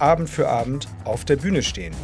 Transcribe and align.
Abend 0.00 0.30
für 0.30 0.48
Abend 0.48 0.86
auf 1.04 1.24
der 1.24 1.36
Bühne 1.36 1.62
stehen. 1.62 1.94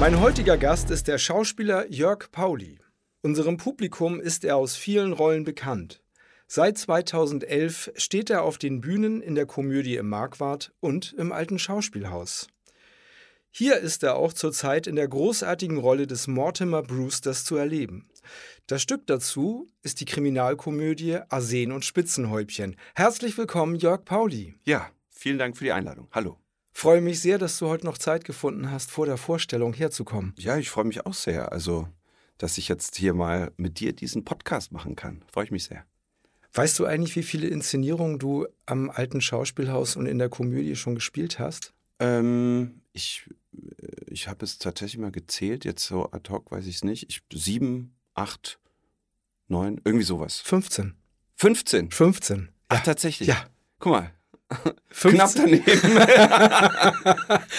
Mein 0.00 0.20
heutiger 0.20 0.56
Gast 0.56 0.90
ist 0.90 1.06
der 1.06 1.18
Schauspieler 1.18 1.90
Jörg 1.90 2.30
Pauli. 2.32 2.78
Unserem 3.20 3.58
Publikum 3.58 4.18
ist 4.18 4.44
er 4.44 4.56
aus 4.56 4.74
vielen 4.74 5.12
Rollen 5.12 5.44
bekannt. 5.44 6.02
Seit 6.46 6.78
2011 6.78 7.92
steht 7.96 8.30
er 8.30 8.42
auf 8.42 8.56
den 8.56 8.80
Bühnen 8.80 9.20
in 9.20 9.34
der 9.34 9.44
Komödie 9.44 9.96
im 9.96 10.08
Markwart 10.08 10.72
und 10.80 11.12
im 11.18 11.30
Alten 11.30 11.58
Schauspielhaus. 11.58 12.46
Hier 13.50 13.76
ist 13.76 14.02
er 14.02 14.16
auch 14.16 14.32
zurzeit 14.32 14.86
in 14.86 14.96
der 14.96 15.08
großartigen 15.08 15.76
Rolle 15.76 16.06
des 16.06 16.26
Mortimer 16.26 16.82
Brewsters 16.82 17.44
zu 17.44 17.56
erleben. 17.56 18.08
Das 18.66 18.80
Stück 18.80 19.06
dazu 19.06 19.70
ist 19.82 20.00
die 20.00 20.04
Kriminalkomödie 20.06 21.18
Arsen 21.28 21.72
und 21.72 21.84
Spitzenhäubchen. 21.84 22.76
Herzlich 22.94 23.36
willkommen, 23.36 23.76
Jörg 23.76 24.04
Pauli. 24.04 24.54
Ja, 24.64 24.90
Vielen 25.20 25.36
Dank 25.36 25.56
für 25.56 25.64
die 25.64 25.72
Einladung. 25.72 26.06
Hallo. 26.12 26.38
Freue 26.72 27.00
mich 27.00 27.18
sehr, 27.18 27.38
dass 27.38 27.58
du 27.58 27.66
heute 27.66 27.84
noch 27.84 27.98
Zeit 27.98 28.24
gefunden 28.24 28.70
hast, 28.70 28.92
vor 28.92 29.04
der 29.04 29.16
Vorstellung 29.16 29.72
herzukommen. 29.72 30.32
Ja, 30.38 30.58
ich 30.58 30.70
freue 30.70 30.84
mich 30.84 31.06
auch 31.06 31.14
sehr. 31.14 31.50
Also, 31.50 31.88
dass 32.38 32.56
ich 32.56 32.68
jetzt 32.68 32.94
hier 32.94 33.14
mal 33.14 33.50
mit 33.56 33.80
dir 33.80 33.92
diesen 33.92 34.24
Podcast 34.24 34.70
machen 34.70 34.94
kann. 34.94 35.24
Freue 35.32 35.46
ich 35.46 35.50
mich 35.50 35.64
sehr. 35.64 35.84
Weißt 36.52 36.78
du 36.78 36.86
eigentlich, 36.86 37.16
wie 37.16 37.24
viele 37.24 37.48
Inszenierungen 37.48 38.20
du 38.20 38.46
am 38.64 38.90
alten 38.90 39.20
Schauspielhaus 39.20 39.96
und 39.96 40.06
in 40.06 40.20
der 40.20 40.28
Komödie 40.28 40.76
schon 40.76 40.94
gespielt 40.94 41.40
hast? 41.40 41.72
Ähm, 41.98 42.82
ich 42.92 43.28
äh, 43.56 44.04
ich 44.06 44.28
habe 44.28 44.44
es 44.44 44.58
tatsächlich 44.58 44.98
mal 44.98 45.10
gezählt, 45.10 45.64
jetzt 45.64 45.84
so 45.84 46.12
ad 46.12 46.30
hoc 46.30 46.52
weiß 46.52 46.64
ich 46.68 46.76
es 46.76 46.84
nicht. 46.84 47.10
Ich, 47.10 47.22
sieben, 47.32 47.96
acht, 48.14 48.60
neun, 49.48 49.80
irgendwie 49.82 50.04
sowas. 50.04 50.38
15. 50.42 50.94
15? 51.34 51.90
15. 51.90 52.50
Ach, 52.68 52.84
tatsächlich? 52.84 53.26
Ja. 53.26 53.48
Guck 53.80 53.90
mal, 53.90 54.02
15? 54.02 54.17
Knapp 54.48 55.30
daneben. 55.36 55.64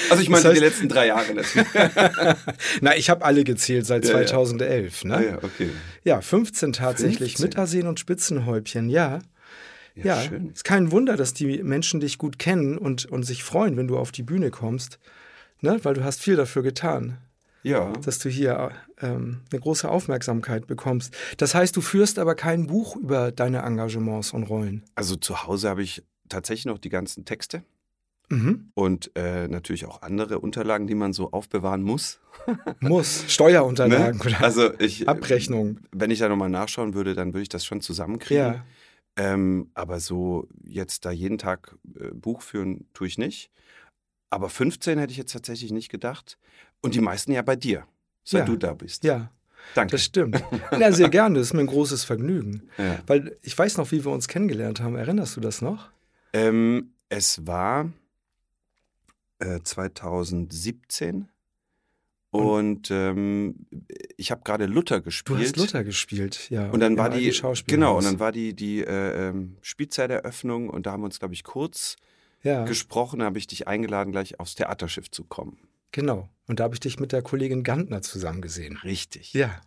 also 0.10 0.22
ich 0.22 0.30
meine 0.30 0.44
das 0.44 0.46
heißt, 0.46 0.56
die 0.56 0.66
letzten 0.66 0.90
drei 0.90 1.08
Jahre 1.08 1.34
natürlich. 1.34 1.68
Na, 2.82 2.96
ich 2.98 3.10
habe 3.10 3.24
alle 3.24 3.44
gezählt 3.44 3.86
seit 3.86 4.06
ja, 4.06 4.12
2011. 4.12 5.04
Ja. 5.04 5.10
Ne? 5.10 5.16
Ah, 5.16 5.22
ja, 5.22 5.38
okay. 5.38 5.70
ja, 6.04 6.22
15 6.22 6.74
tatsächlich 6.74 7.38
15. 7.38 7.46
mit 7.46 7.58
Arsen 7.58 7.88
und 7.88 8.00
Spitzenhäubchen, 8.00 8.90
ja. 8.90 9.20
Ja, 9.96 10.24
ja 10.24 10.32
ist 10.52 10.64
kein 10.64 10.92
Wunder, 10.92 11.16
dass 11.16 11.34
die 11.34 11.62
Menschen 11.62 12.00
dich 12.00 12.18
gut 12.18 12.40
kennen 12.40 12.78
und, 12.78 13.06
und 13.06 13.24
sich 13.24 13.44
freuen, 13.44 13.78
wenn 13.78 13.88
du 13.88 13.98
auf 13.98 14.12
die 14.12 14.24
Bühne 14.24 14.50
kommst, 14.50 14.98
ne? 15.62 15.80
weil 15.84 15.94
du 15.94 16.04
hast 16.04 16.22
viel 16.22 16.36
dafür 16.36 16.64
getan. 16.64 17.18
Ja. 17.62 17.92
Dass 17.92 18.20
du 18.20 18.30
hier 18.30 18.72
ähm, 19.02 19.42
eine 19.52 19.60
große 19.60 19.90
Aufmerksamkeit 19.90 20.66
bekommst. 20.66 21.14
Das 21.38 21.54
heißt, 21.54 21.76
du 21.76 21.82
führst 21.82 22.18
aber 22.18 22.34
kein 22.34 22.68
Buch 22.68 22.96
über 22.96 23.34
deine 23.34 23.60
Engagements 23.60 24.32
und 24.32 24.44
Rollen. 24.44 24.86
Also 24.96 25.18
zu 25.18 25.44
Hause 25.44 25.68
habe 25.68 25.84
ich 25.84 26.04
tatsächlich 26.30 26.66
noch 26.66 26.78
die 26.78 26.90
ganzen 26.90 27.26
Texte. 27.26 27.64
Mhm. 28.30 28.72
Und 28.76 29.12
äh, 29.16 29.48
natürlich 29.48 29.86
auch 29.86 30.04
andere 30.04 30.40
Unterlagen, 30.40 30.86
die 30.86 30.96
man 30.96 31.14
so 31.14 31.32
aufbewahren 31.32 31.82
muss. 31.82 32.20
muss, 32.80 33.26
Steuerunterlagen 33.28 34.20
ne? 34.20 34.26
oder 34.26 34.42
also 34.44 34.80
ich, 34.80 35.10
Abrechnung. 35.10 35.80
Wenn 35.92 36.12
ich 36.12 36.20
da 36.20 36.30
nochmal 36.30 36.50
nachschauen 36.50 36.94
würde, 36.94 37.16
dann 37.16 37.34
würde 37.34 37.42
ich 37.42 37.50
das 37.50 37.66
schon 37.66 37.82
zusammenkriegen. 37.82 38.54
Ja. 38.54 38.66
Ähm, 39.16 39.72
aber 39.74 40.00
so 40.00 40.48
jetzt 40.64 41.06
da 41.06 41.12
jeden 41.12 41.40
Tag 41.40 41.76
äh, 42.00 42.12
Buch 42.14 42.42
führen, 42.42 42.86
tue 42.94 43.08
ich 43.08 43.18
nicht. 43.18 43.52
Aber 44.30 44.50
15 44.50 45.00
hätte 45.00 45.12
ich 45.12 45.18
jetzt 45.18 45.34
tatsächlich 45.34 45.72
nicht 45.72 45.90
gedacht. 45.90 46.38
Und 46.82 46.94
die 46.94 47.02
meisten 47.02 47.32
ja 47.32 47.42
bei 47.42 47.56
dir, 47.56 47.86
seit 48.24 48.42
ja. 48.42 48.46
du 48.46 48.58
da 48.58 48.74
bist. 48.74 49.04
Ja. 49.04 49.32
Danke. 49.76 49.92
Das 49.92 50.04
stimmt. 50.04 50.42
Ja, 50.80 50.92
sehr 50.92 51.10
gerne. 51.10 51.40
Das 51.40 51.48
ist 51.48 51.54
mir 51.54 51.62
ein 51.62 51.68
großes 51.68 52.04
Vergnügen. 52.04 52.70
Ja. 52.78 53.00
Weil 53.08 53.38
ich 53.42 53.58
weiß 53.58 53.78
noch, 53.78 53.92
wie 53.92 54.06
wir 54.06 54.12
uns 54.12 54.28
kennengelernt 54.28 54.80
haben. 54.80 54.96
Erinnerst 54.96 55.36
du 55.36 55.42
das 55.42 55.62
noch? 55.62 55.90
Ähm, 56.34 56.94
es 57.10 57.46
war 57.48 57.92
äh, 59.40 59.60
2017 59.64 61.30
und, 62.32 62.44
und 62.44 62.92
ähm, 62.92 63.66
ich 64.16 64.30
habe 64.30 64.42
gerade 64.44 64.68
Luther 64.68 65.02
gespielt. 65.02 65.40
Du 65.40 65.44
hast 65.44 65.58
Luther 65.58 65.84
gespielt, 65.84 66.50
ja. 66.52 66.70
Und 66.70 66.80
dann 66.80 66.96
war 66.98 67.10
die 67.10 67.34
genau 67.66 67.98
und 67.98 68.04
dann 68.04 68.20
war 68.20 68.32
die 68.32 68.56
die 68.56 68.82
äh, 68.82 69.30
ähm, 69.30 69.58
Spielzeiteröffnung 69.62 70.70
und 70.70 70.86
da 70.86 70.92
haben 70.92 71.02
wir 71.02 71.06
uns 71.06 71.20
glaube 71.20 71.34
ich 71.34 71.44
kurz 71.44 71.96
ja. 72.44 72.66
gesprochen. 72.66 73.20
Da 73.20 73.26
habe 73.26 73.40
ich 73.40 73.48
dich 73.48 73.68
eingeladen, 73.68 74.12
gleich 74.12 74.40
aufs 74.40 74.54
Theaterschiff 74.54 75.10
zu 75.10 75.24
kommen. 75.24 75.58
Genau. 75.92 76.30
Und 76.48 76.60
da 76.60 76.66
habe 76.66 76.76
ich 76.76 76.80
dich 76.80 77.00
mit 77.00 77.12
der 77.12 77.24
Kollegin 77.24 77.64
Gantner 77.64 78.04
zusammen 78.04 78.42
gesehen. 78.42 78.78
Richtig. 78.84 79.34
Ja. 79.34 79.60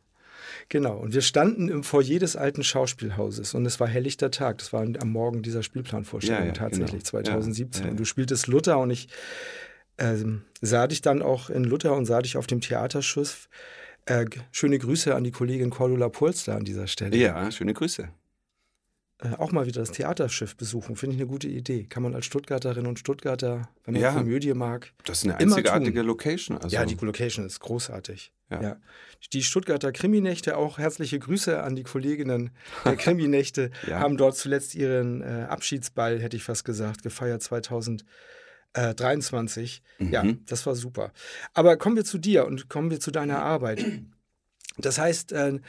Genau, 0.68 0.96
und 0.96 1.14
wir 1.14 1.22
standen 1.22 1.68
im 1.68 1.84
Foyer 1.84 2.18
des 2.18 2.36
alten 2.36 2.62
Schauspielhauses 2.64 3.54
und 3.54 3.66
es 3.66 3.80
war 3.80 3.88
helllichter 3.88 4.30
Tag. 4.30 4.58
Das 4.58 4.72
war 4.72 4.82
am 4.82 5.10
Morgen 5.10 5.42
dieser 5.42 5.62
Spielplanvorstellung 5.62 6.40
ja, 6.40 6.46
ja, 6.46 6.52
tatsächlich, 6.52 7.04
genau. 7.04 7.22
2017. 7.22 7.84
Ja, 7.84 7.90
und 7.90 8.00
du 8.00 8.04
spieltest 8.04 8.46
Luther 8.46 8.78
und 8.78 8.90
ich 8.90 9.08
ähm, 9.98 10.42
sah 10.60 10.86
dich 10.86 11.02
dann 11.02 11.22
auch 11.22 11.50
in 11.50 11.64
Luther 11.64 11.94
und 11.94 12.06
sah 12.06 12.22
dich 12.22 12.36
auf 12.36 12.46
dem 12.46 12.60
Theaterschiff. 12.60 13.48
Äh, 14.06 14.26
schöne 14.50 14.78
Grüße 14.78 15.14
an 15.14 15.24
die 15.24 15.30
Kollegin 15.30 15.70
Cordula 15.70 16.08
Polster 16.08 16.56
an 16.56 16.64
dieser 16.64 16.86
Stelle. 16.86 17.16
Ja, 17.16 17.50
schöne 17.50 17.72
Grüße. 17.72 18.08
Äh, 19.22 19.36
auch 19.36 19.52
mal 19.52 19.66
wieder 19.66 19.80
das 19.80 19.92
Theaterschiff 19.92 20.56
besuchen. 20.56 20.96
Finde 20.96 21.14
ich 21.14 21.20
eine 21.20 21.30
gute 21.30 21.46
Idee. 21.46 21.84
Kann 21.84 22.02
man 22.02 22.12
als 22.14 22.24
Stuttgarterin 22.26 22.86
und 22.86 22.98
Stuttgarter, 22.98 23.68
wenn 23.84 23.94
man 23.94 24.02
ja, 24.02 24.12
Komödie 24.12 24.52
mag. 24.54 24.92
Das 25.04 25.18
ist 25.18 25.24
eine 25.24 25.36
einzigartige 25.36 26.02
Location. 26.02 26.58
Also. 26.58 26.74
Ja, 26.74 26.84
die 26.84 26.96
Location 26.96 27.46
ist 27.46 27.60
großartig. 27.60 28.32
Ja. 28.50 28.62
ja. 28.62 28.76
Die 29.32 29.44
Stuttgarter 29.44 29.92
Kriminächte, 29.92 30.56
auch 30.56 30.78
herzliche 30.78 31.20
Grüße 31.20 31.62
an 31.62 31.76
die 31.76 31.84
Kolleginnen 31.84 32.50
der 32.84 32.96
Kriminächte, 32.96 33.70
ja. 33.86 34.00
haben 34.00 34.16
dort 34.16 34.36
zuletzt 34.36 34.74
ihren 34.74 35.22
äh, 35.22 35.46
Abschiedsball, 35.48 36.20
hätte 36.20 36.36
ich 36.36 36.42
fast 36.42 36.64
gesagt, 36.64 37.04
gefeiert 37.04 37.42
2023. 37.42 39.82
Mhm. 39.98 40.12
Ja, 40.12 40.24
das 40.46 40.66
war 40.66 40.74
super. 40.74 41.12
Aber 41.54 41.76
kommen 41.76 41.94
wir 41.94 42.04
zu 42.04 42.18
dir 42.18 42.44
und 42.46 42.68
kommen 42.68 42.90
wir 42.90 42.98
zu 42.98 43.12
deiner 43.12 43.40
Arbeit. 43.40 43.86
Das 44.78 44.98
heißt, 44.98 45.32
äh, 45.32 45.60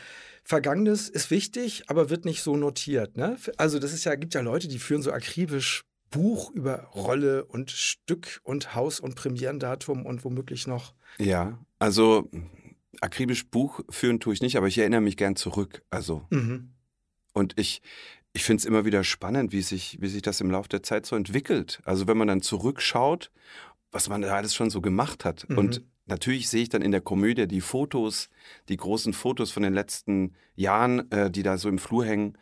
Vergangenes 0.44 1.10
ist 1.10 1.32
wichtig, 1.32 1.84
aber 1.88 2.10
wird 2.10 2.26
nicht 2.26 2.42
so 2.42 2.58
notiert. 2.58 3.18
Ne? 3.18 3.38
Also 3.58 3.80
das 3.80 3.94
ist 3.94 4.04
ja, 4.04 4.16
gibt 4.16 4.34
ja 4.34 4.42
Leute, 4.42 4.68
die 4.68 4.80
führen 4.80 5.02
so 5.02 5.12
akribisch 5.12 5.84
Buch 6.10 6.52
über 6.52 6.84
Rolle 6.94 7.46
und 7.46 7.72
Stück 7.72 8.40
und 8.44 8.76
Haus 8.76 9.00
und 9.00 9.16
Premierendatum 9.16 10.06
und 10.06 10.24
womöglich 10.24 10.68
noch. 10.68 10.94
Ja, 11.18 11.60
also 11.80 12.30
akribisch 13.02 13.48
Buch 13.48 13.82
führen 13.90 14.20
tue 14.20 14.34
ich 14.34 14.42
nicht, 14.42 14.58
aber 14.58 14.68
ich 14.68 14.78
erinnere 14.78 15.02
mich 15.02 15.18
gern 15.18 15.36
zurück. 15.36 15.82
Also 15.90 16.26
mhm. 16.30 16.74
und 17.34 17.58
ich, 17.58 17.82
ich 18.34 18.44
finde 18.44 18.62
es 18.62 18.66
immer 18.66 18.86
wieder 18.86 19.04
spannend, 19.04 19.54
wie 19.54 19.62
sich, 19.62 19.98
wie 20.02 20.08
sich 20.10 20.22
das 20.22 20.42
im 20.42 20.52
Laufe 20.52 20.70
der 20.70 20.84
Zeit 20.84 21.06
so 21.06 21.16
entwickelt. 21.16 21.82
Also 21.86 22.06
wenn 22.06 22.18
man 22.18 22.28
dann 22.28 22.42
zurückschaut, 22.42 23.32
was 23.92 24.10
man 24.10 24.22
da 24.22 24.36
alles 24.36 24.54
schon 24.54 24.70
so 24.70 24.82
gemacht 24.82 25.26
hat. 25.26 25.48
Mhm. 25.50 25.58
Und 25.58 25.84
Natürlich 26.06 26.50
sehe 26.50 26.64
ich 26.64 26.70
dann 26.70 26.82
in 26.82 26.92
der 26.92 27.02
Komödie 27.02 27.48
die 27.48 27.62
Fotos, 27.62 28.30
die 28.70 28.78
großen 28.78 29.14
Fotos 29.14 29.52
von 29.52 29.64
den 29.64 29.74
letzten 29.74 30.36
Jahren, 30.56 31.10
äh, 31.12 31.32
die 31.32 31.44
da 31.44 31.58
so 31.58 31.70
im 31.70 31.80
Flur 31.80 32.06
hängen 32.06 32.38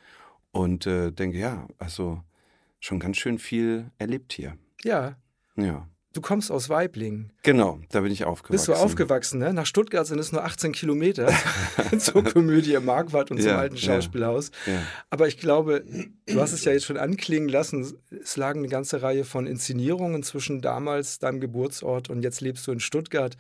und 0.51 0.88
äh, 0.88 1.11
denke, 1.11 1.38
ja, 1.38 1.67
also 1.77 2.23
schon 2.79 2.99
ganz 2.99 3.17
schön 3.17 3.37
viel 3.37 3.91
erlebt 3.97 4.34
hier. 4.34 4.58
Ja. 4.84 5.16
Ja. 5.55 5.87
Du 6.13 6.19
kommst 6.19 6.52
aus 6.52 6.67
Weiblingen. 6.67 7.31
Genau, 7.43 7.79
da 7.90 8.02
bin 8.02 8.11
ich 8.11 8.25
aufgewachsen. 8.25 8.52
Bist 8.52 8.67
du 8.67 8.73
aufgewachsen, 8.73 9.40
ne? 9.40 9.53
Nach 9.53 9.66
Stuttgart 9.66 10.05
sind 10.05 10.19
es 10.19 10.34
nur 10.34 10.43
18 10.43 10.73
Kilometer 10.73 11.31
zur 11.99 12.23
Komödie 12.23 12.73
im 12.73 12.84
Marquardt 12.84 13.31
und 13.31 13.37
ja, 13.37 13.43
zum 13.43 13.58
alten 13.58 13.78
Schauspielhaus. 13.78 14.52
Ja, 14.66 14.73
ja. 14.73 14.81
Aber 15.09 15.29
ich 15.29 15.37
glaube, 15.37 15.85
du 16.25 16.41
hast 16.41 16.52
es 16.52 16.66
ja 16.66 16.73
jetzt 16.73 16.85
schon 16.85 16.97
anklingen 16.97 17.47
lassen, 17.47 17.96
es 18.22 18.35
lagen 18.35 18.59
eine 18.59 18.67
ganze 18.67 19.02
Reihe 19.02 19.23
von 19.23 19.47
Inszenierungen 19.47 20.22
zwischen 20.23 20.61
damals 20.61 21.19
deinem 21.19 21.40
Geburtsort 21.40 22.09
und 22.09 22.23
jetzt 22.23 22.41
lebst 22.41 22.67
du 22.67 22.73
in 22.73 22.81
Stuttgart 22.81 23.37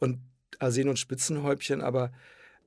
und 0.00 0.18
Arsen 0.58 0.88
und 0.88 0.98
Spitzenhäubchen, 0.98 1.80
aber 1.80 2.10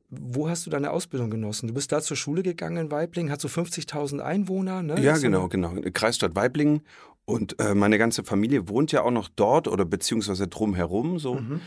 wo 0.09 0.47
hast 0.47 0.65
du 0.65 0.69
deine 0.69 0.91
Ausbildung 0.91 1.29
genossen? 1.29 1.67
Du 1.67 1.73
bist 1.73 1.91
da 1.91 2.01
zur 2.01 2.17
Schule 2.17 2.43
gegangen 2.43 2.77
in 2.77 2.91
Weiblingen, 2.91 3.31
hat 3.31 3.41
so 3.41 3.47
50.000 3.47 4.19
Einwohner, 4.19 4.83
ne? 4.83 4.99
Ja, 5.01 5.17
genau, 5.17 5.47
genau. 5.47 5.73
Kreisstadt 5.93 6.35
Weiblingen 6.35 6.81
und 7.25 7.59
äh, 7.59 7.73
meine 7.73 7.97
ganze 7.97 8.23
Familie 8.23 8.67
wohnt 8.67 8.91
ja 8.91 9.03
auch 9.03 9.11
noch 9.11 9.29
dort 9.29 9.67
oder 9.67 9.85
beziehungsweise 9.85 10.47
drumherum 10.47 11.19
so. 11.19 11.35
Mhm. 11.35 11.61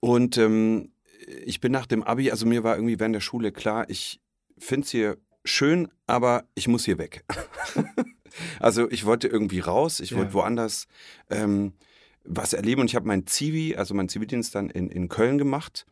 Und 0.00 0.38
ähm, 0.38 0.92
ich 1.44 1.60
bin 1.60 1.72
nach 1.72 1.86
dem 1.86 2.02
Abi, 2.02 2.30
also 2.30 2.46
mir 2.46 2.64
war 2.64 2.76
irgendwie 2.76 2.98
während 2.98 3.14
der 3.14 3.20
Schule 3.20 3.52
klar, 3.52 3.88
ich 3.88 4.20
finde 4.58 4.84
es 4.84 4.90
hier 4.90 5.18
schön, 5.44 5.88
aber 6.06 6.44
ich 6.54 6.68
muss 6.68 6.84
hier 6.84 6.98
weg. 6.98 7.24
Also 8.60 8.90
ich 8.90 9.04
wollte 9.04 9.28
irgendwie 9.28 9.60
raus, 9.60 10.00
ich 10.00 10.16
wollte 10.16 10.32
woanders 10.32 10.86
ähm, 11.30 11.74
was 12.24 12.52
erleben 12.52 12.80
und 12.80 12.86
ich 12.86 12.94
habe 12.94 13.06
meinen 13.06 13.26
Zivi, 13.26 13.76
also 13.76 13.94
meinen 13.94 14.08
Zivildienst 14.08 14.54
dann 14.54 14.70
in, 14.70 14.88
in 14.88 15.08
Köln 15.08 15.38
gemacht 15.38 15.86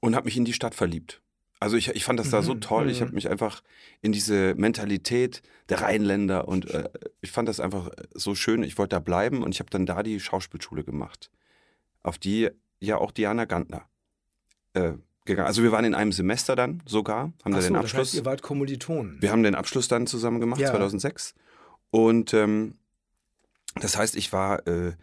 und 0.00 0.14
habe 0.14 0.26
mich 0.26 0.36
in 0.36 0.44
die 0.44 0.52
Stadt 0.52 0.74
verliebt. 0.74 1.22
Also 1.62 1.76
ich, 1.76 1.90
ich 1.90 2.04
fand 2.04 2.18
das 2.18 2.30
da 2.30 2.42
so 2.42 2.54
mhm, 2.54 2.60
toll. 2.60 2.90
Ich 2.90 3.00
habe 3.00 3.12
mhm. 3.12 3.14
mich 3.14 3.30
einfach 3.30 3.62
in 4.00 4.10
diese 4.10 4.54
Mentalität 4.56 5.42
der 5.68 5.80
Rheinländer 5.80 6.48
und 6.48 6.68
äh, 6.68 6.90
ich 7.20 7.30
fand 7.30 7.48
das 7.48 7.60
einfach 7.60 7.88
so 8.12 8.34
schön. 8.34 8.64
Ich 8.64 8.78
wollte 8.78 8.96
da 8.96 9.00
bleiben 9.00 9.44
und 9.44 9.54
ich 9.54 9.60
habe 9.60 9.70
dann 9.70 9.86
da 9.86 10.02
die 10.02 10.18
Schauspielschule 10.18 10.82
gemacht, 10.82 11.30
auf 12.02 12.18
die 12.18 12.50
ja 12.80 12.98
auch 12.98 13.12
Diana 13.12 13.44
Gantner 13.44 13.86
äh, 14.74 14.94
gegangen. 15.24 15.46
Also 15.46 15.62
wir 15.62 15.70
waren 15.70 15.84
in 15.84 15.94
einem 15.94 16.10
Semester 16.10 16.56
dann 16.56 16.82
sogar, 16.84 17.32
haben 17.44 17.54
Ach 17.54 17.60
da 17.60 17.60
den 17.60 17.76
Abschluss. 17.76 17.92
Das 17.92 18.08
heißt, 18.08 18.14
ihr 18.14 18.24
wart 18.24 18.42
Kommilitonen. 18.42 19.22
Wir 19.22 19.30
haben 19.30 19.44
den 19.44 19.54
Abschluss 19.54 19.86
dann 19.86 20.08
zusammen 20.08 20.40
gemacht, 20.40 20.60
ja. 20.60 20.70
2006. 20.72 21.36
Und 21.92 22.34
ähm, 22.34 22.74
das 23.76 23.96
heißt, 23.96 24.16
ich 24.16 24.32
war 24.32 24.66
äh, 24.66 24.94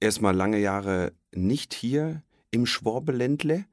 erstmal 0.00 0.34
lange 0.34 0.60
Jahre 0.60 1.12
nicht 1.34 1.74
hier 1.74 2.22
im 2.50 2.64
Schworbeländle 2.64 3.66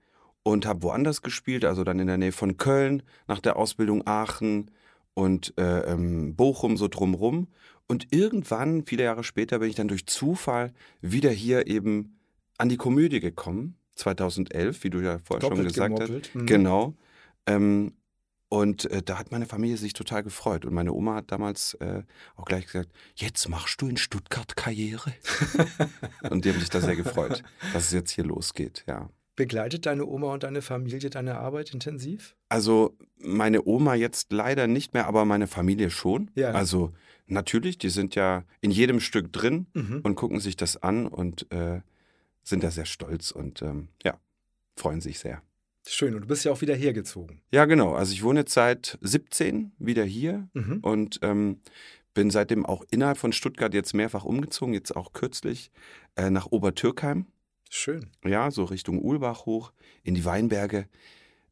und 0.43 0.65
habe 0.65 0.83
woanders 0.83 1.21
gespielt, 1.21 1.65
also 1.65 1.83
dann 1.83 1.99
in 1.99 2.07
der 2.07 2.17
Nähe 2.17 2.31
von 2.31 2.57
Köln, 2.57 3.03
nach 3.27 3.39
der 3.39 3.57
Ausbildung 3.57 4.05
Aachen 4.07 4.71
und 5.13 5.53
äh, 5.57 5.81
ähm, 5.91 6.35
Bochum 6.35 6.77
so 6.77 6.87
drumrum. 6.87 7.47
Und 7.87 8.07
irgendwann, 8.11 8.85
viele 8.85 9.03
Jahre 9.03 9.23
später, 9.23 9.59
bin 9.59 9.69
ich 9.69 9.75
dann 9.75 9.87
durch 9.87 10.05
Zufall 10.07 10.73
wieder 11.01 11.29
hier 11.29 11.67
eben 11.67 12.19
an 12.57 12.69
die 12.69 12.77
Komödie 12.77 13.19
gekommen, 13.19 13.75
2011, 13.95 14.83
wie 14.83 14.89
du 14.89 14.99
ja 14.99 15.19
vorher 15.19 15.41
Doppelt 15.41 15.59
schon 15.59 15.67
gesagt 15.67 15.95
gemoppelt. 15.95 16.27
hast. 16.27 16.35
Mhm. 16.35 16.45
Genau. 16.45 16.95
Ähm, 17.45 17.93
und 18.49 18.89
äh, 18.91 19.01
da 19.01 19.17
hat 19.17 19.31
meine 19.31 19.45
Familie 19.45 19.77
sich 19.77 19.93
total 19.93 20.23
gefreut. 20.23 20.65
Und 20.65 20.73
meine 20.73 20.91
Oma 20.93 21.15
hat 21.15 21.31
damals 21.31 21.73
äh, 21.75 22.03
auch 22.35 22.45
gleich 22.45 22.65
gesagt, 22.65 22.91
jetzt 23.15 23.47
machst 23.47 23.81
du 23.81 23.87
in 23.87 23.97
Stuttgart 23.97 24.55
Karriere. 24.55 25.13
und 26.29 26.43
die 26.43 26.51
haben 26.51 26.59
sich 26.59 26.69
da 26.69 26.81
sehr 26.81 26.95
gefreut, 26.95 27.43
dass 27.73 27.85
es 27.85 27.91
jetzt 27.91 28.11
hier 28.11 28.25
losgeht, 28.25 28.83
ja. 28.87 29.09
Begleitet 29.41 29.87
deine 29.87 30.05
Oma 30.05 30.33
und 30.33 30.43
deine 30.43 30.61
Familie 30.61 31.09
deine 31.09 31.39
Arbeit 31.39 31.73
intensiv? 31.73 32.35
Also 32.47 32.95
meine 33.17 33.65
Oma 33.65 33.95
jetzt 33.95 34.31
leider 34.31 34.67
nicht 34.67 34.93
mehr, 34.93 35.07
aber 35.07 35.25
meine 35.25 35.47
Familie 35.47 35.89
schon. 35.89 36.29
Ja. 36.35 36.51
Also 36.51 36.93
natürlich, 37.25 37.79
die 37.79 37.89
sind 37.89 38.13
ja 38.13 38.43
in 38.61 38.69
jedem 38.69 38.99
Stück 38.99 39.33
drin 39.33 39.65
mhm. 39.73 40.01
und 40.03 40.13
gucken 40.13 40.39
sich 40.39 40.57
das 40.57 40.77
an 40.77 41.07
und 41.07 41.51
äh, 41.51 41.81
sind 42.43 42.63
da 42.63 42.69
sehr 42.69 42.85
stolz 42.85 43.31
und 43.31 43.63
ähm, 43.63 43.87
ja, 44.03 44.19
freuen 44.75 45.01
sich 45.01 45.17
sehr. 45.17 45.41
Schön, 45.87 46.13
und 46.13 46.21
du 46.21 46.27
bist 46.27 46.45
ja 46.45 46.51
auch 46.51 46.61
wieder 46.61 46.75
hergezogen. 46.75 47.41
Ja, 47.51 47.65
genau. 47.65 47.95
Also 47.95 48.13
ich 48.13 48.21
wohne 48.21 48.41
jetzt 48.41 48.53
seit 48.53 48.99
17 49.01 49.71
wieder 49.79 50.03
hier 50.03 50.47
mhm. 50.53 50.81
und 50.83 51.17
ähm, 51.23 51.61
bin 52.13 52.29
seitdem 52.29 52.63
auch 52.63 52.83
innerhalb 52.91 53.17
von 53.17 53.33
Stuttgart 53.33 53.73
jetzt 53.73 53.95
mehrfach 53.95 54.23
umgezogen, 54.23 54.75
jetzt 54.75 54.95
auch 54.95 55.13
kürzlich 55.13 55.71
äh, 56.15 56.29
nach 56.29 56.45
Obertürkheim. 56.45 57.25
Schön. 57.73 58.07
Ja, 58.25 58.51
so 58.51 58.65
Richtung 58.65 59.01
Uhlbach 59.01 59.45
hoch, 59.45 59.71
in 60.03 60.13
die 60.13 60.25
Weinberge. 60.25 60.87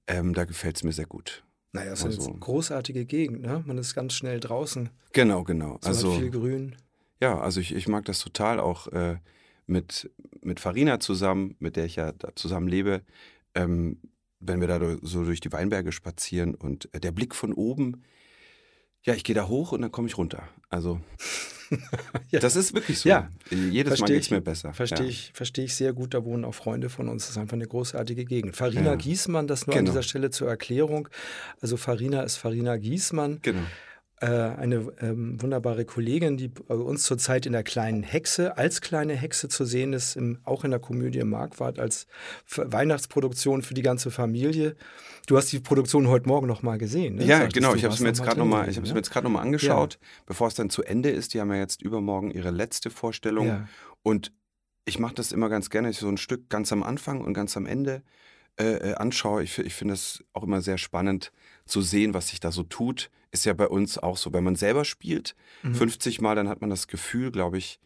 Ähm, 0.05 0.33
da 0.33 0.43
gefällt 0.43 0.75
es 0.75 0.83
mir 0.83 0.91
sehr 0.91 1.05
gut. 1.05 1.45
Naja, 1.71 1.93
es 1.93 1.99
ist 1.99 2.05
also, 2.05 2.31
eine 2.31 2.39
großartige 2.39 3.05
Gegend, 3.05 3.41
ne? 3.41 3.63
Man 3.65 3.77
ist 3.77 3.95
ganz 3.95 4.13
schnell 4.13 4.41
draußen. 4.41 4.89
Genau, 5.13 5.45
genau. 5.45 5.77
So 5.81 5.87
also 5.87 6.11
viel 6.11 6.29
Grün. 6.29 6.75
Ja, 7.21 7.39
also 7.39 7.61
ich, 7.61 7.73
ich 7.73 7.87
mag 7.87 8.03
das 8.03 8.19
total 8.19 8.59
auch 8.59 8.87
äh, 8.87 9.17
mit, 9.65 10.11
mit 10.41 10.59
Farina 10.59 10.99
zusammen, 10.99 11.55
mit 11.59 11.77
der 11.77 11.85
ich 11.85 11.95
ja 11.95 12.11
da 12.11 12.35
zusammen 12.35 12.67
lebe. 12.67 13.01
Ähm, 13.55 14.01
wenn 14.41 14.59
wir 14.59 14.67
da 14.67 14.97
so 15.01 15.23
durch 15.23 15.39
die 15.39 15.53
Weinberge 15.53 15.93
spazieren 15.93 16.53
und 16.53 16.93
äh, 16.93 16.99
der 16.99 17.13
Blick 17.13 17.33
von 17.33 17.53
oben, 17.53 18.03
ja, 19.03 19.13
ich 19.13 19.23
gehe 19.23 19.35
da 19.35 19.47
hoch 19.47 19.71
und 19.71 19.81
dann 19.81 19.91
komme 19.91 20.07
ich 20.07 20.17
runter. 20.17 20.43
Also 20.69 20.99
ja. 22.31 22.39
Das 22.39 22.55
ist 22.55 22.73
wirklich 22.73 22.99
so. 22.99 23.09
Ja. 23.09 23.29
Jedes 23.49 23.89
versteh 23.89 24.03
Mal 24.03 24.15
geht 24.15 24.23
es 24.23 24.31
mir 24.31 24.41
besser. 24.41 24.73
Verstehe 24.73 25.05
ja. 25.05 25.09
ich, 25.09 25.31
versteh 25.33 25.63
ich 25.63 25.75
sehr 25.75 25.93
gut. 25.93 26.13
Da 26.13 26.23
wohnen 26.25 26.45
auch 26.45 26.53
Freunde 26.53 26.89
von 26.89 27.09
uns. 27.09 27.23
Das 27.23 27.31
ist 27.31 27.37
einfach 27.37 27.53
eine 27.53 27.67
großartige 27.67 28.25
Gegend. 28.25 28.55
Farina 28.55 28.91
ja. 28.91 28.95
Giesmann, 28.95 29.47
das 29.47 29.67
nur 29.67 29.75
genau. 29.75 29.89
an 29.89 29.93
dieser 29.93 30.03
Stelle 30.03 30.29
zur 30.29 30.47
Erklärung. 30.49 31.09
Also 31.61 31.77
Farina 31.77 32.23
ist 32.23 32.37
Farina 32.37 32.77
Giesmann. 32.77 33.39
Genau. 33.41 33.61
Äh, 34.21 34.27
eine 34.27 34.91
ähm, 34.99 35.41
wunderbare 35.41 35.85
Kollegin, 35.85 36.35
die 36.35 36.49
bei 36.49 36.75
uns 36.75 37.03
zurzeit 37.03 37.45
in 37.45 37.53
der 37.53 37.63
kleinen 37.63 38.03
Hexe, 38.03 38.57
als 38.57 38.81
kleine 38.81 39.15
Hexe 39.15 39.47
zu 39.47 39.63
sehen 39.63 39.93
ist, 39.93 40.17
im, 40.17 40.39
auch 40.43 40.65
in 40.65 40.71
der 40.71 40.81
Komödie 40.81 41.23
Marquardt, 41.23 41.79
als 41.79 42.05
Weihnachtsproduktion 42.53 43.61
für 43.61 43.73
die 43.73 43.81
ganze 43.81 44.11
Familie. 44.11 44.75
Du 45.25 45.37
hast 45.37 45.53
die 45.53 45.61
Produktion 45.61 46.09
heute 46.09 46.27
Morgen 46.27 46.47
noch 46.47 46.63
mal 46.63 46.77
gesehen. 46.77 47.15
Ne? 47.15 47.25
Ja, 47.25 47.45
genau. 47.47 47.75
Ich 47.75 47.85
habe 47.85 47.93
es 47.93 48.01
mir 48.01 48.09
jetzt 48.09 48.21
gerade 48.21 48.39
noch 48.39 48.45
mal, 48.45 48.67
ich 48.67 48.75
habe 48.75 48.85
es 48.85 48.91
mir 48.91 48.99
jetzt 48.99 49.09
gerade 49.09 49.23
noch 49.23 49.31
mal 49.31 49.41
angeschaut, 49.41 49.93
ja. 50.01 50.07
bevor 50.25 50.49
es 50.49 50.53
dann 50.53 50.69
zu 50.69 50.83
Ende 50.83 51.11
ist. 51.11 51.33
Die 51.33 51.39
haben 51.39 51.51
ja 51.51 51.57
jetzt 51.57 51.81
übermorgen 51.81 52.29
ihre 52.29 52.51
letzte 52.51 52.89
Vorstellung 52.89 53.47
ja. 53.47 53.69
und 54.03 54.33
ich 54.83 54.99
mache 54.99 55.15
das 55.15 55.31
immer 55.31 55.47
ganz 55.47 55.69
gerne, 55.69 55.91
ich 55.91 55.97
so 55.97 56.09
ein 56.09 56.17
Stück 56.17 56.49
ganz 56.49 56.73
am 56.73 56.83
Anfang 56.83 57.21
und 57.21 57.33
ganz 57.33 57.55
am 57.55 57.65
Ende 57.65 58.03
äh, 58.59 58.65
äh 58.65 58.93
anschaue. 58.95 59.43
Ich, 59.43 59.57
ich 59.59 59.75
finde 59.75 59.93
es 59.93 60.25
auch 60.33 60.43
immer 60.43 60.61
sehr 60.61 60.77
spannend 60.77 61.31
zu 61.69 61.81
sehen, 61.81 62.13
was 62.13 62.29
sich 62.29 62.39
da 62.39 62.51
so 62.51 62.63
tut. 62.63 63.09
Ist 63.31 63.45
ja 63.45 63.53
bei 63.53 63.67
uns 63.67 63.97
auch 63.97 64.17
so, 64.17 64.33
wenn 64.33 64.43
man 64.43 64.55
selber 64.55 64.85
spielt, 64.85 65.35
mhm. 65.63 65.75
50 65.75 66.19
Mal, 66.21 66.35
dann 66.35 66.49
hat 66.49 66.61
man 66.61 66.69
das 66.69 66.87
Gefühl, 66.87 67.31
glaube 67.31 67.57
ich, 67.57 67.79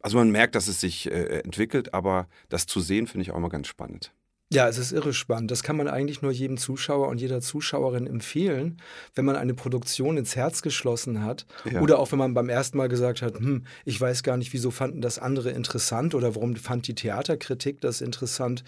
also 0.00 0.18
man 0.18 0.30
merkt, 0.30 0.54
dass 0.54 0.68
es 0.68 0.80
sich 0.80 1.10
äh, 1.10 1.40
entwickelt, 1.40 1.94
aber 1.94 2.28
das 2.48 2.66
zu 2.66 2.80
sehen, 2.80 3.06
finde 3.06 3.22
ich 3.22 3.30
auch 3.30 3.36
immer 3.36 3.48
ganz 3.48 3.68
spannend. 3.68 4.12
Ja, 4.52 4.68
es 4.68 4.78
ist 4.78 4.92
irre 4.92 5.14
spannend. 5.14 5.50
Das 5.50 5.62
kann 5.62 5.76
man 5.76 5.88
eigentlich 5.88 6.22
nur 6.22 6.30
jedem 6.30 6.58
Zuschauer 6.58 7.08
und 7.08 7.20
jeder 7.20 7.40
Zuschauerin 7.40 8.06
empfehlen, 8.06 8.76
wenn 9.14 9.24
man 9.24 9.36
eine 9.36 9.54
Produktion 9.54 10.16
ins 10.16 10.36
Herz 10.36 10.62
geschlossen 10.62 11.24
hat. 11.24 11.46
Ja. 11.64 11.80
Oder 11.80 11.98
auch 11.98 12.12
wenn 12.12 12.18
man 12.18 12.34
beim 12.34 12.48
ersten 12.48 12.76
Mal 12.76 12.88
gesagt 12.88 13.22
hat, 13.22 13.36
hm, 13.38 13.64
ich 13.84 14.00
weiß 14.00 14.22
gar 14.22 14.36
nicht, 14.36 14.52
wieso 14.52 14.70
fanden 14.70 15.00
das 15.00 15.18
andere 15.18 15.50
interessant 15.50 16.14
oder 16.14 16.34
warum 16.34 16.54
fand 16.54 16.86
die 16.86 16.94
Theaterkritik 16.94 17.80
das 17.80 18.00
interessant 18.00 18.62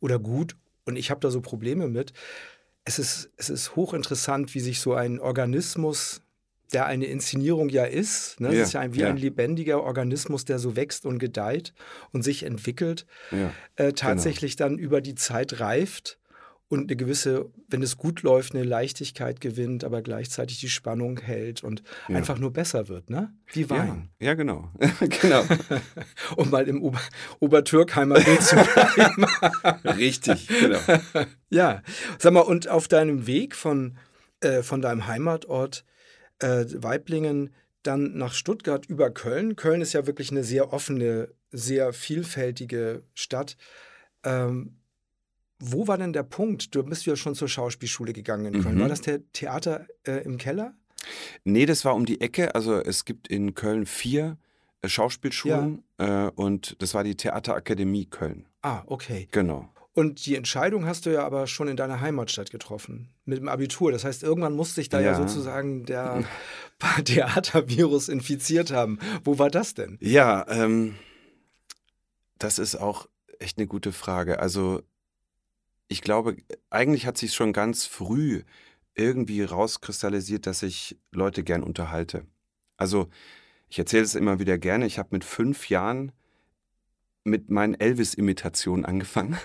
oder 0.00 0.18
gut. 0.18 0.56
Und 0.84 0.96
ich 0.96 1.10
habe 1.10 1.20
da 1.20 1.30
so 1.30 1.40
Probleme 1.40 1.88
mit. 1.88 2.12
Es 2.84 2.98
ist, 2.98 3.30
es 3.36 3.50
ist 3.50 3.76
hochinteressant, 3.76 4.54
wie 4.54 4.60
sich 4.60 4.80
so 4.80 4.94
ein 4.94 5.20
Organismus 5.20 6.22
der 6.72 6.86
eine 6.86 7.06
Inszenierung 7.06 7.68
ja 7.68 7.84
ist. 7.84 8.40
Ne? 8.40 8.54
Ja, 8.54 8.60
es 8.60 8.68
ist 8.68 8.74
ja 8.74 8.80
ein, 8.80 8.94
wie 8.94 9.00
ja. 9.00 9.08
ein 9.08 9.16
lebendiger 9.16 9.82
Organismus, 9.82 10.44
der 10.44 10.58
so 10.58 10.76
wächst 10.76 11.04
und 11.04 11.18
gedeiht 11.18 11.74
und 12.12 12.22
sich 12.22 12.44
entwickelt, 12.44 13.06
ja, 13.32 13.52
äh, 13.76 13.92
tatsächlich 13.92 14.56
genau. 14.56 14.70
dann 14.70 14.78
über 14.78 15.00
die 15.00 15.16
Zeit 15.16 15.58
reift 15.58 16.19
und 16.70 16.84
eine 16.88 16.94
gewisse, 16.94 17.50
wenn 17.68 17.82
es 17.82 17.96
gut 17.96 18.22
läuft, 18.22 18.54
eine 18.54 18.62
Leichtigkeit 18.62 19.40
gewinnt, 19.40 19.82
aber 19.82 20.02
gleichzeitig 20.02 20.60
die 20.60 20.68
Spannung 20.68 21.18
hält 21.18 21.64
und 21.64 21.82
einfach 22.06 22.38
nur 22.38 22.52
besser 22.52 22.86
wird, 22.86 23.10
ne? 23.10 23.34
Wie 23.52 23.68
Wein. 23.68 24.08
Ja, 24.20 24.34
genau. 24.34 24.70
genau. 25.20 25.42
um 26.36 26.48
mal 26.48 26.68
im 26.68 26.80
Ober 26.80 27.00
Obertürkheimer 27.40 28.20
Bild 28.20 28.42
zu 28.42 28.54
bleiben. 28.54 29.26
Richtig, 29.98 30.46
genau. 30.46 30.78
ja, 31.50 31.82
sag 32.20 32.32
mal, 32.32 32.40
und 32.40 32.68
auf 32.68 32.86
deinem 32.86 33.26
Weg 33.26 33.56
von, 33.56 33.98
äh, 34.40 34.62
von 34.62 34.80
deinem 34.80 35.08
Heimatort 35.08 35.84
äh, 36.38 36.66
Weiblingen 36.76 37.52
dann 37.82 38.16
nach 38.16 38.32
Stuttgart 38.32 38.86
über 38.86 39.10
Köln. 39.10 39.56
Köln 39.56 39.80
ist 39.80 39.92
ja 39.92 40.06
wirklich 40.06 40.30
eine 40.30 40.44
sehr 40.44 40.72
offene, 40.72 41.34
sehr 41.50 41.92
vielfältige 41.92 43.02
Stadt. 43.14 43.56
Ähm, 44.22 44.76
wo 45.60 45.86
war 45.86 45.98
denn 45.98 46.12
der 46.12 46.22
Punkt? 46.22 46.74
Du 46.74 46.82
bist 46.82 47.06
ja 47.06 47.16
schon 47.16 47.34
zur 47.34 47.48
Schauspielschule 47.48 48.12
gegangen 48.12 48.52
in 48.52 48.62
Köln. 48.62 48.76
Mhm. 48.76 48.80
War 48.80 48.88
das 48.88 49.02
der 49.02 49.20
Theater 49.32 49.86
äh, 50.06 50.24
im 50.24 50.38
Keller? 50.38 50.74
Nee, 51.44 51.66
das 51.66 51.84
war 51.84 51.94
um 51.94 52.06
die 52.06 52.20
Ecke. 52.20 52.54
Also 52.54 52.76
es 52.76 53.04
gibt 53.04 53.28
in 53.28 53.54
Köln 53.54 53.86
vier 53.86 54.38
äh, 54.82 54.88
Schauspielschulen 54.88 55.84
ja. 55.98 56.28
äh, 56.28 56.30
und 56.34 56.76
das 56.80 56.94
war 56.94 57.04
die 57.04 57.14
Theaterakademie 57.14 58.06
Köln. 58.06 58.46
Ah, 58.62 58.82
okay. 58.86 59.28
Genau. 59.30 59.68
Und 59.92 60.24
die 60.24 60.36
Entscheidung 60.36 60.86
hast 60.86 61.06
du 61.06 61.10
ja 61.10 61.24
aber 61.24 61.46
schon 61.46 61.68
in 61.68 61.76
deiner 61.76 62.00
Heimatstadt 62.00 62.50
getroffen, 62.50 63.08
mit 63.24 63.38
dem 63.38 63.48
Abitur. 63.48 63.90
Das 63.90 64.04
heißt, 64.04 64.22
irgendwann 64.22 64.54
musste 64.54 64.76
sich 64.76 64.88
da 64.88 65.00
ja, 65.00 65.12
ja 65.12 65.16
sozusagen 65.16 65.84
der 65.84 66.24
Theatervirus 67.04 68.08
infiziert 68.08 68.70
haben. 68.70 68.98
Wo 69.24 69.38
war 69.38 69.50
das 69.50 69.74
denn? 69.74 69.98
Ja, 70.00 70.46
ähm, 70.48 70.94
das 72.38 72.58
ist 72.58 72.76
auch 72.76 73.08
echt 73.40 73.58
eine 73.58 73.66
gute 73.66 73.92
Frage. 73.92 74.38
Also 74.38 74.82
ich 75.90 76.02
glaube, 76.02 76.36
eigentlich 76.70 77.04
hat 77.04 77.18
sich 77.18 77.34
schon 77.34 77.52
ganz 77.52 77.84
früh 77.84 78.42
irgendwie 78.94 79.42
rauskristallisiert, 79.42 80.46
dass 80.46 80.62
ich 80.62 80.96
Leute 81.10 81.42
gern 81.42 81.64
unterhalte. 81.64 82.24
Also 82.76 83.08
ich 83.68 83.78
erzähle 83.78 84.04
es 84.04 84.14
immer 84.14 84.38
wieder 84.38 84.56
gerne. 84.56 84.86
Ich 84.86 84.98
habe 84.98 85.08
mit 85.12 85.24
fünf 85.24 85.68
Jahren 85.68 86.12
mit 87.24 87.50
meinen 87.50 87.74
Elvis-Imitationen 87.74 88.84
angefangen. 88.84 89.36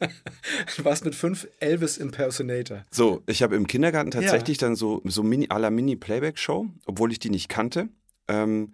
du 0.76 0.84
warst 0.84 1.04
mit 1.04 1.14
fünf 1.14 1.46
Elvis-Impersonator. 1.60 2.86
So, 2.90 3.22
ich 3.26 3.42
habe 3.42 3.54
im 3.54 3.66
Kindergarten 3.66 4.10
tatsächlich 4.10 4.60
ja. 4.60 4.68
dann 4.68 4.76
so, 4.76 5.02
so 5.04 5.22
Mini, 5.22 5.48
à 5.48 5.58
la 5.58 5.70
Mini-Playback-Show, 5.70 6.66
obwohl 6.86 7.12
ich 7.12 7.18
die 7.18 7.30
nicht 7.30 7.48
kannte. 7.48 7.90
Ähm, 8.26 8.72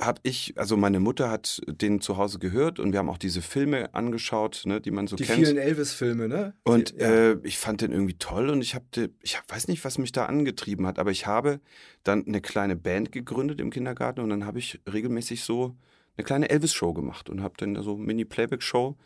habe 0.00 0.20
ich, 0.24 0.54
also 0.56 0.76
meine 0.76 1.00
Mutter 1.00 1.30
hat 1.30 1.60
den 1.66 2.00
zu 2.00 2.16
Hause 2.16 2.38
gehört 2.38 2.78
und 2.78 2.92
wir 2.92 2.98
haben 2.98 3.08
auch 3.08 3.18
diese 3.18 3.42
Filme 3.42 3.94
angeschaut, 3.94 4.62
ne, 4.64 4.80
die 4.80 4.90
man 4.90 5.06
so 5.06 5.16
die 5.16 5.24
kennt. 5.24 5.38
Die 5.40 5.44
vielen 5.44 5.58
Elvis-Filme, 5.58 6.28
ne? 6.28 6.54
Und 6.64 6.94
ja. 6.98 7.06
äh, 7.08 7.38
ich 7.42 7.58
fand 7.58 7.82
den 7.82 7.92
irgendwie 7.92 8.18
toll 8.18 8.48
und 8.48 8.62
ich 8.62 8.74
habe, 8.74 9.10
ich 9.20 9.38
weiß 9.48 9.68
nicht, 9.68 9.84
was 9.84 9.98
mich 9.98 10.12
da 10.12 10.26
angetrieben 10.26 10.86
hat, 10.86 10.98
aber 10.98 11.10
ich 11.10 11.26
habe 11.26 11.60
dann 12.04 12.26
eine 12.26 12.40
kleine 12.40 12.76
Band 12.76 13.12
gegründet 13.12 13.60
im 13.60 13.70
Kindergarten 13.70 14.20
und 14.20 14.30
dann 14.30 14.46
habe 14.46 14.58
ich 14.58 14.80
regelmäßig 14.90 15.44
so 15.44 15.76
eine 16.16 16.24
kleine 16.24 16.50
Elvis-Show 16.50 16.92
gemacht 16.92 17.30
und 17.30 17.42
habe 17.42 17.54
dann 17.58 17.80
so 17.82 17.96
Mini-Playback-Show 17.96 18.96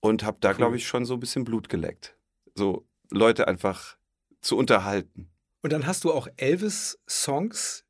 und 0.00 0.22
habe 0.22 0.38
da, 0.40 0.50
cool. 0.50 0.56
glaube 0.56 0.76
ich, 0.76 0.86
schon 0.86 1.04
so 1.04 1.14
ein 1.14 1.20
bisschen 1.20 1.44
Blut 1.44 1.68
geleckt. 1.68 2.16
So 2.54 2.86
Leute 3.10 3.48
einfach 3.48 3.96
zu 4.40 4.56
unterhalten. 4.56 5.30
Und 5.62 5.72
dann 5.72 5.86
hast 5.86 6.04
du 6.04 6.12
auch 6.12 6.28
Elvis-Songs 6.36 7.84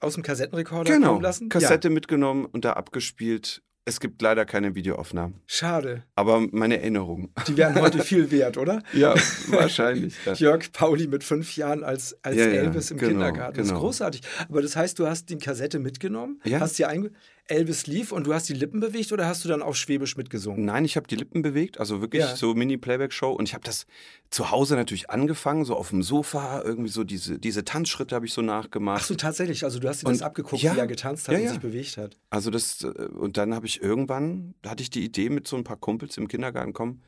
aus 0.00 0.14
dem 0.14 0.22
Kassettenrekorder 0.22 0.92
genau. 0.92 1.08
kommen 1.08 1.22
lassen? 1.22 1.48
Kassette 1.48 1.88
ja. 1.88 1.94
mitgenommen 1.94 2.46
und 2.46 2.64
da 2.64 2.74
abgespielt. 2.74 3.62
Es 3.86 4.00
gibt 4.00 4.22
leider 4.22 4.46
keine 4.46 4.74
Videoaufnahmen. 4.74 5.42
Schade. 5.46 6.04
Aber 6.14 6.46
meine 6.52 6.78
Erinnerungen. 6.78 7.34
Die 7.46 7.56
wären 7.58 7.74
heute 7.74 7.98
viel 8.02 8.30
wert, 8.30 8.56
oder? 8.56 8.82
ja, 8.94 9.14
wahrscheinlich. 9.48 10.14
Ja. 10.24 10.32
Jörg 10.32 10.72
Pauli 10.72 11.06
mit 11.06 11.22
fünf 11.22 11.54
Jahren 11.56 11.84
als, 11.84 12.16
als 12.22 12.36
ja, 12.36 12.46
Elvis 12.46 12.90
im 12.90 12.96
genau, 12.96 13.10
Kindergarten. 13.10 13.56
Das 13.58 13.66
ist 13.66 13.72
genau. 13.72 13.82
großartig. 13.82 14.22
Aber 14.48 14.62
das 14.62 14.74
heißt, 14.74 14.98
du 14.98 15.06
hast 15.06 15.28
die 15.28 15.36
Kassette 15.36 15.80
mitgenommen, 15.80 16.40
ja. 16.44 16.60
hast 16.60 16.76
sie 16.76 16.86
einge 16.86 17.10
Elvis 17.46 17.86
lief 17.86 18.10
und 18.10 18.26
du 18.26 18.32
hast 18.32 18.48
die 18.48 18.54
Lippen 18.54 18.80
bewegt 18.80 19.12
oder 19.12 19.26
hast 19.26 19.44
du 19.44 19.48
dann 19.48 19.60
auf 19.60 19.76
Schwäbisch 19.76 20.16
mitgesungen? 20.16 20.64
Nein, 20.64 20.84
ich 20.86 20.96
habe 20.96 21.06
die 21.06 21.16
Lippen 21.16 21.42
bewegt, 21.42 21.78
also 21.78 22.00
wirklich 22.00 22.22
ja. 22.22 22.36
so 22.36 22.54
Mini-Playback-Show. 22.54 23.30
Und 23.30 23.48
ich 23.48 23.54
habe 23.54 23.64
das 23.64 23.86
zu 24.30 24.50
Hause 24.50 24.76
natürlich 24.76 25.10
angefangen, 25.10 25.66
so 25.66 25.76
auf 25.76 25.90
dem 25.90 26.02
Sofa, 26.02 26.62
irgendwie 26.62 26.88
so 26.88 27.04
diese, 27.04 27.38
diese 27.38 27.64
Tanzschritte 27.64 28.14
habe 28.14 28.24
ich 28.24 28.32
so 28.32 28.40
nachgemacht. 28.40 29.02
Ach 29.02 29.06
so, 29.06 29.14
tatsächlich, 29.14 29.62
also 29.64 29.78
du 29.78 29.88
hast 29.88 30.02
dir 30.02 30.08
das 30.08 30.22
abgeguckt, 30.22 30.62
ja, 30.62 30.74
wie 30.74 30.78
er 30.78 30.86
getanzt 30.86 31.28
hat 31.28 31.34
ja, 31.34 31.42
und 31.42 31.48
sich 31.48 31.60
bewegt 31.60 31.98
hat. 31.98 32.16
Also 32.30 32.50
das, 32.50 32.82
äh, 32.82 32.86
und 32.86 33.36
dann 33.36 33.54
habe 33.54 33.66
ich 33.66 33.82
irgendwann, 33.82 34.54
da 34.62 34.70
hatte 34.70 34.82
ich 34.82 34.88
die 34.88 35.04
Idee 35.04 35.28
mit 35.28 35.46
so 35.46 35.56
ein 35.56 35.64
paar 35.64 35.76
Kumpels 35.76 36.16
im 36.16 36.28
Kindergarten, 36.28 36.72
komm, 36.72 37.02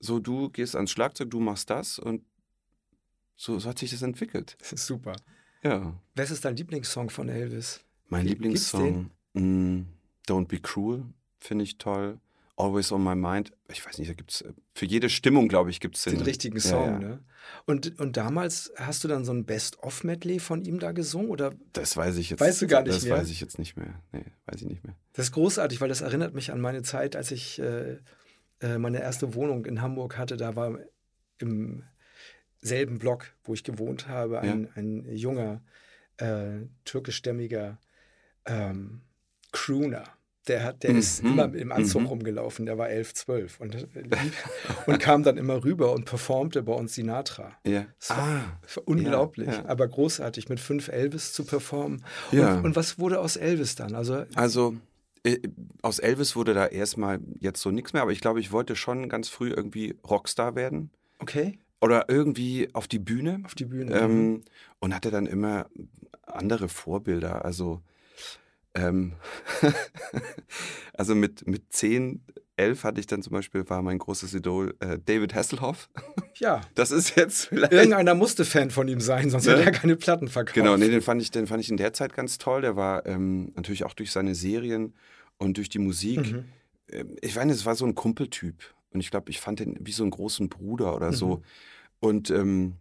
so 0.00 0.18
du 0.18 0.48
gehst 0.48 0.76
ans 0.76 0.90
Schlagzeug, 0.90 1.30
du 1.30 1.40
machst 1.40 1.68
das 1.68 1.98
und 1.98 2.22
so, 3.36 3.58
so 3.58 3.68
hat 3.68 3.78
sich 3.78 3.90
das 3.90 4.00
entwickelt. 4.00 4.56
Das 4.60 4.72
ist 4.72 4.86
super. 4.86 5.16
Ja. 5.62 5.94
Was 6.14 6.30
ist 6.30 6.44
dein 6.44 6.56
Lieblingssong 6.56 7.10
von 7.10 7.28
Elvis? 7.28 7.80
Mein 8.08 8.26
Lieblingssong? 8.26 9.10
Mm, 9.34 9.82
Don't 10.26 10.46
Be 10.46 10.58
Cruel 10.58 11.04
finde 11.38 11.64
ich 11.64 11.78
toll. 11.78 12.18
Always 12.56 12.92
on 12.92 13.02
My 13.02 13.16
Mind. 13.16 13.52
Ich 13.68 13.84
weiß 13.84 13.98
nicht, 13.98 14.08
da 14.08 14.14
gibt 14.14 14.30
es 14.30 14.42
äh, 14.42 14.52
für 14.74 14.86
jede 14.86 15.10
Stimmung, 15.10 15.48
glaube 15.48 15.70
ich, 15.70 15.80
gibt 15.80 15.96
es 15.96 16.04
den, 16.04 16.14
den, 16.14 16.22
richtigen 16.22 16.60
Song. 16.60 16.84
Ja, 16.84 16.92
ja. 16.92 16.98
Ne? 16.98 17.24
Und, 17.66 17.98
und 17.98 18.16
damals 18.16 18.72
hast 18.76 19.02
du 19.02 19.08
dann 19.08 19.24
so 19.24 19.32
ein 19.32 19.44
Best-of-Medley 19.44 20.38
von 20.38 20.64
ihm 20.64 20.78
da 20.78 20.92
gesungen? 20.92 21.30
Oder? 21.30 21.52
Das 21.72 21.96
weiß 21.96 22.16
ich 22.16 22.30
jetzt. 22.30 22.40
Weißt 22.40 22.62
du 22.62 22.68
gar 22.68 22.82
nicht 22.82 22.94
das 22.94 23.04
mehr? 23.04 23.14
Das 23.14 23.24
weiß 23.24 23.30
ich 23.30 23.40
jetzt 23.40 23.58
nicht 23.58 23.76
mehr. 23.76 24.00
Nee, 24.12 24.24
weiß 24.46 24.62
ich 24.62 24.68
nicht 24.68 24.84
mehr. 24.84 24.94
Das 25.14 25.26
ist 25.26 25.32
großartig, 25.32 25.80
weil 25.80 25.88
das 25.88 26.00
erinnert 26.00 26.32
mich 26.32 26.52
an 26.52 26.60
meine 26.60 26.82
Zeit, 26.82 27.16
als 27.16 27.32
ich 27.32 27.58
äh, 27.58 27.98
äh, 28.60 28.78
meine 28.78 29.00
erste 29.00 29.34
Wohnung 29.34 29.66
in 29.66 29.82
Hamburg 29.82 30.16
hatte. 30.16 30.36
Da 30.36 30.54
war 30.54 30.78
im 31.38 31.82
selben 32.60 32.98
Block, 33.00 33.34
wo 33.42 33.54
ich 33.54 33.64
gewohnt 33.64 34.06
habe, 34.06 34.40
ein, 34.40 34.64
ja. 34.64 34.70
ein 34.76 35.16
junger 35.16 35.60
äh, 36.18 36.66
türkischstämmiger 36.84 37.78
ähm, 38.46 39.02
Crooner. 39.54 40.04
Der, 40.46 40.62
hat, 40.62 40.82
der 40.82 40.92
mhm. 40.92 40.98
ist 40.98 41.20
immer 41.20 41.54
im 41.54 41.72
Anzug 41.72 42.02
mhm. 42.02 42.08
rumgelaufen, 42.08 42.66
der 42.66 42.76
war 42.76 42.90
11, 42.90 43.14
12 43.14 43.60
und, 43.60 43.74
äh, 43.76 43.86
und 44.86 44.98
kam 44.98 45.22
dann 45.22 45.38
immer 45.38 45.64
rüber 45.64 45.92
und 45.94 46.04
performte 46.04 46.62
bei 46.62 46.74
uns 46.74 46.94
Sinatra. 46.94 47.52
Ja. 47.66 47.86
Das 47.98 48.10
war, 48.10 48.18
ah, 48.18 48.80
unglaublich, 48.84 49.46
ja, 49.46 49.54
ja. 49.54 49.64
aber 49.66 49.88
großartig, 49.88 50.50
mit 50.50 50.60
fünf 50.60 50.88
Elvis 50.88 51.32
zu 51.32 51.44
performen. 51.44 52.04
Ja. 52.30 52.56
Und, 52.56 52.64
und 52.66 52.76
was 52.76 52.98
wurde 52.98 53.20
aus 53.20 53.36
Elvis 53.36 53.74
dann? 53.74 53.94
Also, 53.94 54.26
also 54.34 54.76
äh, 55.22 55.38
aus 55.80 55.98
Elvis 55.98 56.36
wurde 56.36 56.52
da 56.52 56.66
erstmal 56.66 57.20
jetzt 57.40 57.62
so 57.62 57.70
nichts 57.70 57.94
mehr, 57.94 58.02
aber 58.02 58.12
ich 58.12 58.20
glaube, 58.20 58.40
ich 58.40 58.52
wollte 58.52 58.76
schon 58.76 59.08
ganz 59.08 59.30
früh 59.30 59.48
irgendwie 59.48 59.96
Rockstar 60.06 60.56
werden. 60.56 60.90
Okay. 61.20 61.58
Oder 61.80 62.10
irgendwie 62.10 62.68
auf 62.74 62.86
die 62.86 62.98
Bühne. 62.98 63.40
Auf 63.44 63.54
die 63.54 63.64
Bühne. 63.64 63.98
Ähm, 63.98 64.26
mhm. 64.26 64.42
und 64.80 64.94
hatte 64.94 65.10
dann 65.10 65.24
immer 65.24 65.70
andere 66.26 66.68
Vorbilder. 66.68 67.46
Also 67.46 67.80
ähm, 68.74 69.12
also 70.94 71.14
mit, 71.14 71.46
mit 71.46 71.72
10, 71.72 72.22
11 72.56 72.84
hatte 72.84 73.00
ich 73.00 73.06
dann 73.06 73.22
zum 73.22 73.32
Beispiel, 73.32 73.68
war 73.68 73.82
mein 73.82 73.98
großes 73.98 74.34
Idol 74.34 74.74
äh, 74.80 74.98
David 75.04 75.34
Hasselhoff. 75.34 75.88
Ja. 76.38 76.62
Das 76.74 76.90
ist 76.90 77.14
jetzt 77.14 77.46
vielleicht. 77.46 77.72
Irgendeiner 77.72 78.16
musste 78.16 78.44
Fan 78.44 78.70
von 78.70 78.88
ihm 78.88 78.98
sein, 78.98 79.30
sonst 79.30 79.46
ne? 79.46 79.52
hätte 79.52 79.66
er 79.66 79.70
keine 79.70 79.94
Platten 79.94 80.26
verkauft. 80.26 80.56
Genau, 80.56 80.76
nee, 80.76 80.88
den 80.88 81.00
fand 81.00 81.22
ich, 81.22 81.30
den 81.30 81.46
fand 81.46 81.62
ich 81.62 81.70
in 81.70 81.76
der 81.76 81.92
Zeit 81.92 82.12
ganz 82.12 82.38
toll. 82.38 82.60
Der 82.60 82.74
war 82.74 83.06
ähm, 83.06 83.52
natürlich 83.54 83.84
auch 83.84 83.94
durch 83.94 84.10
seine 84.10 84.34
Serien 84.34 84.94
und 85.38 85.58
durch 85.58 85.68
die 85.68 85.78
Musik. 85.78 86.32
Mhm. 86.32 86.44
Äh, 86.88 87.04
ich 87.22 87.36
meine, 87.36 87.52
es 87.52 87.64
war 87.64 87.76
so 87.76 87.86
ein 87.86 87.94
Kumpeltyp. 87.94 88.74
Und 88.90 88.98
ich 88.98 89.12
glaube, 89.12 89.30
ich 89.30 89.40
fand 89.40 89.60
den 89.60 89.76
wie 89.80 89.92
so 89.92 90.02
einen 90.02 90.10
großen 90.10 90.48
Bruder 90.48 90.96
oder 90.96 91.12
mhm. 91.12 91.14
so. 91.14 91.42
Und 92.00 92.30
ähm, 92.30 92.78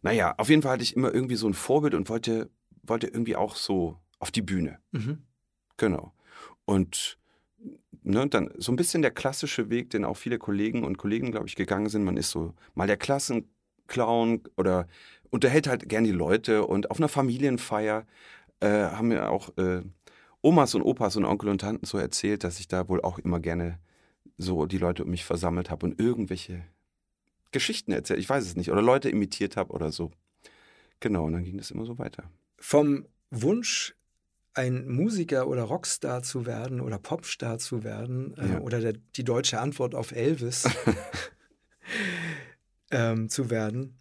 naja, 0.00 0.34
auf 0.38 0.48
jeden 0.48 0.62
Fall 0.62 0.72
hatte 0.72 0.82
ich 0.82 0.96
immer 0.96 1.12
irgendwie 1.12 1.36
so 1.36 1.46
ein 1.46 1.52
Vorbild 1.52 1.92
und 1.92 2.08
wollte, 2.08 2.48
wollte 2.84 3.06
irgendwie 3.08 3.36
auch 3.36 3.54
so 3.54 3.98
auf 4.18 4.30
die 4.30 4.42
Bühne. 4.42 4.78
Mhm. 4.92 5.18
Genau. 5.76 6.12
Und 6.64 7.18
ne, 8.02 8.28
dann 8.28 8.50
so 8.56 8.72
ein 8.72 8.76
bisschen 8.76 9.02
der 9.02 9.10
klassische 9.10 9.70
Weg, 9.70 9.90
den 9.90 10.04
auch 10.04 10.16
viele 10.16 10.38
Kollegen 10.38 10.84
und 10.84 10.98
Kollegen, 10.98 11.30
glaube 11.30 11.46
ich, 11.46 11.56
gegangen 11.56 11.88
sind. 11.88 12.04
Man 12.04 12.16
ist 12.16 12.30
so 12.30 12.54
mal 12.74 12.86
der 12.86 12.96
Klassenclown 12.96 14.42
oder 14.56 14.86
unterhält 15.30 15.66
halt 15.66 15.88
gern 15.88 16.04
die 16.04 16.12
Leute. 16.12 16.66
Und 16.66 16.90
auf 16.90 16.98
einer 16.98 17.08
Familienfeier 17.08 18.06
äh, 18.60 18.68
haben 18.68 19.08
mir 19.08 19.30
auch 19.30 19.56
äh, 19.56 19.82
Omas 20.42 20.74
und 20.74 20.82
Opas 20.82 21.16
und 21.16 21.24
Onkel 21.24 21.48
und 21.48 21.60
Tanten 21.60 21.86
so 21.86 21.98
erzählt, 21.98 22.44
dass 22.44 22.60
ich 22.60 22.68
da 22.68 22.88
wohl 22.88 23.00
auch 23.00 23.18
immer 23.18 23.40
gerne 23.40 23.78
so 24.36 24.66
die 24.66 24.78
Leute 24.78 25.04
um 25.04 25.10
mich 25.10 25.24
versammelt 25.24 25.70
habe 25.70 25.86
und 25.86 26.00
irgendwelche 26.00 26.64
Geschichten 27.50 27.92
erzählt. 27.92 28.20
Ich 28.20 28.28
weiß 28.28 28.44
es 28.44 28.56
nicht. 28.56 28.70
Oder 28.70 28.82
Leute 28.82 29.08
imitiert 29.08 29.56
habe 29.56 29.72
oder 29.72 29.90
so. 29.92 30.10
Genau, 31.00 31.24
und 31.24 31.32
dann 31.32 31.44
ging 31.44 31.56
das 31.56 31.70
immer 31.70 31.84
so 31.84 31.98
weiter. 31.98 32.30
Vom 32.58 33.06
Wunsch 33.30 33.94
ein 34.54 34.88
Musiker 34.88 35.48
oder 35.48 35.62
Rockstar 35.62 36.22
zu 36.22 36.46
werden 36.46 36.80
oder 36.80 36.98
Popstar 36.98 37.58
zu 37.58 37.84
werden 37.84 38.34
äh, 38.38 38.52
ja. 38.52 38.60
oder 38.60 38.80
der, 38.80 38.94
die 39.16 39.24
deutsche 39.24 39.60
Antwort 39.60 39.94
auf 39.94 40.12
Elvis 40.12 40.64
ähm, 42.90 43.28
zu 43.28 43.50
werden. 43.50 43.98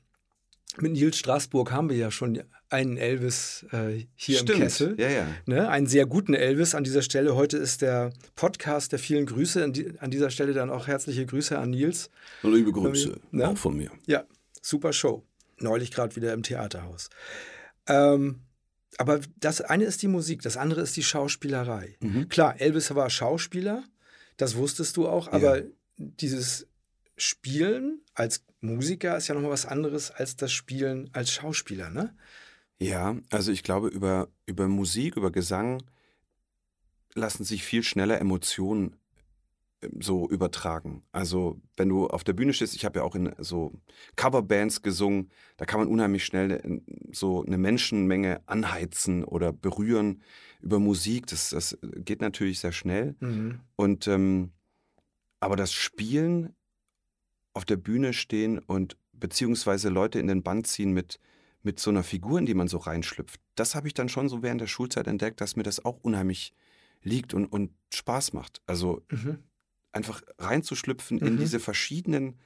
Mit 0.79 0.93
Nils 0.93 1.17
Straßburg 1.17 1.71
haben 1.71 1.89
wir 1.89 1.97
ja 1.97 2.09
schon 2.09 2.41
einen 2.69 2.97
Elvis 2.97 3.65
äh, 3.71 4.05
hier 4.15 4.37
Stimmt. 4.37 4.49
im 4.49 4.63
Kessel. 4.63 4.95
Ja, 4.99 5.09
ja. 5.09 5.27
Ne? 5.45 5.69
Einen 5.69 5.85
sehr 5.85 6.07
guten 6.07 6.33
Elvis 6.33 6.73
an 6.73 6.83
dieser 6.83 7.03
Stelle. 7.03 7.35
Heute 7.35 7.57
ist 7.57 7.83
der 7.83 8.11
Podcast 8.35 8.91
der 8.91 8.97
vielen 8.97 9.27
Grüße. 9.27 9.63
An, 9.63 9.73
die, 9.73 9.99
an 9.99 10.09
dieser 10.09 10.31
Stelle 10.31 10.53
dann 10.53 10.71
auch 10.71 10.87
herzliche 10.87 11.27
Grüße 11.27 11.57
an 11.57 11.69
Nils. 11.69 12.09
Liebe 12.41 12.71
Grüße, 12.71 13.19
ne? 13.29 13.49
auch 13.49 13.57
von 13.57 13.77
mir. 13.77 13.91
Ja, 14.07 14.23
super 14.61 14.93
Show. 14.93 15.23
Neulich 15.59 15.91
gerade 15.91 16.15
wieder 16.15 16.33
im 16.33 16.41
Theaterhaus. 16.41 17.11
Ähm, 17.87 18.41
aber 18.99 19.19
das 19.37 19.61
eine 19.61 19.85
ist 19.85 20.01
die 20.01 20.07
Musik, 20.07 20.41
das 20.41 20.57
andere 20.57 20.81
ist 20.81 20.95
die 20.97 21.03
Schauspielerei. 21.03 21.95
Mhm. 22.01 22.29
Klar, 22.29 22.59
Elvis 22.59 22.93
war 22.93 23.09
Schauspieler, 23.09 23.83
das 24.37 24.55
wusstest 24.55 24.97
du 24.97 25.07
auch, 25.07 25.27
aber 25.31 25.59
ja. 25.59 25.65
dieses 25.97 26.67
Spielen 27.17 28.01
als 28.13 28.43
Musiker 28.61 29.17
ist 29.17 29.27
ja 29.27 29.35
nochmal 29.35 29.51
was 29.51 29.65
anderes 29.65 30.11
als 30.11 30.35
das 30.35 30.51
Spielen 30.51 31.09
als 31.13 31.31
Schauspieler, 31.31 31.89
ne? 31.89 32.15
Ja, 32.79 33.15
also 33.29 33.51
ich 33.51 33.63
glaube, 33.63 33.87
über, 33.89 34.29
über 34.45 34.67
Musik, 34.67 35.15
über 35.15 35.31
Gesang 35.31 35.83
lassen 37.13 37.43
sich 37.43 37.63
viel 37.63 37.83
schneller 37.83 38.19
Emotionen 38.19 38.95
so 39.99 40.29
übertragen. 40.29 41.03
Also 41.11 41.61
wenn 41.77 41.89
du 41.89 42.07
auf 42.07 42.23
der 42.23 42.33
Bühne 42.33 42.53
stehst, 42.53 42.75
ich 42.75 42.85
habe 42.85 42.99
ja 42.99 43.05
auch 43.05 43.15
in 43.15 43.33
so 43.39 43.73
Coverbands 44.15 44.81
gesungen, 44.81 45.29
da 45.57 45.65
kann 45.65 45.79
man 45.79 45.89
unheimlich 45.89 46.25
schnell 46.25 46.81
so 47.11 47.43
eine 47.43 47.57
Menschenmenge 47.57 48.41
anheizen 48.47 49.23
oder 49.23 49.53
berühren 49.53 50.21
über 50.61 50.79
Musik. 50.79 51.27
Das, 51.27 51.49
das 51.49 51.77
geht 51.81 52.21
natürlich 52.21 52.59
sehr 52.59 52.71
schnell. 52.71 53.15
Mhm. 53.19 53.59
Und 53.75 54.07
ähm, 54.07 54.51
aber 55.39 55.55
das 55.55 55.73
Spielen 55.73 56.55
auf 57.53 57.65
der 57.65 57.77
Bühne 57.77 58.13
stehen 58.13 58.59
und 58.59 58.97
beziehungsweise 59.11 59.89
Leute 59.89 60.19
in 60.19 60.27
den 60.27 60.43
Band 60.43 60.67
ziehen 60.67 60.91
mit 60.91 61.19
mit 61.65 61.79
so 61.79 61.89
einer 61.89 62.03
Figur, 62.03 62.39
in 62.39 62.45
die 62.45 62.55
man 62.55 62.67
so 62.67 62.77
reinschlüpft, 62.77 63.39
das 63.55 63.73
habe 63.73 63.87
ich 63.87 63.93
dann 63.93 64.09
schon 64.09 64.27
so 64.27 64.43
während 64.43 64.59
der 64.59 64.67
Schulzeit 64.67 65.07
entdeckt, 65.07 65.39
dass 65.39 65.55
mir 65.55 65.63
das 65.63 65.83
auch 65.85 65.97
unheimlich 66.01 66.53
liegt 67.01 67.33
und, 67.33 67.45
und 67.45 67.71
Spaß 67.93 68.33
macht. 68.33 68.61
Also 68.65 69.01
mhm 69.09 69.39
einfach 69.93 70.21
reinzuschlüpfen 70.37 71.19
mhm. 71.19 71.27
in 71.27 71.37
diese 71.37 71.59
verschiedenen 71.59 72.39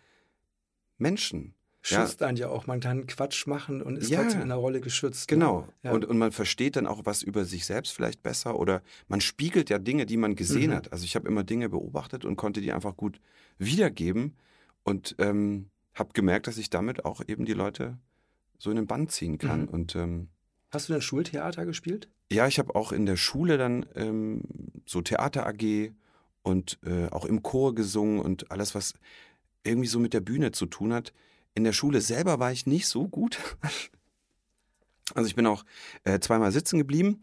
Menschen. 0.97 1.53
Schützt 1.81 2.19
ja. 2.19 2.27
einen 2.27 2.37
ja 2.37 2.49
auch. 2.49 2.67
Man 2.67 2.81
kann 2.81 3.07
Quatsch 3.07 3.47
machen 3.47 3.81
und 3.81 3.97
ist 3.97 4.09
ja. 4.09 4.21
trotzdem 4.21 4.41
in 4.41 4.49
der 4.49 4.57
Rolle 4.57 4.81
geschützt. 4.81 5.31
Ne? 5.31 5.37
Genau. 5.37 5.61
Ne? 5.61 5.67
Ja. 5.83 5.91
Und, 5.91 6.05
und 6.05 6.17
man 6.17 6.31
versteht 6.31 6.75
dann 6.75 6.85
auch 6.85 7.05
was 7.05 7.23
über 7.23 7.45
sich 7.45 7.65
selbst 7.65 7.93
vielleicht 7.93 8.23
besser 8.23 8.59
oder 8.59 8.81
man 9.07 9.21
spiegelt 9.21 9.69
ja 9.69 9.79
Dinge, 9.79 10.05
die 10.05 10.17
man 10.17 10.35
gesehen 10.35 10.71
mhm. 10.71 10.75
hat. 10.75 10.91
Also 10.91 11.05
ich 11.05 11.15
habe 11.15 11.27
immer 11.27 11.43
Dinge 11.43 11.69
beobachtet 11.69 12.25
und 12.25 12.35
konnte 12.35 12.59
die 12.59 12.73
einfach 12.73 12.97
gut 12.97 13.21
wiedergeben 13.57 14.35
und 14.83 15.15
ähm, 15.19 15.69
habe 15.93 16.09
gemerkt, 16.13 16.47
dass 16.47 16.57
ich 16.57 16.69
damit 16.69 17.05
auch 17.05 17.21
eben 17.25 17.45
die 17.45 17.53
Leute 17.53 17.97
so 18.57 18.69
in 18.69 18.75
den 18.75 18.87
Bann 18.87 19.07
ziehen 19.07 19.37
kann. 19.37 19.61
Mhm. 19.61 19.67
Und 19.69 19.95
ähm, 19.95 20.27
Hast 20.71 20.89
du 20.89 20.93
denn 20.93 21.01
Schultheater 21.01 21.65
gespielt? 21.65 22.09
Ja, 22.31 22.47
ich 22.47 22.59
habe 22.59 22.75
auch 22.75 22.91
in 22.91 23.05
der 23.05 23.15
Schule 23.15 23.57
dann 23.57 23.85
ähm, 23.95 24.41
so 24.85 25.01
Theater 25.01 25.47
AG 25.47 25.93
und 26.47 26.79
äh, 26.85 27.07
auch 27.09 27.25
im 27.25 27.43
Chor 27.43 27.75
gesungen 27.75 28.21
und 28.21 28.51
alles, 28.51 28.73
was 28.73 28.93
irgendwie 29.63 29.89
so 29.89 29.99
mit 29.99 30.13
der 30.13 30.21
Bühne 30.21 30.53
zu 30.53 30.65
tun 30.65 30.93
hat. 30.93 31.11
In 31.55 31.65
der 31.65 31.73
Schule 31.73 31.99
selber 31.99 32.39
war 32.39 32.53
ich 32.53 32.65
nicht 32.65 32.87
so 32.87 33.07
gut. 33.07 33.37
Also 35.15 35.29
ich 35.29 35.35
bin 35.35 35.47
auch 35.47 35.63
äh, 36.03 36.19
zweimal 36.19 36.51
sitzen 36.51 36.77
geblieben, 36.77 37.21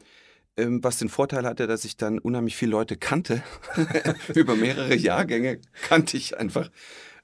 ähm, 0.56 0.82
was 0.82 0.96
den 0.96 1.10
Vorteil 1.10 1.44
hatte, 1.44 1.66
dass 1.66 1.84
ich 1.84 1.98
dann 1.98 2.18
unheimlich 2.18 2.56
viele 2.56 2.70
Leute 2.70 2.96
kannte. 2.96 3.42
Über 4.34 4.56
mehrere 4.56 4.94
Jahrgänge 4.94 5.60
kannte 5.82 6.16
ich 6.16 6.38
einfach 6.38 6.70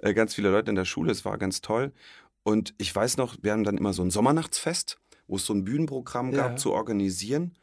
äh, 0.00 0.12
ganz 0.12 0.34
viele 0.34 0.50
Leute 0.50 0.68
in 0.68 0.76
der 0.76 0.84
Schule. 0.84 1.12
Es 1.12 1.24
war 1.24 1.38
ganz 1.38 1.62
toll. 1.62 1.94
Und 2.42 2.74
ich 2.76 2.94
weiß 2.94 3.16
noch, 3.16 3.38
wir 3.40 3.52
haben 3.52 3.64
dann 3.64 3.78
immer 3.78 3.94
so 3.94 4.02
ein 4.02 4.10
Sommernachtsfest, 4.10 4.98
wo 5.28 5.36
es 5.36 5.46
so 5.46 5.54
ein 5.54 5.64
Bühnenprogramm 5.64 6.30
gab, 6.30 6.50
ja. 6.50 6.56
zu 6.56 6.72
organisieren. 6.72 7.54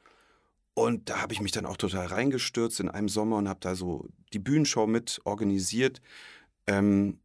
Und 0.78 1.10
da 1.10 1.24
habe 1.24 1.34
ich 1.34 1.42
mich 1.42 1.52
dann 1.52 1.66
auch 1.66 1.76
total 1.76 2.06
reingestürzt 2.06 2.80
in 2.80 2.88
einem 2.88 3.10
Sommer 3.10 3.38
und 3.38 3.50
habe 3.50 3.60
da 3.60 3.74
so 3.74 4.08
die 4.32 4.38
Bühnenshow 4.38 4.86
mit 4.86 5.20
organisiert. 5.24 6.04
Ähm, 6.68 7.20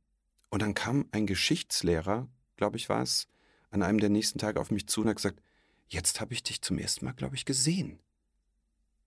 und 0.49 0.63
dann 0.63 0.73
kam 0.73 1.05
ein 1.13 1.27
Geschichtslehrer, 1.27 2.29
glaube 2.57 2.79
ich 2.79 2.89
war 2.89 3.03
es, 3.03 3.29
an 3.71 3.83
einem 3.83 4.01
der 4.01 4.09
nächsten 4.09 4.39
Tage 4.39 4.59
auf 4.59 4.71
mich 4.71 4.87
zu 4.87 5.03
und 5.03 5.09
hat 5.09 5.17
gesagt, 5.17 5.43
jetzt 5.87 6.23
habe 6.23 6.33
ich 6.33 6.43
dich 6.43 6.63
zum 6.63 6.79
ersten 6.79 7.05
Mal, 7.05 7.13
glaube 7.13 7.37
ich, 7.37 7.45
gesehen. 7.45 7.99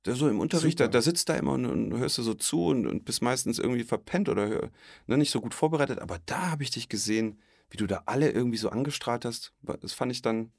Der 0.06 0.14
so 0.14 0.30
im 0.30 0.40
Unterricht, 0.40 0.80
da, 0.80 0.88
da, 0.88 1.02
sitzt 1.02 1.28
da 1.30 1.36
immer 1.38 1.54
und, 1.54 1.66
und, 1.66 1.98
hörst 1.98 2.20
du 2.20 2.22
so 2.22 2.36
zu 2.36 2.68
und, 2.68 2.86
und 2.86 3.04
bist 3.04 3.24
meistens 3.24 3.58
irgendwie 3.58 3.84
verpennt 3.84 4.30
oder 4.30 4.70
ne, 5.08 5.18
nicht 5.18 5.32
so 5.32 5.42
gut 5.42 5.56
vorbereitet. 5.56 5.98
Aber 5.98 6.20
da 6.28 6.52
habe 6.52 6.62
ich 6.62 6.70
dich 6.70 6.88
gesehen, 6.88 7.40
wie 7.72 7.78
du 7.78 7.88
da 7.88 8.04
alle 8.06 8.30
irgendwie 8.30 8.60
so 8.60 8.70
angestrahlt 8.70 9.26
hast. 9.26 9.54
Das 9.64 9.94
fand 9.94 10.12
ich 10.12 10.22
dann, 10.22 10.52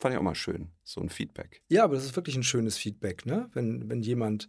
fand 0.00 0.14
ich 0.14 0.18
auch 0.18 0.24
mal 0.24 0.34
schön, 0.34 0.68
so 0.82 1.00
ein 1.00 1.10
Feedback. 1.10 1.62
Ja, 1.68 1.84
aber 1.84 1.94
das 1.94 2.04
ist 2.04 2.16
wirklich 2.16 2.36
ein 2.36 2.42
schönes 2.42 2.76
Feedback, 2.76 3.26
ne? 3.26 3.48
Wenn, 3.52 3.88
wenn 3.88 4.02
jemand 4.02 4.48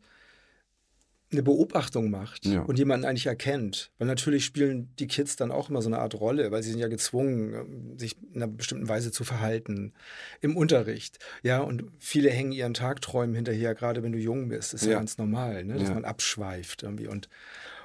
eine 1.31 1.43
Beobachtung 1.43 2.09
macht 2.09 2.45
ja. 2.45 2.61
und 2.61 2.77
jemanden 2.77 3.05
eigentlich 3.05 3.25
erkennt. 3.25 3.91
Weil 3.97 4.07
natürlich 4.07 4.43
spielen 4.43 4.93
die 4.99 5.07
Kids 5.07 5.37
dann 5.37 5.51
auch 5.51 5.69
immer 5.69 5.81
so 5.81 5.87
eine 5.87 5.99
Art 5.99 6.19
Rolle, 6.19 6.51
weil 6.51 6.61
sie 6.61 6.71
sind 6.71 6.79
ja 6.79 6.89
gezwungen, 6.89 7.53
ähm, 7.53 7.97
sich 7.97 8.17
in 8.33 8.41
einer 8.41 8.51
bestimmten 8.51 8.89
Weise 8.89 9.11
zu 9.11 9.23
verhalten 9.23 9.93
im 10.41 10.57
Unterricht. 10.57 11.19
Ja, 11.41 11.59
und 11.59 11.85
viele 11.99 12.29
hängen 12.29 12.51
ihren 12.51 12.73
Tagträumen 12.73 13.35
hinterher, 13.35 13.75
gerade 13.75 14.03
wenn 14.03 14.11
du 14.11 14.19
jung 14.19 14.49
bist. 14.49 14.73
Das 14.73 14.81
ist 14.81 14.87
ja, 14.87 14.93
ja 14.93 14.97
ganz 14.97 15.17
normal, 15.17 15.63
ne? 15.63 15.75
dass 15.75 15.89
ja. 15.89 15.93
man 15.93 16.05
abschweift 16.05 16.83
irgendwie. 16.83 17.07
Und 17.07 17.29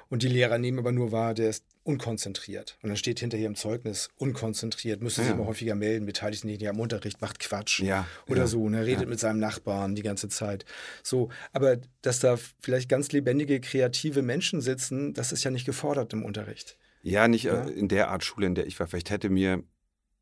und 0.09 0.23
die 0.23 0.29
Lehrer 0.29 0.57
nehmen 0.57 0.79
aber 0.79 0.91
nur 0.91 1.11
wahr, 1.11 1.33
der 1.33 1.49
ist 1.49 1.65
unkonzentriert. 1.87 2.77
Und 2.81 2.89
dann 2.89 2.97
steht 2.97 3.19
hinterher 3.21 3.47
im 3.47 3.55
Zeugnis 3.55 4.09
unkonzentriert, 4.17 5.01
müsste 5.01 5.21
ja. 5.21 5.27
sich 5.27 5.37
mal 5.37 5.45
häufiger 5.45 5.73
melden, 5.73 6.05
beteiligt 6.05 6.41
sich 6.41 6.59
nicht 6.59 6.67
am 6.67 6.79
Unterricht, 6.79 7.21
macht 7.21 7.39
Quatsch 7.39 7.79
ja, 7.79 8.05
oder 8.27 8.41
ja, 8.41 8.47
so, 8.47 8.67
ne, 8.67 8.85
redet 8.85 9.03
ja. 9.03 9.09
mit 9.09 9.19
seinem 9.19 9.39
Nachbarn 9.39 9.95
die 9.95 10.03
ganze 10.03 10.27
Zeit. 10.27 10.65
So, 11.01 11.29
aber 11.53 11.77
dass 12.01 12.19
da 12.19 12.37
vielleicht 12.61 12.89
ganz 12.89 13.13
lebendige, 13.13 13.61
kreative 13.61 14.21
Menschen 14.21 14.59
sitzen, 14.59 15.13
das 15.13 15.31
ist 15.31 15.45
ja 15.45 15.51
nicht 15.51 15.65
gefordert 15.65 16.11
im 16.11 16.25
Unterricht. 16.25 16.77
Ja, 17.03 17.29
nicht 17.29 17.45
äh, 17.45 17.69
in 17.69 17.87
der 17.87 18.09
Art 18.09 18.25
Schule, 18.25 18.47
in 18.47 18.55
der 18.55 18.67
ich 18.67 18.77
war. 18.79 18.87
Vielleicht 18.87 19.09
hätte 19.09 19.29
mir 19.29 19.63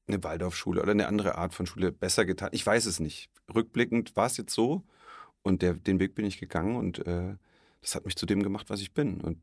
eine 0.07 0.23
Waldorfschule 0.23 0.81
oder 0.83 0.91
eine 0.91 1.07
andere 1.07 1.35
Art 1.35 1.55
von 1.55 1.65
Schule 1.65 1.91
besser 1.91 2.25
getan. 2.25 2.49
Ich 2.51 2.63
weiß 2.63 2.85
es 2.85 2.99
nicht. 2.99 3.31
Rückblickend 3.53 4.15
war 4.15 4.27
es 4.27 4.37
jetzt 4.37 4.53
so 4.53 4.83
und 5.41 5.63
der, 5.63 5.73
den 5.73 5.99
Weg 5.99 6.13
bin 6.13 6.25
ich 6.25 6.39
gegangen 6.39 6.75
und 6.75 7.05
äh, 7.07 7.35
das 7.81 7.95
hat 7.95 8.05
mich 8.05 8.15
zu 8.15 8.27
dem 8.27 8.43
gemacht, 8.43 8.69
was 8.69 8.81
ich 8.81 8.93
bin. 8.93 9.19
Und 9.19 9.39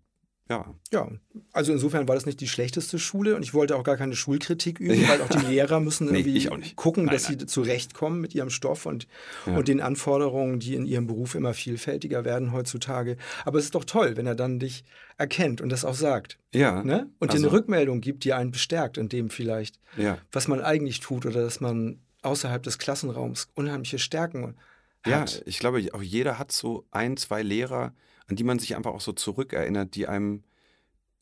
ja. 0.52 0.74
Ja, 0.92 1.08
also 1.52 1.72
insofern 1.72 2.06
war 2.06 2.14
das 2.14 2.26
nicht 2.26 2.40
die 2.40 2.48
schlechteste 2.48 2.98
Schule 2.98 3.34
und 3.34 3.42
ich 3.42 3.54
wollte 3.54 3.76
auch 3.76 3.84
gar 3.84 3.96
keine 3.96 4.14
Schulkritik 4.14 4.78
üben, 4.78 5.00
ja. 5.00 5.08
weil 5.08 5.22
auch 5.22 5.28
die 5.28 5.46
Lehrer 5.46 5.80
müssen 5.80 6.08
irgendwie 6.14 6.48
nee, 6.48 6.72
gucken, 6.76 7.06
nein, 7.06 7.14
dass 7.14 7.28
nein. 7.28 7.38
sie 7.38 7.46
zurechtkommen 7.46 8.20
mit 8.20 8.34
ihrem 8.34 8.50
Stoff 8.50 8.84
und, 8.84 9.06
ja. 9.46 9.56
und 9.56 9.68
den 9.68 9.80
Anforderungen, 9.80 10.58
die 10.58 10.74
in 10.74 10.84
ihrem 10.84 11.06
Beruf 11.06 11.34
immer 11.34 11.54
vielfältiger 11.54 12.24
werden 12.24 12.52
heutzutage. 12.52 13.16
Aber 13.44 13.58
es 13.58 13.66
ist 13.66 13.74
doch 13.74 13.84
toll, 13.84 14.16
wenn 14.16 14.26
er 14.26 14.34
dann 14.34 14.58
dich 14.58 14.84
erkennt 15.16 15.60
und 15.60 15.70
das 15.70 15.84
auch 15.84 15.94
sagt. 15.94 16.38
Ja. 16.52 16.82
Ne? 16.82 17.08
Und 17.18 17.30
also, 17.30 17.42
dir 17.42 17.48
eine 17.48 17.56
Rückmeldung 17.56 18.00
gibt, 18.00 18.24
die 18.24 18.34
einen 18.34 18.50
bestärkt 18.50 18.98
in 18.98 19.08
dem 19.08 19.30
vielleicht, 19.30 19.78
ja. 19.96 20.18
was 20.30 20.48
man 20.48 20.60
eigentlich 20.60 21.00
tut 21.00 21.24
oder 21.24 21.42
dass 21.42 21.60
man 21.60 21.98
außerhalb 22.20 22.62
des 22.62 22.78
Klassenraums 22.78 23.48
unheimliche 23.54 23.98
Stärken 23.98 24.56
hat. 25.02 25.34
Ja, 25.34 25.42
ich 25.46 25.58
glaube, 25.58 25.82
auch 25.92 26.02
jeder 26.02 26.38
hat 26.38 26.52
so 26.52 26.84
ein, 26.90 27.16
zwei 27.16 27.42
Lehrer, 27.42 27.94
an 28.28 28.36
die 28.36 28.44
man 28.44 28.58
sich 28.58 28.76
einfach 28.76 28.92
auch 28.92 29.00
so 29.00 29.12
zurückerinnert, 29.12 29.94
die 29.94 30.06
einem 30.06 30.44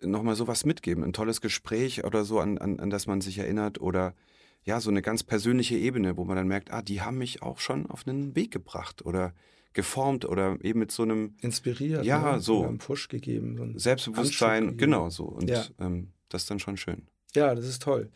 nochmal 0.02 0.36
sowas 0.36 0.64
mitgeben. 0.64 1.04
Ein 1.04 1.12
tolles 1.12 1.40
Gespräch 1.40 2.04
oder 2.04 2.24
so, 2.24 2.40
an, 2.40 2.58
an, 2.58 2.80
an 2.80 2.90
das 2.90 3.06
man 3.06 3.20
sich 3.20 3.38
erinnert 3.38 3.80
oder 3.80 4.14
ja, 4.62 4.80
so 4.80 4.90
eine 4.90 5.02
ganz 5.02 5.22
persönliche 5.22 5.76
Ebene, 5.76 6.16
wo 6.16 6.24
man 6.24 6.36
dann 6.36 6.48
merkt, 6.48 6.70
ah, 6.70 6.82
die 6.82 7.00
haben 7.00 7.18
mich 7.18 7.42
auch 7.42 7.60
schon 7.60 7.86
auf 7.86 8.06
einen 8.06 8.36
Weg 8.36 8.50
gebracht 8.50 9.04
oder 9.04 9.32
geformt 9.72 10.24
oder 10.24 10.58
eben 10.62 10.80
mit 10.80 10.90
so 10.90 11.02
einem 11.04 11.36
inspiriert, 11.40 12.04
ja, 12.04 12.32
ne? 12.32 12.40
so 12.40 12.66
einen 12.66 12.78
Push 12.78 13.08
gegeben, 13.08 13.56
so 13.56 13.78
Selbstbewusstsein, 13.78 14.76
genau 14.76 15.10
so 15.10 15.24
und 15.24 15.48
ja. 15.48 15.64
ähm, 15.78 16.12
das 16.28 16.42
ist 16.42 16.50
dann 16.50 16.58
schon 16.58 16.76
schön. 16.76 17.06
Ja, 17.34 17.54
das 17.54 17.66
ist 17.66 17.82
toll. 17.82 18.10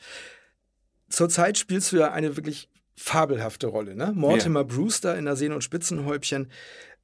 Zurzeit 1.09 1.57
spielst 1.57 1.93
du 1.93 1.99
ja 1.99 2.11
eine 2.11 2.37
wirklich 2.37 2.69
fabelhafte 2.97 3.69
Rolle, 3.69 3.95
ne? 3.95 4.13
Mortimer 4.15 4.61
ja. 4.61 4.67
Brewster 4.67 5.17
in 5.17 5.25
der 5.25 5.37
Sehne 5.37 5.55
und 5.55 5.63
Spitzenhäubchen. 5.63 6.51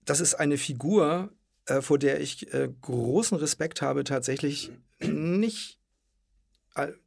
Das 0.05 0.21
ist 0.21 0.35
eine 0.35 0.57
Figur, 0.57 1.33
äh, 1.71 1.83
vor 1.83 1.99
der 1.99 2.21
ich 2.21 2.53
äh, 2.53 2.69
großen 2.81 3.39
Respekt 3.39 3.81
habe, 3.81 4.05
tatsächlich 4.05 4.73
nicht 5.01 5.79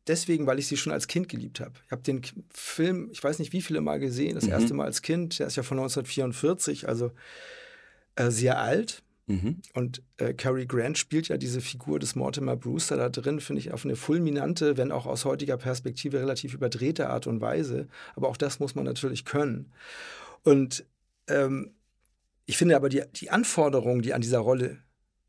deswegen, 0.07 0.45
weil 0.45 0.59
ich 0.59 0.67
sie 0.67 0.77
schon 0.77 0.91
als 0.91 1.07
Kind 1.07 1.29
geliebt 1.29 1.59
habe. 1.59 1.73
Ich 1.85 1.91
habe 1.91 2.03
den 2.03 2.21
Film, 2.51 3.09
ich 3.11 3.23
weiß 3.23 3.39
nicht 3.39 3.53
wie 3.53 3.61
viele 3.61 3.81
Mal 3.81 3.99
gesehen, 3.99 4.35
das 4.35 4.45
mhm. 4.45 4.51
erste 4.51 4.73
Mal 4.73 4.85
als 4.85 5.01
Kind, 5.01 5.39
der 5.39 5.47
ist 5.47 5.55
ja 5.55 5.63
von 5.63 5.79
1944, 5.79 6.87
also 6.87 7.11
äh, 8.15 8.29
sehr 8.29 8.59
alt. 8.59 9.03
Mhm. 9.25 9.61
Und 9.73 10.03
äh, 10.17 10.33
Cary 10.33 10.65
Grant 10.65 10.97
spielt 10.97 11.29
ja 11.29 11.37
diese 11.37 11.61
Figur 11.61 11.97
des 11.97 12.15
Mortimer 12.15 12.57
Brewster 12.57 12.97
da 12.97 13.09
drin, 13.09 13.39
finde 13.39 13.61
ich, 13.61 13.71
auf 13.71 13.85
eine 13.85 13.95
fulminante, 13.95 14.75
wenn 14.77 14.91
auch 14.91 15.05
aus 15.05 15.23
heutiger 15.25 15.57
Perspektive 15.57 16.19
relativ 16.19 16.53
überdrehte 16.53 17.09
Art 17.09 17.25
und 17.25 17.39
Weise. 17.39 17.87
Aber 18.15 18.27
auch 18.27 18.37
das 18.37 18.59
muss 18.59 18.75
man 18.75 18.83
natürlich 18.83 19.23
können. 19.23 19.71
Und 20.43 20.85
ähm, 21.27 21.71
ich 22.45 22.57
finde 22.57 22.75
aber 22.75 22.89
die, 22.89 23.03
die 23.15 23.29
Anforderungen, 23.29 24.01
die 24.01 24.13
an 24.13 24.21
dieser 24.21 24.39
Rolle 24.39 24.79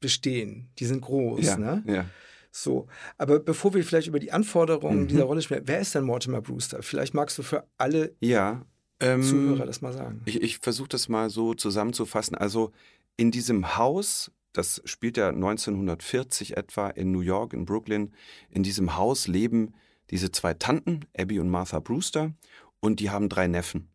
bestehen, 0.01 0.71
die 0.79 0.85
sind 0.85 1.01
groß. 1.01 1.45
Ja, 1.45 1.57
ne? 1.57 1.83
ja. 1.87 2.05
So, 2.51 2.87
aber 3.19 3.41
bevor 3.41 3.75
wir 3.75 3.85
vielleicht 3.85 4.07
über 4.07 4.21
die 4.21 4.31
Anforderungen 4.31 5.03
mhm. 5.03 5.09
dieser 5.09 5.25
Rolle 5.25 5.43
sprechen, 5.43 5.65
wer 5.67 5.81
ist 5.81 5.95
denn 5.95 6.05
Mortimer 6.05 6.41
Brewster? 6.41 6.83
Vielleicht 6.83 7.13
magst 7.13 7.37
du 7.37 7.43
für 7.43 7.67
alle 7.79 8.15
ja, 8.21 8.65
ähm, 9.01 9.23
Zuhörer 9.23 9.67
das 9.67 9.81
mal 9.81 9.93
sagen. 9.93 10.23
Ich, 10.25 10.41
ich 10.41 10.59
versuche 10.59 10.89
das 10.89 11.09
mal 11.09 11.31
so 11.31 11.55
zusammenzufassen. 11.55 12.37
Also 12.37 12.71
in 13.17 13.31
diesem 13.31 13.77
Haus, 13.77 14.31
das 14.53 14.83
spielt 14.85 15.17
ja 15.17 15.31
1940 15.31 16.57
etwa 16.57 16.91
in 16.91 17.11
New 17.11 17.21
York, 17.21 17.53
in 17.53 17.65
Brooklyn, 17.65 18.13
in 18.51 18.63
diesem 18.63 18.97
Haus 18.97 19.27
leben 19.27 19.75
diese 20.11 20.31
zwei 20.31 20.55
Tanten, 20.55 21.07
Abby 21.17 21.41
und 21.41 21.49
Martha 21.49 21.81
Brewster, 21.81 22.35
und 22.81 23.01
die 23.01 23.11
haben 23.11 23.29
drei 23.29 23.49
Neffen. 23.49 23.89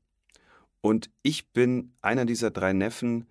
Und 0.81 1.09
ich 1.23 1.51
bin 1.51 1.93
einer 2.01 2.25
dieser 2.25 2.51
drei 2.51 2.73
Neffen, 2.73 3.27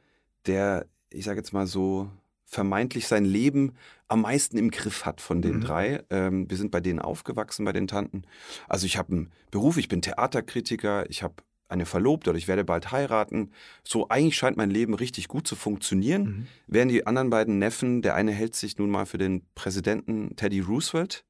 der, 0.46 0.86
ich 1.10 1.24
sage 1.24 1.38
jetzt 1.38 1.52
mal 1.52 1.66
so, 1.66 2.10
vermeintlich 2.44 3.06
sein 3.06 3.26
Leben 3.26 3.74
am 4.08 4.22
meisten 4.22 4.56
im 4.56 4.70
Griff 4.70 5.04
hat 5.04 5.20
von 5.20 5.42
den 5.42 5.56
mhm. 5.56 5.60
drei. 5.60 6.02
Ähm, 6.08 6.48
wir 6.48 6.56
sind 6.56 6.70
bei 6.70 6.80
denen 6.80 6.98
aufgewachsen, 6.98 7.64
bei 7.66 7.72
den 7.72 7.86
Tanten. 7.86 8.22
Also 8.68 8.86
ich 8.86 8.96
habe 8.96 9.12
einen 9.12 9.32
Beruf, 9.50 9.76
ich 9.76 9.88
bin 9.88 10.00
Theaterkritiker, 10.00 11.08
ich 11.10 11.22
habe 11.22 11.34
eine 11.68 11.84
Verlobte 11.84 12.30
oder 12.30 12.38
ich 12.38 12.48
werde 12.48 12.64
bald 12.64 12.90
heiraten. 12.90 13.52
So 13.84 14.08
eigentlich 14.08 14.36
scheint 14.36 14.56
mein 14.56 14.70
Leben 14.70 14.94
richtig 14.94 15.28
gut 15.28 15.46
zu 15.46 15.56
funktionieren. 15.56 16.22
Mhm. 16.22 16.46
Während 16.66 16.90
die 16.90 17.06
anderen 17.06 17.28
beiden 17.28 17.58
Neffen, 17.58 18.00
der 18.00 18.14
eine 18.14 18.32
hält 18.32 18.56
sich 18.56 18.78
nun 18.78 18.90
mal 18.90 19.04
für 19.04 19.18
den 19.18 19.42
Präsidenten 19.54 20.34
Teddy 20.36 20.60
Roosevelt, 20.60 21.24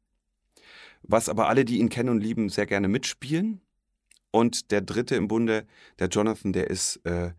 was 1.02 1.28
aber 1.28 1.48
alle, 1.48 1.64
die 1.64 1.78
ihn 1.78 1.88
kennen 1.88 2.10
und 2.10 2.20
lieben, 2.20 2.48
sehr 2.48 2.66
gerne 2.66 2.86
mitspielen. 2.86 3.60
Und 4.30 4.70
der 4.70 4.80
dritte 4.80 5.14
im 5.14 5.28
Bunde, 5.28 5.66
der 5.98 6.08
Jonathan, 6.08 6.52
der 6.52 6.68
ist, 6.68 6.96
äh, 7.04 7.32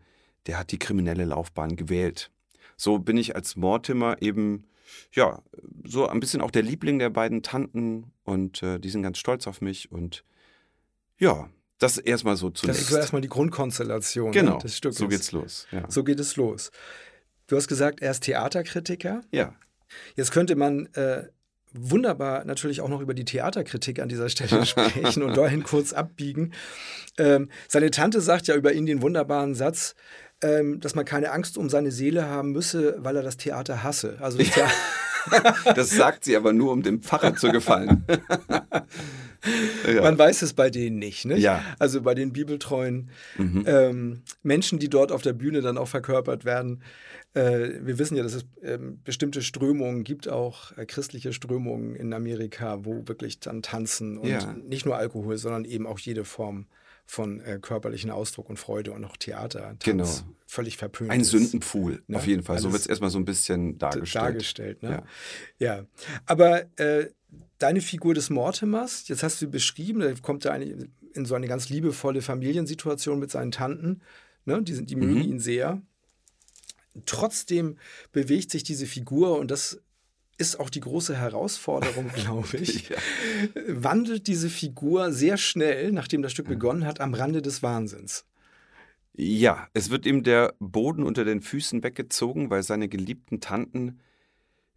der 0.46 0.58
hat 0.58 0.72
die 0.72 0.78
kriminelle 0.78 1.24
Laufbahn 1.24 1.76
gewählt. 1.76 2.30
So 2.76 2.98
bin 2.98 3.16
ich 3.16 3.36
als 3.36 3.56
Mortimer 3.56 4.20
eben, 4.20 4.66
ja, 5.12 5.42
so 5.84 6.08
ein 6.08 6.20
bisschen 6.20 6.40
auch 6.40 6.50
der 6.50 6.62
Liebling 6.62 6.98
der 6.98 7.10
beiden 7.10 7.42
Tanten 7.42 8.12
und 8.24 8.62
äh, 8.62 8.78
die 8.80 8.90
sind 8.90 9.02
ganz 9.02 9.18
stolz 9.18 9.46
auf 9.46 9.60
mich 9.60 9.92
und 9.92 10.24
ja, 11.18 11.50
das 11.78 11.98
erstmal 11.98 12.36
so 12.36 12.50
zunächst. 12.50 12.82
Das 12.82 12.90
ist 12.90 12.96
erstmal 12.96 13.22
die 13.22 13.28
Grundkonstellation 13.28 14.30
ne, 14.30 14.32
genau, 14.32 14.58
des 14.58 14.76
Stückes. 14.76 14.98
So 14.98 15.08
geht's 15.08 15.32
los. 15.32 15.66
Ja. 15.70 15.90
So 15.90 16.04
geht 16.04 16.20
es 16.20 16.36
los. 16.36 16.70
Du 17.46 17.56
hast 17.56 17.68
gesagt, 17.68 18.00
er 18.00 18.10
ist 18.10 18.22
Theaterkritiker. 18.24 19.22
Ja. 19.32 19.54
Jetzt 20.14 20.30
könnte 20.30 20.56
man 20.56 20.86
äh, 20.94 21.28
wunderbar 21.72 22.44
natürlich 22.44 22.80
auch 22.80 22.88
noch 22.88 23.00
über 23.00 23.14
die 23.14 23.24
Theaterkritik 23.24 24.00
an 24.00 24.08
dieser 24.08 24.28
Stelle 24.28 24.66
sprechen 24.66 25.22
und 25.22 25.36
dahin 25.36 25.62
kurz 25.62 25.92
abbiegen. 25.92 26.52
Ähm, 27.18 27.48
seine 27.68 27.90
Tante 27.90 28.20
sagt 28.20 28.46
ja 28.46 28.54
über 28.54 28.72
ihn 28.72 28.86
den 28.86 29.02
wunderbaren 29.02 29.54
Satz, 29.54 29.94
ähm, 30.42 30.80
dass 30.80 30.94
man 30.94 31.04
keine 31.04 31.32
Angst 31.32 31.58
um 31.58 31.68
seine 31.68 31.90
Seele 31.90 32.26
haben 32.26 32.52
müsse, 32.52 32.96
weil 32.98 33.16
er 33.16 33.22
das 33.22 33.36
Theater 33.36 33.82
hasse. 33.82 34.16
Also 34.20 34.38
das, 34.38 34.50
das 35.74 35.90
sagt 35.90 36.24
sie 36.24 36.36
aber 36.36 36.52
nur, 36.52 36.72
um 36.72 36.82
dem 36.82 37.02
Pfarrer 37.02 37.36
zu 37.36 37.50
gefallen. 37.50 38.04
ja. 39.86 40.02
Man 40.02 40.18
weiß 40.18 40.42
es 40.42 40.54
bei 40.54 40.70
denen 40.70 40.98
nicht, 40.98 41.24
nicht? 41.26 41.40
Ja. 41.40 41.62
Also 41.78 42.00
bei 42.02 42.14
den 42.14 42.32
bibeltreuen 42.32 43.10
mhm. 43.36 43.64
ähm, 43.66 44.22
Menschen, 44.42 44.78
die 44.78 44.88
dort 44.88 45.12
auf 45.12 45.22
der 45.22 45.34
Bühne 45.34 45.60
dann 45.60 45.78
auch 45.78 45.88
verkörpert 45.88 46.44
werden. 46.44 46.82
Äh, 47.34 47.80
wir 47.82 47.98
wissen 47.98 48.16
ja, 48.16 48.22
dass 48.22 48.34
es 48.34 48.44
äh, 48.62 48.78
bestimmte 48.78 49.42
Strömungen 49.42 50.02
gibt, 50.02 50.28
auch 50.28 50.76
äh, 50.76 50.84
christliche 50.84 51.32
Strömungen 51.32 51.94
in 51.94 52.12
Amerika, 52.12 52.84
wo 52.84 53.06
wirklich 53.06 53.38
dann 53.38 53.62
tanzen 53.62 54.18
und 54.18 54.28
ja. 54.28 54.52
nicht 54.52 54.84
nur 54.84 54.96
Alkohol, 54.96 55.38
sondern 55.38 55.64
eben 55.64 55.86
auch 55.86 55.98
jede 55.98 56.24
Form 56.24 56.66
von 57.06 57.40
äh, 57.40 57.58
körperlichen 57.60 58.10
Ausdruck 58.10 58.48
und 58.48 58.56
Freude 58.56 58.92
und 58.92 59.04
auch 59.04 59.16
Theater. 59.16 59.76
Tanz 59.78 59.84
genau. 59.84 60.08
Völlig 60.46 60.76
verpönt. 60.76 61.10
Ein 61.10 61.24
Sündenpfuhl, 61.24 62.02
ne? 62.06 62.16
auf 62.16 62.26
jeden 62.26 62.42
Fall. 62.42 62.58
so 62.58 62.72
wird 62.72 62.82
es 62.82 62.86
erstmal 62.86 63.10
so 63.10 63.18
ein 63.18 63.24
bisschen 63.24 63.78
dargestellt. 63.78 64.24
Dargestellt, 64.24 64.82
ne? 64.82 65.02
Ja. 65.58 65.76
ja. 65.76 65.84
Aber 66.26 66.64
äh, 66.78 67.10
deine 67.58 67.80
Figur 67.80 68.14
des 68.14 68.30
Mortimers, 68.30 69.06
jetzt 69.08 69.22
hast 69.22 69.40
du 69.42 69.48
beschrieben, 69.48 70.00
da 70.00 70.12
kommt 70.14 70.44
er 70.44 70.52
eigentlich 70.52 70.88
in 71.12 71.24
so 71.24 71.34
eine 71.34 71.48
ganz 71.48 71.68
liebevolle 71.68 72.22
Familiensituation 72.22 73.18
mit 73.18 73.30
seinen 73.30 73.50
Tanten. 73.50 74.02
Ne? 74.44 74.62
Die, 74.62 74.84
die 74.84 74.96
mögen 74.96 75.14
mhm. 75.14 75.22
ihn 75.22 75.40
sehr. 75.40 75.82
Trotzdem 77.06 77.76
bewegt 78.12 78.50
sich 78.50 78.62
diese 78.62 78.86
Figur 78.86 79.38
und 79.38 79.50
das 79.50 79.80
ist 80.38 80.58
auch 80.58 80.70
die 80.70 80.80
große 80.80 81.16
Herausforderung, 81.16 82.08
glaube 82.14 82.56
ich. 82.56 82.88
ja. 82.88 82.96
Wandelt 83.68 84.26
diese 84.26 84.48
Figur 84.48 85.12
sehr 85.12 85.36
schnell, 85.36 85.92
nachdem 85.92 86.22
das 86.22 86.32
Stück 86.32 86.48
begonnen 86.48 86.86
hat, 86.86 87.00
am 87.00 87.14
Rande 87.14 87.42
des 87.42 87.62
Wahnsinns. 87.62 88.24
Ja, 89.12 89.68
es 89.74 89.90
wird 89.90 90.06
ihm 90.06 90.22
der 90.22 90.54
Boden 90.58 91.02
unter 91.02 91.24
den 91.24 91.42
Füßen 91.42 91.82
weggezogen, 91.82 92.48
weil 92.48 92.62
seine 92.62 92.88
geliebten 92.88 93.40
Tanten 93.40 94.00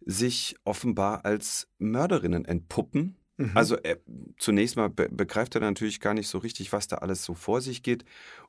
sich 0.04 0.56
offenbar 0.64 1.24
als 1.24 1.68
Mörderinnen 1.78 2.44
entpuppen. 2.44 3.16
Mhm. 3.38 3.52
Also 3.54 3.76
er, 3.76 3.98
zunächst 4.36 4.76
mal 4.76 4.90
be 4.90 5.08
begreift 5.08 5.54
er 5.54 5.62
natürlich 5.62 6.00
gar 6.00 6.14
nicht 6.14 6.28
so 6.28 6.38
richtig, 6.38 6.72
was 6.72 6.88
da 6.88 6.96
alles 6.96 7.24
so 7.24 7.34
vor 7.34 7.60
sich 7.62 7.82
geht. 7.82 8.04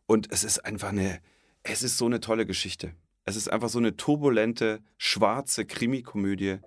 Und 0.05 0.31
es 0.31 0.43
ist 0.43 0.65
einfach 0.65 0.89
eine, 0.89 1.19
es 1.63 1.81
ist 1.81 1.97
so 1.97 2.05
eine 2.07 2.19
tolle 2.19 2.45
Geschichte. 2.45 2.93
Es 3.25 3.35
ist 3.35 3.51
einfach 3.51 3.69
so 3.69 3.79
eine 3.79 3.97
turbulente, 3.97 4.81
schwarze 4.97 5.65
Krimikomödie, 5.65 6.59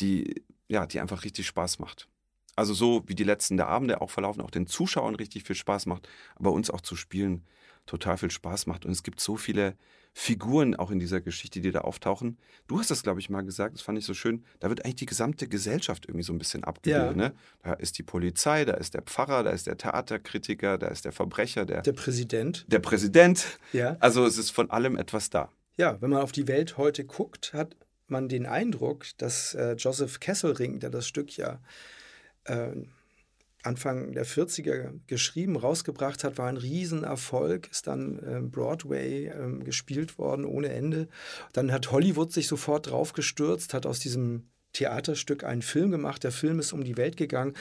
die, 0.00 0.42
ja, 0.68 0.86
die 0.86 1.00
einfach 1.00 1.24
richtig 1.24 1.46
Spaß 1.46 1.78
macht. 1.78 2.08
Also 2.56 2.74
so 2.74 3.04
wie 3.06 3.14
die 3.14 3.24
letzten 3.24 3.56
der 3.56 3.68
Abende 3.68 4.00
auch 4.00 4.10
verlaufen, 4.10 4.40
auch 4.40 4.50
den 4.50 4.66
Zuschauern 4.66 5.14
richtig 5.14 5.44
viel 5.44 5.54
Spaß 5.54 5.86
macht, 5.86 6.08
aber 6.34 6.52
uns 6.52 6.70
auch 6.70 6.80
zu 6.80 6.96
spielen 6.96 7.44
total 7.86 8.18
viel 8.18 8.30
Spaß 8.30 8.66
macht. 8.66 8.84
Und 8.84 8.92
es 8.92 9.02
gibt 9.02 9.20
so 9.20 9.36
viele 9.36 9.76
Figuren 10.12 10.74
auch 10.74 10.90
in 10.90 10.98
dieser 10.98 11.20
Geschichte, 11.20 11.60
die 11.60 11.70
da 11.70 11.82
auftauchen. 11.82 12.38
Du 12.66 12.78
hast 12.78 12.90
das, 12.90 13.02
glaube 13.02 13.20
ich, 13.20 13.30
mal 13.30 13.42
gesagt, 13.42 13.74
das 13.74 13.82
fand 13.82 13.98
ich 13.98 14.04
so 14.04 14.14
schön. 14.14 14.44
Da 14.58 14.68
wird 14.68 14.84
eigentlich 14.84 14.96
die 14.96 15.06
gesamte 15.06 15.48
Gesellschaft 15.48 16.06
irgendwie 16.06 16.24
so 16.24 16.32
ein 16.32 16.38
bisschen 16.38 16.64
abgebildet. 16.64 17.16
Ja. 17.16 17.28
Ne? 17.28 17.34
Da 17.62 17.74
ist 17.74 17.98
die 17.98 18.02
Polizei, 18.02 18.64
da 18.64 18.74
ist 18.74 18.94
der 18.94 19.02
Pfarrer, 19.02 19.44
da 19.44 19.50
ist 19.50 19.66
der 19.66 19.76
Theaterkritiker, 19.76 20.78
da 20.78 20.88
ist 20.88 21.04
der 21.04 21.12
Verbrecher, 21.12 21.64
der, 21.64 21.82
der 21.82 21.92
Präsident. 21.92 22.66
Der 22.68 22.80
Präsident. 22.80 23.58
Ja. 23.72 23.96
Also 24.00 24.26
es 24.26 24.38
ist 24.38 24.50
von 24.50 24.70
allem 24.70 24.96
etwas 24.96 25.30
da. 25.30 25.50
Ja, 25.78 26.02
wenn 26.02 26.10
man 26.10 26.22
auf 26.22 26.32
die 26.32 26.48
Welt 26.48 26.76
heute 26.76 27.04
guckt, 27.04 27.52
hat 27.52 27.76
man 28.08 28.28
den 28.28 28.46
Eindruck, 28.46 29.06
dass 29.18 29.54
äh, 29.54 29.74
Joseph 29.74 30.18
Kesselring, 30.18 30.80
der 30.80 30.90
das 30.90 31.06
Stück 31.06 31.36
ja 31.36 31.60
äh, 32.44 32.72
Anfang 33.62 34.12
der 34.12 34.26
40er 34.26 34.98
geschrieben, 35.06 35.56
rausgebracht 35.56 36.24
hat, 36.24 36.36
war 36.36 36.48
ein 36.48 36.56
Riesenerfolg, 36.56 37.70
ist 37.70 37.86
dann 37.86 38.18
äh, 38.18 38.40
Broadway 38.40 39.26
äh, 39.26 39.64
gespielt 39.64 40.18
worden 40.18 40.44
ohne 40.44 40.70
Ende. 40.70 41.06
Dann 41.52 41.70
hat 41.70 41.92
Hollywood 41.92 42.32
sich 42.32 42.48
sofort 42.48 42.90
draufgestürzt, 42.90 43.72
hat 43.72 43.86
aus 43.86 44.00
diesem 44.00 44.48
Theaterstück 44.72 45.44
einen 45.44 45.62
Film 45.62 45.90
gemacht. 45.90 46.24
Der 46.24 46.32
Film 46.32 46.58
ist 46.58 46.72
um 46.72 46.84
die 46.84 46.96
Welt 46.96 47.16
gegangen. 47.16 47.54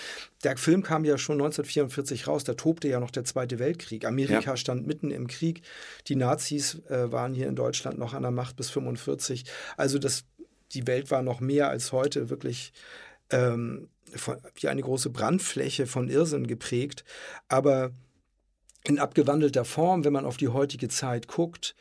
Der 0.44 0.58
Film 0.58 0.84
kam 0.84 1.06
ja 1.06 1.18
schon 1.18 1.36
1944 1.36 2.28
raus. 2.28 2.44
Da 2.44 2.54
tobte 2.54 2.88
ja 2.88 3.00
noch 3.00 3.12
der 3.12 3.24
Zweite 3.24 3.60
Weltkrieg. 3.60 4.06
Amerika 4.06 4.52
ja. 4.52 4.58
stand 4.58 4.86
mitten 4.88 5.12
im 5.12 5.28
Krieg. 5.28 5.62
Die 6.08 6.16
Nazis 6.16 6.82
äh, 6.90 7.12
waren 7.12 7.34
hier 7.34 7.48
in 7.48 7.56
Deutschland 7.56 7.98
noch 7.98 8.14
an 8.14 8.24
der 8.24 8.32
Macht 8.32 8.56
bis 8.56 8.70
1945. 8.70 9.46
Also 9.78 10.00
das 10.00 10.26
die 10.74 10.88
Welt 10.88 11.12
war 11.12 11.22
noch 11.22 11.40
mehr 11.40 11.70
als 11.70 11.92
heute 11.92 12.30
wirklich 12.30 12.74
ähm, 13.30 13.90
von, 14.16 14.38
wie 14.56 14.68
eine 14.68 14.82
große 14.82 15.10
Brandfläche 15.10 15.88
von 15.88 16.10
Irrsinn 16.10 16.48
geprägt. 16.48 17.04
Aber 17.48 17.92
in 18.84 19.00
abgewandelter 19.00 19.66
Form, 19.66 20.06
wenn 20.06 20.14
man 20.14 20.26
auf 20.26 20.38
die 20.38 20.50
heutige 20.50 20.88
Zeit 20.88 21.28
guckt, 21.28 21.76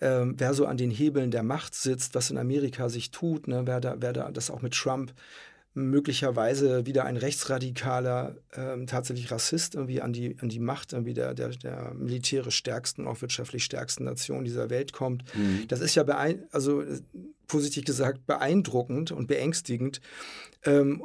ähm, 0.00 0.34
wer 0.36 0.54
so 0.54 0.66
an 0.66 0.76
den 0.76 0.90
Hebeln 0.90 1.30
der 1.30 1.42
Macht 1.42 1.74
sitzt, 1.74 2.14
was 2.14 2.30
in 2.30 2.38
Amerika 2.38 2.88
sich 2.88 3.10
tut, 3.10 3.48
ne, 3.48 3.62
wer, 3.64 3.80
da, 3.80 3.96
wer 3.98 4.12
da 4.12 4.30
das 4.30 4.50
auch 4.50 4.62
mit 4.62 4.74
Trump 4.74 5.12
möglicherweise 5.76 6.86
wieder 6.86 7.04
ein 7.04 7.18
rechtsradikaler, 7.18 8.36
ähm, 8.54 8.86
tatsächlich 8.86 9.30
Rassist 9.30 9.74
irgendwie 9.74 10.00
an 10.00 10.14
die, 10.14 10.36
an 10.40 10.48
die 10.48 10.58
Macht 10.58 10.94
irgendwie 10.94 11.12
der, 11.12 11.34
der, 11.34 11.50
der 11.50 11.92
militärisch 11.94 12.56
stärksten, 12.56 13.06
auch 13.06 13.20
wirtschaftlich 13.20 13.62
stärksten 13.62 14.04
Nation 14.04 14.44
dieser 14.44 14.70
Welt 14.70 14.94
kommt. 14.94 15.22
Mhm. 15.36 15.68
Das 15.68 15.80
ist 15.80 15.94
ja 15.94 16.04
also 16.50 16.82
positiv 17.46 17.84
gesagt 17.84 18.26
beeindruckend 18.26 19.12
und 19.12 19.26
beängstigend. 19.26 20.00
Ähm, 20.64 21.04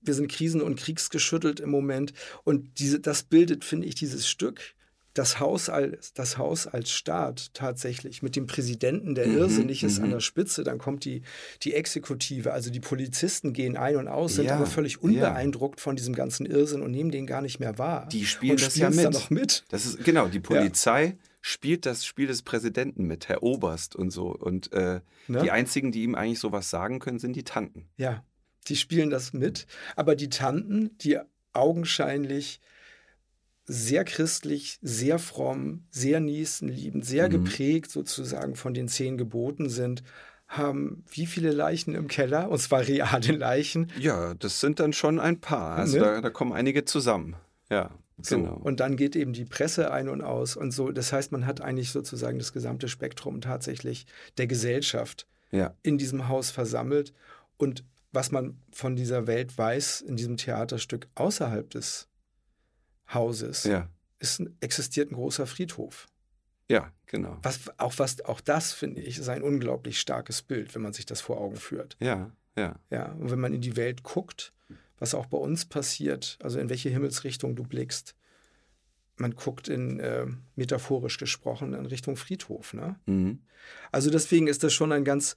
wir 0.00 0.14
sind 0.14 0.32
krisen- 0.32 0.62
und 0.62 0.76
kriegsgeschüttelt 0.78 1.60
im 1.60 1.70
Moment 1.70 2.14
und 2.44 2.78
diese, 2.78 2.98
das 2.98 3.24
bildet, 3.24 3.62
finde 3.64 3.88
ich, 3.88 3.94
dieses 3.94 4.26
Stück 4.26 4.74
das 5.18 5.40
Haus 5.40 5.70
als, 5.70 6.12
das 6.12 6.36
Haus 6.36 6.66
als 6.66 6.90
Staat 6.90 7.54
tatsächlich 7.54 8.22
mit 8.22 8.36
dem 8.36 8.46
Präsidenten, 8.46 9.14
der 9.14 9.26
mhm, 9.26 9.38
irrsinnig 9.38 9.82
ist, 9.82 9.98
an 9.98 10.08
mhm. 10.08 10.12
der 10.12 10.20
Spitze, 10.20 10.62
dann 10.62 10.78
kommt 10.78 11.04
die, 11.06 11.22
die 11.62 11.72
Exekutive, 11.72 12.52
also 12.52 12.70
die 12.70 12.80
Polizisten 12.80 13.54
gehen 13.54 13.78
ein 13.78 13.96
und 13.96 14.08
aus, 14.08 14.34
sind 14.34 14.46
ja, 14.46 14.56
aber 14.56 14.66
völlig 14.66 15.02
unbeeindruckt 15.02 15.80
ja. 15.80 15.82
von 15.82 15.96
diesem 15.96 16.14
ganzen 16.14 16.44
Irrsinn 16.44 16.82
und 16.82 16.90
nehmen 16.90 17.10
den 17.10 17.26
gar 17.26 17.40
nicht 17.40 17.60
mehr 17.60 17.78
wahr. 17.78 18.08
Die 18.12 18.26
spielen 18.26 18.58
das 18.58 18.76
ja 18.76 18.90
mit. 18.90 19.10
noch 19.10 19.30
mit. 19.30 19.64
Das 19.70 19.86
ist, 19.86 20.04
genau, 20.04 20.28
die 20.28 20.40
Polizei 20.40 21.04
ja. 21.04 21.12
spielt 21.40 21.86
das 21.86 22.04
Spiel 22.04 22.26
des 22.26 22.42
Präsidenten 22.42 23.06
mit, 23.06 23.28
Herr 23.28 23.42
Oberst 23.42 23.96
und 23.96 24.10
so. 24.10 24.28
Und 24.28 24.70
äh, 24.74 25.00
ne? 25.28 25.42
die 25.42 25.50
einzigen, 25.50 25.92
die 25.92 26.02
ihm 26.02 26.14
eigentlich 26.14 26.40
sowas 26.40 26.68
sagen 26.68 26.98
können, 26.98 27.18
sind 27.18 27.34
die 27.36 27.44
Tanten. 27.44 27.88
Ja, 27.96 28.22
die 28.68 28.76
spielen 28.76 29.08
das 29.08 29.32
mit. 29.32 29.66
Aber 29.94 30.14
die 30.14 30.28
Tanten, 30.28 30.98
die 30.98 31.18
augenscheinlich 31.54 32.60
sehr 33.66 34.04
christlich, 34.04 34.78
sehr 34.80 35.18
fromm, 35.18 35.84
sehr 35.90 36.20
nächstenliebend, 36.20 37.04
sehr 37.04 37.28
mhm. 37.28 37.44
geprägt 37.44 37.90
sozusagen 37.90 38.54
von 38.54 38.74
den 38.74 38.88
zehn 38.88 39.18
Geboten 39.18 39.68
sind, 39.68 40.02
haben 40.48 41.04
wie 41.10 41.26
viele 41.26 41.50
Leichen 41.50 41.94
im 41.94 42.06
Keller? 42.06 42.48
Und 42.50 42.58
zwar 42.60 42.86
reale 42.86 43.32
Leichen. 43.32 43.90
Ja, 43.98 44.34
das 44.34 44.60
sind 44.60 44.78
dann 44.78 44.92
schon 44.92 45.18
ein 45.18 45.40
paar. 45.40 45.76
Also 45.76 45.98
ne? 45.98 46.04
da, 46.04 46.20
da, 46.20 46.30
kommen 46.30 46.52
einige 46.52 46.84
zusammen. 46.84 47.36
Ja. 47.68 47.90
So, 48.18 48.36
genau. 48.36 48.54
Und 48.54 48.80
dann 48.80 48.96
geht 48.96 49.14
eben 49.14 49.32
die 49.32 49.44
Presse 49.44 49.90
ein 49.90 50.08
und 50.08 50.22
aus 50.22 50.56
und 50.56 50.70
so. 50.70 50.90
Das 50.90 51.12
heißt, 51.12 51.32
man 51.32 51.44
hat 51.44 51.60
eigentlich 51.60 51.90
sozusagen 51.90 52.38
das 52.38 52.52
gesamte 52.52 52.88
Spektrum 52.88 53.40
tatsächlich 53.40 54.06
der 54.38 54.46
Gesellschaft 54.46 55.26
ja. 55.50 55.74
in 55.82 55.98
diesem 55.98 56.28
Haus 56.28 56.50
versammelt. 56.50 57.12
Und 57.58 57.84
was 58.12 58.30
man 58.30 58.58
von 58.70 58.96
dieser 58.96 59.26
Welt 59.26 59.58
weiß, 59.58 60.00
in 60.00 60.16
diesem 60.16 60.38
Theaterstück 60.38 61.08
außerhalb 61.14 61.68
des 61.68 62.08
Hauses 63.12 63.64
ja. 63.64 63.88
ist, 64.18 64.42
existiert 64.60 65.10
ein 65.10 65.14
großer 65.14 65.46
Friedhof. 65.46 66.08
Ja, 66.68 66.92
genau. 67.06 67.38
Was, 67.42 67.60
auch, 67.78 67.94
was, 67.98 68.24
auch 68.24 68.40
das, 68.40 68.72
finde 68.72 69.00
ich, 69.00 69.18
ist 69.18 69.28
ein 69.28 69.42
unglaublich 69.42 70.00
starkes 70.00 70.42
Bild, 70.42 70.74
wenn 70.74 70.82
man 70.82 70.92
sich 70.92 71.06
das 71.06 71.20
vor 71.20 71.38
Augen 71.40 71.56
führt. 71.56 71.96
Ja, 72.00 72.32
ja. 72.56 72.76
Ja, 72.90 73.12
und 73.12 73.30
wenn 73.30 73.40
man 73.40 73.54
in 73.54 73.60
die 73.60 73.76
Welt 73.76 74.02
guckt, 74.02 74.52
was 74.98 75.14
auch 75.14 75.26
bei 75.26 75.38
uns 75.38 75.64
passiert, 75.64 76.38
also 76.42 76.58
in 76.58 76.68
welche 76.68 76.88
Himmelsrichtung 76.88 77.54
du 77.54 77.62
blickst, 77.62 78.14
man 79.16 79.34
guckt 79.34 79.68
in, 79.68 80.00
äh, 80.00 80.26
metaphorisch 80.56 81.18
gesprochen, 81.18 81.72
in 81.72 81.86
Richtung 81.86 82.16
Friedhof. 82.16 82.74
Ne? 82.74 82.96
Mhm. 83.06 83.40
Also 83.92 84.10
deswegen 84.10 84.46
ist 84.46 84.62
das 84.62 84.74
schon 84.74 84.92
ein 84.92 85.04
ganz 85.04 85.36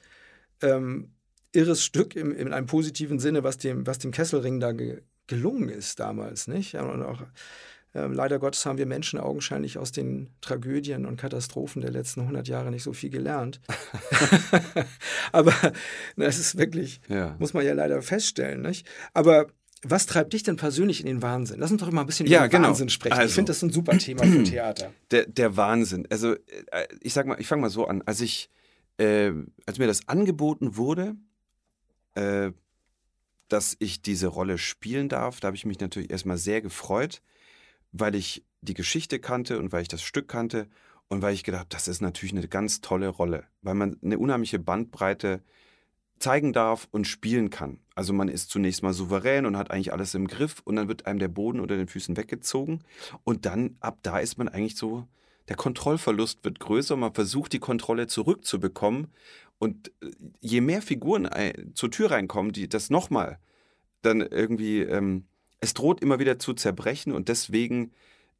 ähm, 0.61 1.13
irres 1.51 1.83
Stück 1.83 2.15
im, 2.15 2.35
in 2.35 2.53
einem 2.53 2.67
positiven 2.67 3.19
Sinne, 3.19 3.43
was 3.43 3.57
dem, 3.57 3.87
was 3.87 3.99
dem 3.99 4.11
Kesselring 4.11 4.59
da 4.59 4.71
ge 4.71 5.01
gelungen 5.29 5.69
ist 5.69 5.99
damals, 5.99 6.47
nicht? 6.47 6.75
Und 6.75 7.03
auch 7.03 7.21
äh, 7.93 8.05
leider 8.05 8.37
Gottes 8.39 8.65
haben 8.65 8.77
wir 8.77 8.85
Menschen 8.85 9.19
augenscheinlich 9.19 9.77
aus 9.77 9.91
den 9.91 10.29
Tragödien 10.41 11.05
und 11.05 11.17
Katastrophen 11.17 11.81
der 11.81 11.91
letzten 11.91 12.21
100 12.21 12.47
Jahre 12.47 12.69
nicht 12.71 12.83
so 12.83 12.93
viel 12.93 13.09
gelernt. 13.09 13.61
Aber 15.31 15.53
das 16.17 16.37
ist 16.37 16.57
wirklich, 16.57 16.99
ja. 17.07 17.35
muss 17.39 17.53
man 17.53 17.65
ja 17.65 17.73
leider 17.73 18.01
feststellen, 18.01 18.61
nicht? 18.61 18.85
Aber 19.13 19.47
was 19.81 20.05
treibt 20.05 20.33
dich 20.33 20.43
denn 20.43 20.57
persönlich 20.57 20.99
in 20.99 21.05
den 21.05 21.21
Wahnsinn? 21.21 21.59
Lass 21.59 21.71
uns 21.71 21.81
doch 21.81 21.89
mal 21.91 22.01
ein 22.01 22.07
bisschen 22.07 22.27
ja, 22.27 22.39
über 22.39 22.49
genau. 22.49 22.67
Wahnsinn 22.67 22.89
sprechen. 22.89 23.13
Also, 23.13 23.29
ich 23.29 23.33
finde 23.33 23.51
das 23.51 23.61
ein 23.63 23.71
super 23.71 23.97
Thema 23.97 24.23
für 24.25 24.43
Theater. 24.43 24.91
Der, 25.11 25.25
der 25.25 25.55
Wahnsinn. 25.55 26.05
Also 26.09 26.33
äh, 26.33 26.87
ich 27.01 27.13
sag 27.13 27.25
mal, 27.25 27.39
ich 27.39 27.47
fange 27.47 27.61
mal 27.61 27.69
so 27.69 27.85
an. 27.85 28.03
Als 28.05 28.19
ich, 28.19 28.49
äh, 28.97 29.31
als 29.65 29.79
mir 29.79 29.87
das 29.87 30.07
angeboten 30.07 30.75
wurde, 30.75 31.15
äh, 32.15 32.51
dass 33.49 33.75
ich 33.79 34.01
diese 34.01 34.27
Rolle 34.27 34.57
spielen 34.57 35.09
darf. 35.09 35.39
Da 35.39 35.47
habe 35.47 35.57
ich 35.57 35.65
mich 35.65 35.79
natürlich 35.79 36.11
erstmal 36.11 36.37
sehr 36.37 36.61
gefreut, 36.61 37.21
weil 37.91 38.15
ich 38.15 38.45
die 38.61 38.73
Geschichte 38.73 39.19
kannte 39.19 39.59
und 39.59 39.71
weil 39.71 39.81
ich 39.81 39.87
das 39.87 40.01
Stück 40.01 40.27
kannte 40.27 40.67
und 41.07 41.21
weil 41.21 41.33
ich 41.33 41.43
gedacht, 41.43 41.67
das 41.69 41.87
ist 41.87 42.01
natürlich 42.01 42.33
eine 42.33 42.47
ganz 42.47 42.81
tolle 42.81 43.09
Rolle, 43.09 43.45
weil 43.61 43.75
man 43.75 43.97
eine 44.03 44.19
unheimliche 44.19 44.59
Bandbreite 44.59 45.43
zeigen 46.19 46.53
darf 46.53 46.87
und 46.91 47.07
spielen 47.07 47.49
kann. 47.49 47.79
Also 47.95 48.13
man 48.13 48.27
ist 48.27 48.49
zunächst 48.49 48.83
mal 48.83 48.93
souverän 48.93 49.45
und 49.45 49.57
hat 49.57 49.71
eigentlich 49.71 49.93
alles 49.93 50.13
im 50.13 50.27
Griff 50.27 50.61
und 50.63 50.75
dann 50.75 50.87
wird 50.87 51.05
einem 51.05 51.19
der 51.19 51.29
Boden 51.29 51.59
unter 51.59 51.77
den 51.77 51.87
Füßen 51.87 52.17
weggezogen 52.17 52.83
und 53.23 53.45
dann 53.45 53.77
ab 53.79 53.99
da 54.03 54.19
ist 54.19 54.37
man 54.37 54.49
eigentlich 54.49 54.75
so, 54.75 55.07
der 55.47 55.55
Kontrollverlust 55.55 56.43
wird 56.43 56.59
größer, 56.59 56.95
man 56.95 57.13
versucht 57.13 57.53
die 57.53 57.59
Kontrolle 57.59 58.05
zurückzubekommen 58.05 59.07
und 59.59 59.91
äh, 60.01 60.11
je 60.39 60.61
mehr 60.61 60.81
Figuren 60.81 61.29
zur 61.75 61.91
Tür 61.91 62.11
reinkommen, 62.11 62.51
die 62.51 62.67
das 62.67 62.89
nochmal 62.89 63.39
dann 64.01 64.21
irgendwie, 64.21 64.81
ähm, 64.81 65.25
es 65.59 65.73
droht 65.73 66.01
immer 66.01 66.19
wieder 66.19 66.39
zu 66.39 66.53
zerbrechen 66.53 67.11
und 67.11 67.27
deswegen 67.27 67.91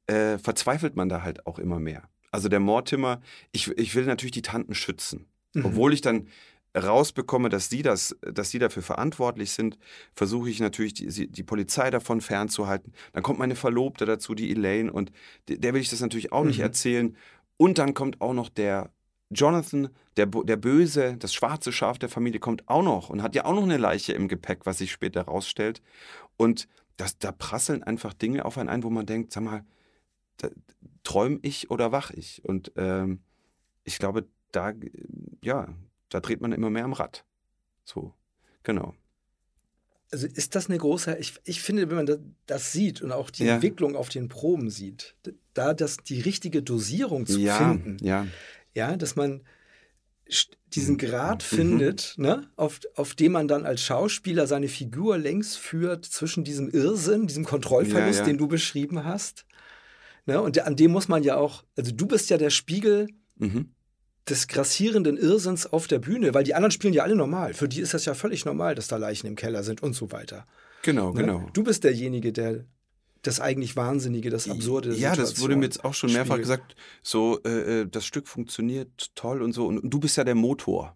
äh, 0.08 0.38
verzweifelt 0.38 0.96
man 0.96 1.10
da 1.10 1.22
halt 1.22 1.46
auch 1.46 1.60
immer 1.60 1.80
mehr. 1.80 2.10
Also 2.32 2.48
der 2.50 2.60
Mortimer, 2.60 3.22
ich, 3.52 3.68
ich 3.78 3.94
will 3.96 4.06
natürlich 4.06 4.32
die 4.32 4.42
Tanten 4.42 4.74
schützen. 4.74 5.28
Mhm. 5.54 5.66
Obwohl 5.66 5.94
ich 5.94 6.02
dann 6.02 6.28
rausbekomme, 6.78 7.50
dass 7.50 7.70
sie 7.70 7.82
das, 7.82 8.16
dass 8.22 8.52
sie 8.52 8.60
dafür 8.60 8.84
verantwortlich 8.84 9.52
sind, 9.52 9.78
versuche 10.14 10.50
ich 10.50 10.60
natürlich 10.60 10.94
die, 10.94 11.28
die 11.28 11.44
Polizei 11.44 11.90
davon 11.90 12.22
fernzuhalten. 12.22 12.94
Dann 13.14 13.24
kommt 13.24 13.40
meine 13.40 13.56
Verlobte 13.56 14.06
dazu, 14.06 14.36
die 14.36 14.52
Elaine, 14.52 14.92
und 14.92 15.12
der 15.48 15.74
will 15.74 15.82
ich 15.82 15.90
das 15.90 16.02
natürlich 16.02 16.32
auch 16.32 16.44
mhm. 16.44 16.50
nicht 16.50 16.60
erzählen. 16.60 17.18
Und 17.58 17.80
dann 17.80 17.94
kommt 17.94 18.22
auch 18.22 18.34
noch 18.34 18.50
der 18.50 18.92
Jonathan, 19.30 19.90
der, 20.18 20.26
der 20.26 20.58
Böse, 20.58 21.16
das 21.18 21.34
schwarze 21.34 21.72
Schaf 21.72 22.00
der 22.00 22.10
Familie, 22.10 22.40
kommt 22.40 22.68
auch 22.68 22.84
noch 22.84 23.10
und 23.10 23.22
hat 23.22 23.36
ja 23.36 23.46
auch 23.46 23.54
noch 23.54 23.64
eine 23.64 23.78
Leiche 23.78 24.14
im 24.14 24.28
Gepäck, 24.28 24.66
was 24.66 24.80
sich 24.80 24.92
später 24.92 25.22
rausstellt. 25.24 25.82
Und 26.38 26.68
das, 26.98 27.18
da 27.18 27.32
prasseln 27.32 27.84
einfach 27.84 28.14
Dinge 28.14 28.46
auf 28.46 28.58
einen 28.58 28.70
ein, 28.70 28.84
wo 28.84 28.90
man 28.90 29.06
denkt, 29.06 29.32
sag 29.32 29.44
mal, 29.44 29.64
träume 31.04 31.40
ich 31.42 31.70
oder 31.70 31.92
wach 31.92 32.12
ich? 32.12 32.44
Und 32.44 32.72
ähm, 32.76 33.20
ich 33.84 34.00
glaube, 34.00 34.28
da, 34.52 34.74
ja, 35.44 35.68
da 36.10 36.20
dreht 36.20 36.42
man 36.42 36.52
immer 36.52 36.70
mehr 36.70 36.86
am 36.86 36.94
Rad. 36.94 37.24
So, 37.84 38.14
genau. 38.64 38.96
Also 40.12 40.26
ist 40.26 40.56
das 40.56 40.70
eine 40.70 40.78
große, 40.80 41.18
ich, 41.20 41.36
ich 41.44 41.62
finde, 41.62 41.90
wenn 41.90 41.98
man 41.98 42.06
das, 42.08 42.20
das 42.48 42.72
sieht 42.72 43.02
und 43.02 43.12
auch 43.12 43.30
die 43.30 43.46
ja. 43.46 43.56
Entwicklung 43.56 43.96
auf 43.96 44.10
den 44.10 44.28
Proben 44.28 44.72
sieht, 44.72 45.16
da 45.54 45.76
das 45.76 45.98
die 45.98 46.20
richtige 46.20 46.64
Dosierung 46.64 47.28
zu 47.28 47.40
ja, 47.40 47.58
finden, 47.58 47.98
ja. 48.04 48.26
Ja, 48.74 48.96
dass 48.96 49.16
man 49.16 49.42
diesen 50.74 50.94
mhm. 50.94 51.00
Grad 51.00 51.44
mhm. 51.52 51.56
findet, 51.56 52.14
ne, 52.18 52.48
auf, 52.56 52.80
auf 52.96 53.16
dem 53.16 53.32
man 53.32 53.48
dann 53.48 53.66
als 53.66 53.82
Schauspieler 53.82 54.46
seine 54.48 54.68
Figur 54.68 55.18
längs 55.18 55.56
führt 55.56 56.06
zwischen 56.06 56.44
diesem 56.44 56.70
Irrsinn, 56.70 57.28
diesem 57.28 57.46
Kontrollverlust, 57.46 58.20
ja, 58.20 58.26
den 58.26 58.38
du 58.38 58.48
beschrieben 58.48 59.06
hast. 59.06 59.46
Ne, 60.26 60.40
und 60.40 60.60
an 60.60 60.76
dem 60.76 60.92
muss 60.92 61.08
man 61.08 61.24
ja 61.24 61.38
auch, 61.38 61.64
also 61.76 61.92
du 61.92 62.06
bist 62.06 62.30
ja 62.30 62.38
der 62.38 62.52
Spiegel 62.52 63.08
mhm 63.38 63.72
des 64.30 64.48
grassierenden 64.48 65.18
Irrsinns 65.18 65.66
auf 65.72 65.88
der 65.88 66.00
Bühne, 66.00 66.34
weil 66.34 66.44
die 66.44 66.54
anderen 66.54 66.72
spielen 66.72 66.94
ja 66.94 67.04
alle 67.04 67.16
normal. 67.16 67.54
Für 67.54 67.68
die 67.68 67.82
ist 67.82 67.94
das 67.94 68.06
ja 68.06 68.14
völlig 68.14 68.46
normal, 68.46 68.76
dass 68.76 68.88
da 68.88 68.98
Leichen 68.98 69.28
im 69.28 69.36
Keller 69.36 69.64
sind 69.64 69.82
und 69.82 69.94
so 69.94 70.12
weiter. 70.12 70.46
Genau, 70.84 71.14
ne? 71.14 71.22
genau. 71.22 71.50
Du 71.54 71.64
bist 71.64 71.84
derjenige, 71.84 72.32
der 72.32 72.66
das 73.22 73.40
eigentlich 73.40 73.76
Wahnsinnige, 73.76 74.30
das 74.30 74.50
Absurde. 74.50 74.96
Ja, 74.96 75.16
das 75.16 75.40
wurde 75.40 75.56
mir 75.56 75.66
jetzt 75.66 75.84
auch 75.84 75.94
schon 75.94 76.12
mehrfach 76.14 76.36
spielt. 76.36 76.42
gesagt. 76.42 76.76
So, 77.04 77.40
äh, 77.44 77.82
äh, 77.82 77.88
das 77.88 78.06
Stück 78.06 78.28
funktioniert 78.28 79.12
toll 79.16 79.42
und 79.42 79.54
so. 79.54 79.68
Und, 79.68 79.80
und, 79.80 79.94
du 79.94 80.00
bist 80.00 80.18
ja 80.18 80.24
der 80.24 80.36
Motor. 80.36 80.96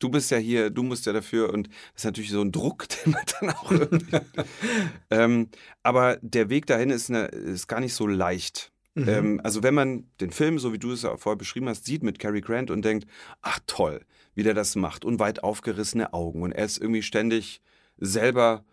Du 0.00 0.08
bist 0.08 0.30
ja 0.30 0.38
hier, 0.38 0.70
du 0.70 0.82
musst 0.82 1.06
ja 1.06 1.12
dafür. 1.12 1.52
Und 1.52 1.68
das 1.68 2.02
ist 2.02 2.04
natürlich 2.04 2.30
so 2.30 2.40
ein 2.40 2.52
Druck, 2.52 2.86
den 3.04 3.12
man 3.12 3.22
dann 3.40 3.50
auch 3.50 3.70
irgendwie. 3.70 4.16
ähm, 5.10 5.48
aber 5.82 6.18
der 6.22 6.50
Weg 6.50 6.66
dahin 6.66 6.90
ist, 6.90 7.10
eine, 7.10 7.26
ist 7.26 7.68
gar 7.68 7.80
nicht 7.80 7.94
so 7.94 8.06
leicht. 8.06 8.72
Mhm. 8.94 9.08
Ähm, 9.08 9.40
also 9.42 9.62
wenn 9.62 9.74
man 9.74 10.08
den 10.20 10.30
Film, 10.30 10.58
so 10.58 10.72
wie 10.72 10.78
du 10.78 10.92
es 10.92 11.02
ja 11.02 11.16
vorher 11.16 11.36
beschrieben 11.36 11.68
hast, 11.68 11.84
sieht 11.84 12.02
mit 12.02 12.18
Cary 12.18 12.40
Grant 12.40 12.70
und 12.70 12.84
denkt, 12.84 13.08
ach 13.42 13.58
toll, 13.66 14.04
wie 14.34 14.42
der 14.42 14.54
das 14.54 14.76
macht 14.76 15.04
und 15.04 15.18
weit 15.18 15.42
aufgerissene 15.42 16.12
Augen 16.12 16.42
und 16.42 16.52
er 16.52 16.64
ist 16.64 16.78
irgendwie 16.78 17.02
ständig 17.02 17.60
selber, 17.98 18.64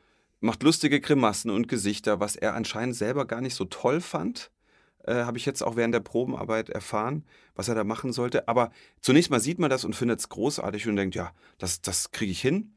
macht 0.41 0.63
lustige 0.63 0.99
Grimassen 0.99 1.49
und 1.49 1.69
Gesichter, 1.69 2.19
was 2.19 2.36
er 2.36 2.56
anscheinend 2.56 2.95
selber 2.95 3.25
gar 3.25 3.39
nicht 3.39 3.56
so 3.56 3.65
toll 3.65 4.01
fand. 4.01 4.51
Äh, 5.04 5.23
habe 5.23 5.38
ich 5.38 5.45
jetzt 5.45 5.63
auch 5.63 5.75
während 5.75 5.95
der 5.95 6.01
Probenarbeit 6.01 6.69
erfahren, 6.69 7.23
was 7.56 7.69
er 7.69 7.75
da 7.75 7.84
machen 7.84 8.12
sollte. 8.12 8.47
Aber 8.49 8.71
zunächst 8.99 9.32
mal 9.32 9.39
sieht 9.39 9.58
man 9.58 9.69
das 9.69 9.86
und 9.86 9.95
findet 9.95 10.19
es 10.19 10.30
großartig 10.30 10.88
und 10.88 10.97
denkt, 10.97 11.15
ja, 11.15 11.32
das, 11.58 11.82
das 11.82 12.12
kriege 12.12 12.32
ich 12.32 12.41
hin. 12.41 12.75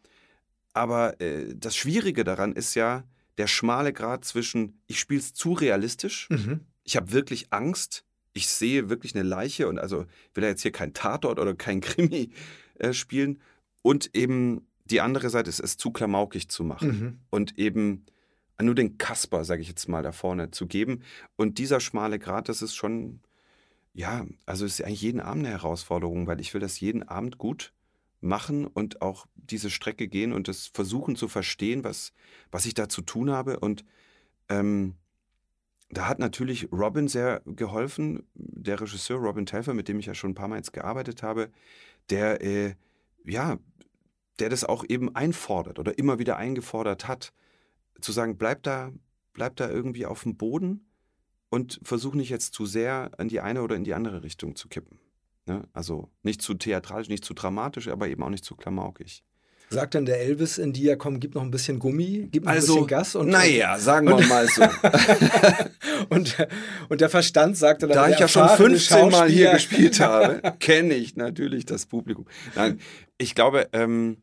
Aber 0.72 1.20
äh, 1.20 1.54
das 1.54 1.76
Schwierige 1.76 2.22
daran 2.22 2.52
ist 2.52 2.74
ja 2.76 3.02
der 3.36 3.48
schmale 3.48 3.92
Grad 3.92 4.24
zwischen, 4.24 4.80
ich 4.86 5.00
spiele 5.00 5.20
es 5.20 5.34
zu 5.34 5.52
realistisch, 5.52 6.28
mhm 6.30 6.60
ich 6.84 6.96
habe 6.96 7.12
wirklich 7.12 7.46
Angst. 7.50 8.04
Ich 8.34 8.48
sehe 8.48 8.88
wirklich 8.90 9.14
eine 9.14 9.24
Leiche 9.24 9.68
und 9.68 9.78
also 9.78 10.06
will 10.34 10.44
er 10.44 10.50
jetzt 10.50 10.62
hier 10.62 10.72
kein 10.72 10.92
Tatort 10.92 11.38
oder 11.38 11.54
kein 11.54 11.80
Krimi 11.80 12.30
äh, 12.78 12.92
spielen. 12.92 13.40
Und 13.82 14.14
eben 14.14 14.66
die 14.84 15.00
andere 15.00 15.30
Seite 15.30 15.48
ist 15.48 15.60
es 15.60 15.76
zu 15.76 15.90
klamaukig 15.90 16.48
zu 16.48 16.64
machen 16.64 16.88
mhm. 16.88 17.18
und 17.30 17.58
eben 17.58 18.04
nur 18.62 18.74
den 18.74 18.98
Kasper, 18.98 19.44
sage 19.44 19.62
ich 19.62 19.68
jetzt 19.68 19.88
mal, 19.88 20.02
da 20.02 20.12
vorne 20.12 20.50
zu 20.50 20.66
geben. 20.66 21.02
Und 21.36 21.58
dieser 21.58 21.80
schmale 21.80 22.18
Grat, 22.18 22.48
das 22.48 22.62
ist 22.62 22.74
schon, 22.74 23.20
ja, 23.92 24.26
also 24.46 24.64
ist 24.64 24.82
eigentlich 24.82 25.02
jeden 25.02 25.20
Abend 25.20 25.46
eine 25.46 25.54
Herausforderung, 25.54 26.26
weil 26.26 26.40
ich 26.40 26.54
will 26.54 26.60
das 26.60 26.78
jeden 26.80 27.02
Abend 27.02 27.38
gut 27.38 27.72
machen 28.20 28.66
und 28.66 29.02
auch 29.02 29.26
diese 29.34 29.70
Strecke 29.70 30.08
gehen 30.08 30.32
und 30.32 30.48
das 30.48 30.68
versuchen 30.68 31.16
zu 31.16 31.28
verstehen, 31.28 31.84
was, 31.84 32.12
was 32.50 32.66
ich 32.66 32.74
da 32.74 32.88
zu 32.88 33.02
tun 33.02 33.30
habe. 33.30 33.60
Und 33.60 33.84
ähm, 34.48 34.94
da 35.90 36.08
hat 36.08 36.18
natürlich 36.18 36.72
Robin 36.72 37.08
sehr 37.08 37.42
geholfen, 37.44 38.26
der 38.34 38.80
Regisseur 38.80 39.18
Robin 39.18 39.46
Telfer, 39.46 39.74
mit 39.74 39.88
dem 39.88 39.98
ich 39.98 40.06
ja 40.06 40.14
schon 40.14 40.30
ein 40.30 40.34
paar 40.34 40.48
Mal 40.48 40.56
jetzt 40.56 40.72
gearbeitet 40.72 41.22
habe, 41.22 41.50
der, 42.10 42.42
äh, 42.42 42.74
ja, 43.24 43.58
der 44.38 44.48
das 44.48 44.64
auch 44.64 44.84
eben 44.88 45.14
einfordert 45.14 45.78
oder 45.78 45.98
immer 45.98 46.18
wieder 46.18 46.36
eingefordert 46.36 47.06
hat, 47.06 47.32
zu 48.00 48.12
sagen, 48.12 48.36
bleib 48.36 48.62
da, 48.62 48.92
bleib 49.32 49.56
da 49.56 49.68
irgendwie 49.68 50.06
auf 50.06 50.22
dem 50.22 50.36
Boden 50.36 50.90
und 51.50 51.80
versuch 51.82 52.14
nicht 52.14 52.30
jetzt 52.30 52.54
zu 52.54 52.66
sehr 52.66 53.12
in 53.18 53.28
die 53.28 53.40
eine 53.40 53.62
oder 53.62 53.76
in 53.76 53.84
die 53.84 53.94
andere 53.94 54.22
Richtung 54.22 54.56
zu 54.56 54.68
kippen. 54.68 54.98
Ne? 55.46 55.68
Also 55.72 56.10
nicht 56.22 56.42
zu 56.42 56.54
theatralisch, 56.54 57.08
nicht 57.08 57.24
zu 57.24 57.34
dramatisch, 57.34 57.88
aber 57.88 58.08
eben 58.08 58.22
auch 58.22 58.30
nicht 58.30 58.44
zu 58.44 58.56
klamaukig. 58.56 59.24
Sagt 59.70 59.94
dann 59.94 60.06
der 60.06 60.20
Elvis 60.20 60.58
in 60.58 60.72
dir, 60.72 60.96
komm, 60.96 61.20
gib 61.20 61.34
noch 61.34 61.42
ein 61.42 61.50
bisschen 61.50 61.78
Gummi, 61.78 62.28
gib 62.30 62.44
noch 62.44 62.52
also, 62.52 62.74
ein 62.74 62.76
bisschen 62.76 62.86
Gas. 62.88 63.14
Und, 63.14 63.28
naja, 63.28 63.78
sagen 63.78 64.06
wir 64.08 64.16
und, 64.16 64.28
mal 64.28 64.46
so. 64.46 64.62
und, 66.10 66.36
und 66.88 67.00
der 67.00 67.08
Verstand 67.08 67.56
sagt 67.56 67.82
dann, 67.82 67.90
da 67.90 68.08
ich 68.08 68.18
ja 68.18 68.28
schon 68.28 68.48
15 68.48 69.10
Mal 69.10 69.28
hier 69.28 69.52
gespielt 69.52 70.00
habe, 70.00 70.40
kenne 70.60 70.94
ich 70.94 71.16
natürlich 71.16 71.66
das 71.66 71.86
Publikum. 71.86 72.26
Nein, 72.54 72.78
ich 73.18 73.34
glaube, 73.34 73.68
ähm, 73.72 74.18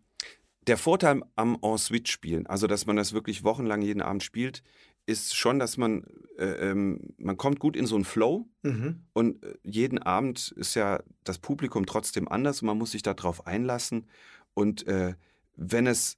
der 0.67 0.77
Vorteil 0.77 1.21
am 1.35 1.57
En-Suite-Spielen, 1.61 2.47
also 2.47 2.67
dass 2.67 2.85
man 2.85 2.95
das 2.95 3.13
wirklich 3.13 3.43
wochenlang 3.43 3.81
jeden 3.81 4.01
Abend 4.01 4.23
spielt, 4.23 4.63
ist 5.05 5.35
schon, 5.35 5.59
dass 5.59 5.77
man, 5.77 6.05
äh, 6.37 6.69
ähm, 6.69 7.13
man 7.17 7.37
kommt 7.37 7.59
gut 7.59 7.75
in 7.75 7.85
so 7.85 7.95
einen 7.95 8.05
Flow 8.05 8.47
mhm. 8.61 9.03
und 9.13 9.43
äh, 9.43 9.55
jeden 9.63 9.99
Abend 9.99 10.53
ist 10.55 10.75
ja 10.75 11.01
das 11.23 11.39
Publikum 11.39 11.85
trotzdem 11.85 12.27
anders 12.27 12.61
und 12.61 12.67
man 12.67 12.77
muss 12.77 12.91
sich 12.91 13.01
darauf 13.01 13.47
einlassen 13.47 14.07
und 14.53 14.87
äh, 14.87 15.15
wenn 15.55 15.87
es, 15.87 16.17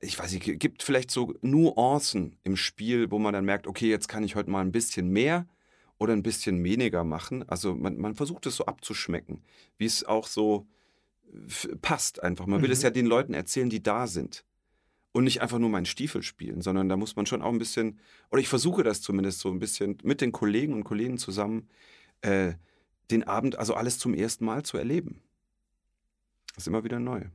ich 0.00 0.18
weiß 0.18 0.32
nicht, 0.32 0.58
gibt 0.58 0.82
vielleicht 0.82 1.10
so 1.10 1.34
Nuancen 1.42 2.36
im 2.42 2.56
Spiel, 2.56 3.10
wo 3.10 3.18
man 3.18 3.32
dann 3.32 3.44
merkt, 3.44 3.66
okay, 3.66 3.88
jetzt 3.88 4.08
kann 4.08 4.24
ich 4.24 4.34
heute 4.34 4.50
mal 4.50 4.60
ein 4.60 4.72
bisschen 4.72 5.08
mehr 5.08 5.46
oder 5.98 6.12
ein 6.12 6.22
bisschen 6.22 6.62
weniger 6.64 7.04
machen. 7.04 7.48
Also 7.48 7.74
man, 7.74 7.98
man 7.98 8.14
versucht 8.14 8.46
es 8.46 8.56
so 8.56 8.66
abzuschmecken, 8.66 9.42
wie 9.78 9.86
es 9.86 10.04
auch 10.04 10.26
so 10.26 10.66
passt 11.82 12.22
einfach. 12.22 12.46
Man 12.46 12.62
will 12.62 12.70
es 12.70 12.80
mhm. 12.80 12.84
ja 12.84 12.90
den 12.90 13.06
Leuten 13.06 13.34
erzählen, 13.34 13.70
die 13.70 13.82
da 13.82 14.06
sind. 14.06 14.44
Und 15.12 15.24
nicht 15.24 15.42
einfach 15.42 15.60
nur 15.60 15.70
meinen 15.70 15.86
Stiefel 15.86 16.24
spielen, 16.24 16.60
sondern 16.60 16.88
da 16.88 16.96
muss 16.96 17.14
man 17.14 17.24
schon 17.24 17.40
auch 17.40 17.52
ein 17.52 17.58
bisschen, 17.58 18.00
oder 18.32 18.40
ich 18.40 18.48
versuche 18.48 18.82
das 18.82 19.00
zumindest 19.00 19.38
so 19.40 19.50
ein 19.50 19.60
bisschen 19.60 19.98
mit 20.02 20.20
den 20.20 20.32
Kollegen 20.32 20.74
und 20.74 20.82
Kollegen 20.82 21.18
zusammen, 21.18 21.68
äh, 22.22 22.54
den 23.12 23.22
Abend, 23.22 23.56
also 23.56 23.74
alles 23.74 24.00
zum 24.00 24.12
ersten 24.12 24.44
Mal 24.44 24.64
zu 24.64 24.76
erleben. 24.76 25.22
Das 26.48 26.64
ist 26.64 26.66
immer 26.66 26.82
wieder 26.82 26.98
neu. 26.98 27.26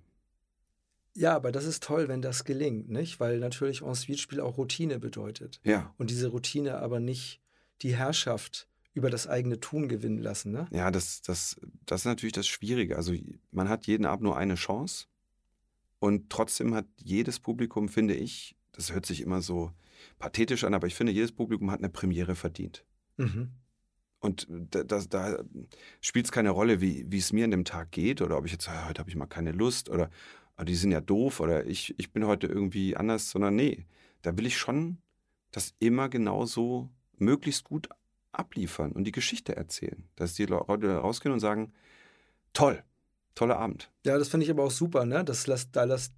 Ja, 1.15 1.35
aber 1.35 1.51
das 1.51 1.65
ist 1.65 1.83
toll, 1.83 2.07
wenn 2.07 2.21
das 2.21 2.43
gelingt, 2.43 2.89
nicht? 2.89 3.19
Weil 3.19 3.39
natürlich 3.39 3.81
Ensuite-Spiel 3.81 4.39
auch 4.39 4.57
Routine 4.57 4.99
bedeutet. 4.99 5.59
Ja. 5.63 5.93
Und 5.97 6.09
diese 6.09 6.27
Routine 6.29 6.79
aber 6.79 6.99
nicht 6.99 7.41
die 7.81 7.95
Herrschaft 7.95 8.67
über 8.93 9.09
das 9.09 9.27
eigene 9.27 9.59
Tun 9.59 9.87
gewinnen 9.87 10.19
lassen, 10.19 10.51
ne? 10.51 10.67
Ja, 10.71 10.91
das, 10.91 11.21
das, 11.21 11.59
das 11.85 12.01
ist 12.01 12.05
natürlich 12.05 12.33
das 12.33 12.47
Schwierige. 12.47 12.95
Also 12.95 13.13
man 13.51 13.69
hat 13.69 13.87
jeden 13.87 14.05
Abend 14.05 14.23
nur 14.23 14.37
eine 14.37 14.55
Chance 14.55 15.05
und 15.99 16.29
trotzdem 16.29 16.73
hat 16.73 16.85
jedes 16.97 17.39
Publikum, 17.39 17.89
finde 17.89 18.15
ich, 18.15 18.55
das 18.71 18.93
hört 18.93 19.05
sich 19.05 19.21
immer 19.21 19.41
so 19.41 19.71
pathetisch 20.17 20.63
an, 20.63 20.73
aber 20.73 20.87
ich 20.87 20.95
finde, 20.95 21.11
jedes 21.11 21.31
Publikum 21.31 21.71
hat 21.71 21.79
eine 21.79 21.89
Premiere 21.89 22.35
verdient. 22.35 22.85
Mhm. 23.17 23.51
Und 24.21 24.47
da, 24.49 24.83
da, 24.83 25.01
da 25.01 25.43
spielt 26.01 26.25
es 26.25 26.31
keine 26.31 26.49
Rolle, 26.49 26.81
wie, 26.81 27.05
es 27.17 27.31
mir 27.31 27.45
an 27.45 27.51
dem 27.51 27.65
Tag 27.65 27.91
geht 27.91 28.21
oder 28.21 28.37
ob 28.37 28.45
ich 28.45 28.51
jetzt, 28.51 28.67
ah, 28.67 28.87
heute 28.87 28.99
habe 28.99 29.09
ich 29.09 29.15
mal 29.15 29.27
keine 29.27 29.51
Lust 29.51 29.89
oder 29.89 30.09
ah, 30.59 30.65
die 30.65 30.75
sind 30.75 30.91
ja 30.91 30.99
doof 31.01 31.39
oder 31.39 31.65
ich, 31.65 31.95
ich 31.97 32.11
bin 32.11 32.25
heute 32.27 32.47
irgendwie 32.47 32.95
anders, 32.97 33.29
sondern 33.29 33.55
nee, 33.55 33.85
da 34.21 34.37
will 34.37 34.45
ich 34.45 34.57
schon 34.57 34.97
das 35.51 35.73
immer 35.79 36.09
genauso 36.09 36.89
möglichst 37.17 37.63
gut 37.63 37.87
abliefern 38.33 38.91
und 38.91 39.05
die 39.05 39.11
Geschichte 39.11 39.55
erzählen. 39.55 40.03
Dass 40.15 40.33
die 40.33 40.45
Leute 40.45 40.97
rausgehen 40.97 41.33
und 41.33 41.39
sagen, 41.39 41.71
toll, 42.53 42.83
toller 43.35 43.57
Abend. 43.57 43.89
Ja, 44.05 44.17
das 44.17 44.27
finde 44.27 44.43
ich 44.45 44.51
aber 44.51 44.63
auch 44.65 44.71
super, 44.71 45.05
ne? 45.05 45.23
Das 45.23 45.47
lasst, 45.47 45.75
da 45.75 45.85
lasst 45.85 46.13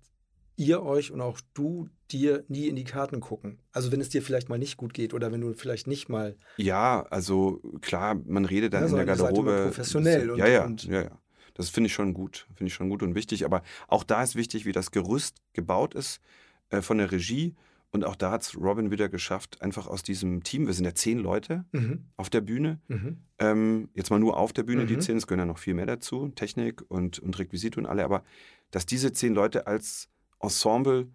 ihr 0.57 0.81
euch 0.83 1.11
und 1.11 1.21
auch 1.21 1.39
du 1.53 1.87
dir 2.11 2.43
nie 2.47 2.67
in 2.67 2.75
die 2.75 2.83
Karten 2.83 3.19
gucken. 3.19 3.59
Also 3.71 3.91
wenn 3.91 4.01
es 4.01 4.09
dir 4.09 4.21
vielleicht 4.21 4.49
mal 4.49 4.59
nicht 4.59 4.75
gut 4.77 4.93
geht 4.93 5.13
oder 5.13 5.31
wenn 5.31 5.41
du 5.41 5.53
vielleicht 5.53 5.87
nicht 5.87 6.09
mal. 6.09 6.35
Ja, 6.57 7.03
also 7.09 7.61
klar, 7.81 8.15
man 8.25 8.45
redet 8.45 8.73
dann 8.73 8.83
Ja, 8.83 8.89
in 8.89 8.95
der 8.95 9.05
Garderobe. 9.05 9.63
professionell 9.67 10.31
und- 10.31 10.37
ja, 10.39 10.47
ja, 10.47 10.65
und- 10.65 10.83
ja, 10.83 11.03
ja. 11.03 11.17
Das 11.53 11.69
finde 11.69 11.87
ich 11.87 11.93
schon 11.93 12.13
gut. 12.13 12.47
Finde 12.55 12.67
ich 12.69 12.73
schon 12.73 12.89
gut 12.89 13.03
und 13.03 13.15
wichtig. 13.15 13.45
Aber 13.45 13.61
auch 13.87 14.03
da 14.03 14.23
ist 14.23 14.35
wichtig, 14.35 14.65
wie 14.65 14.71
das 14.71 14.91
Gerüst 14.91 15.37
gebaut 15.53 15.93
ist 15.95 16.21
äh, 16.69 16.81
von 16.81 16.97
der 16.97 17.11
Regie. 17.11 17.55
Und 17.93 18.05
auch 18.05 18.15
da 18.15 18.31
hat 18.31 18.43
es 18.43 18.55
Robin 18.57 18.89
wieder 18.89 19.09
geschafft, 19.09 19.61
einfach 19.61 19.85
aus 19.87 20.01
diesem 20.01 20.43
Team, 20.43 20.65
wir 20.65 20.73
sind 20.73 20.85
ja 20.85 20.95
zehn 20.95 21.19
Leute 21.19 21.65
Mhm. 21.73 22.05
auf 22.15 22.29
der 22.29 22.39
Bühne, 22.39 22.79
Mhm. 22.87 23.17
ähm, 23.37 23.89
jetzt 23.95 24.09
mal 24.09 24.19
nur 24.19 24.37
auf 24.37 24.53
der 24.53 24.63
Bühne, 24.63 24.85
die 24.85 24.95
Mhm. 24.95 25.01
zehn, 25.01 25.17
es 25.17 25.27
gehören 25.27 25.39
ja 25.39 25.45
noch 25.45 25.57
viel 25.57 25.73
mehr 25.73 25.87
dazu, 25.87 26.29
Technik 26.29 26.83
und, 26.87 27.19
und 27.19 27.37
Requisite 27.37 27.77
und 27.77 27.85
alle, 27.85 28.05
aber 28.05 28.23
dass 28.71 28.85
diese 28.85 29.11
zehn 29.11 29.33
Leute 29.33 29.67
als 29.67 30.07
Ensemble 30.39 31.09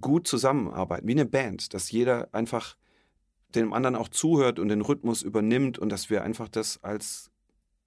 gut 0.00 0.28
zusammenarbeiten, 0.28 1.08
wie 1.08 1.12
eine 1.12 1.26
Band, 1.26 1.74
dass 1.74 1.90
jeder 1.90 2.28
einfach 2.32 2.76
dem 3.56 3.72
anderen 3.72 3.96
auch 3.96 4.08
zuhört 4.08 4.60
und 4.60 4.68
den 4.68 4.80
Rhythmus 4.80 5.22
übernimmt 5.22 5.76
und 5.80 5.88
dass 5.90 6.08
wir 6.08 6.22
einfach 6.22 6.46
das 6.48 6.84
als 6.84 7.31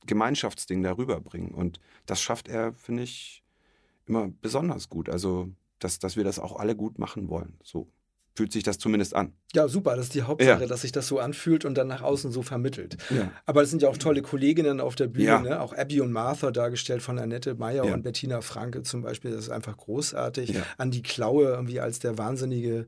Gemeinschaftsding 0.05 0.83
darüber 0.83 1.19
bringen. 1.21 1.51
Und 1.53 1.79
das 2.05 2.21
schafft 2.21 2.47
er, 2.47 2.73
finde 2.73 3.03
ich, 3.03 3.43
immer 4.07 4.29
besonders 4.41 4.89
gut. 4.89 5.09
Also, 5.09 5.49
dass, 5.79 5.99
dass 5.99 6.15
wir 6.15 6.23
das 6.23 6.39
auch 6.39 6.57
alle 6.59 6.75
gut 6.75 6.99
machen 6.99 7.29
wollen. 7.29 7.57
So 7.63 7.87
fühlt 8.37 8.51
sich 8.51 8.63
das 8.63 8.77
zumindest 8.77 9.15
an. 9.15 9.31
Ja, 9.53 9.69
super. 9.69 9.95
Das 9.95 10.07
ist 10.07 10.13
die 10.13 10.23
Hauptsache, 10.23 10.61
Ja. 10.61 10.67
dass 10.67 10.81
sich 10.81 10.91
das 10.91 11.07
so 11.07 11.19
anfühlt 11.19 11.63
und 11.63 11.75
dann 11.75 11.87
nach 11.87 12.01
außen 12.01 12.31
so 12.33 12.41
vermittelt. 12.41 12.97
Ja. 13.09 13.31
Aber 13.45 13.61
es 13.61 13.69
sind 13.69 13.81
ja 13.81 13.87
auch 13.87 13.95
tolle 13.97 14.21
Kolleginnen 14.21 14.81
auf 14.81 14.95
der 14.95 15.07
Bühne, 15.07 15.25
Ja. 15.25 15.39
ne? 15.39 15.61
auch 15.61 15.71
Abby 15.71 16.01
und 16.01 16.11
Martha 16.11 16.51
dargestellt 16.51 17.01
von 17.01 17.17
Annette 17.17 17.55
Meyer 17.55 17.85
und 17.85 18.03
Bettina 18.03 18.41
Franke 18.41 18.83
zum 18.83 19.03
Beispiel. 19.03 19.31
Das 19.31 19.39
ist 19.39 19.49
einfach 19.51 19.77
großartig. 19.77 20.49
Ja. 20.49 20.63
Andi 20.77 21.01
Klaue 21.01 21.45
irgendwie 21.47 21.79
als 21.79 21.99
der 21.99 22.17
wahnsinnige 22.17 22.87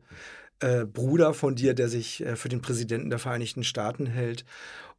äh, 0.60 0.86
Bruder 0.86 1.34
von 1.34 1.56
dir, 1.56 1.74
der 1.74 1.88
sich 1.88 2.26
äh, 2.26 2.36
für 2.36 2.50
den 2.50 2.62
Präsidenten 2.62 3.10
der 3.10 3.20
Vereinigten 3.20 3.64
Staaten 3.64 4.06
hält. 4.06 4.44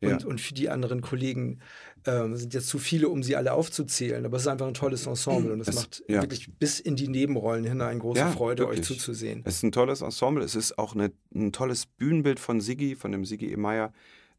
Und, 0.00 0.24
und 0.24 0.40
für 0.40 0.54
die 0.54 0.70
anderen 0.70 1.00
Kollegen 1.00 1.58
ähm, 2.06 2.36
sind 2.36 2.54
jetzt 2.54 2.68
zu 2.68 2.78
viele, 2.78 3.08
um 3.08 3.22
sie 3.22 3.36
alle 3.36 3.52
aufzuzählen. 3.52 4.24
Aber 4.24 4.36
es 4.36 4.42
ist 4.42 4.48
einfach 4.48 4.66
ein 4.66 4.74
tolles 4.74 5.06
Ensemble 5.06 5.52
und 5.52 5.60
es 5.60 5.68
Es- 5.68 5.74
macht 5.74 6.02
ja. 6.08 6.22
wirklich 6.22 6.48
bis 6.58 6.80
in 6.80 6.96
die 6.96 7.08
Nebenrollen 7.08 7.64
hinein 7.64 7.98
große 7.98 8.20
Ja, 8.20 8.30
Freude, 8.30 8.62
wirklich. 8.64 8.80
euch 8.80 8.86
zuzusehen. 8.86 9.42
Es 9.44 9.56
ist 9.56 9.62
ein 9.64 9.72
tolles 9.72 10.00
Ensemble. 10.00 10.44
Es 10.44 10.54
ist 10.54 10.78
auch 10.78 10.94
eine, 10.94 11.12
ein 11.34 11.52
tolles 11.52 11.86
Bühnenbild 11.86 12.40
von 12.40 12.60
Siggi, 12.60 12.94
von 12.96 13.12
dem 13.12 13.24
Siggi 13.24 13.52
Emeyer. 13.52 13.92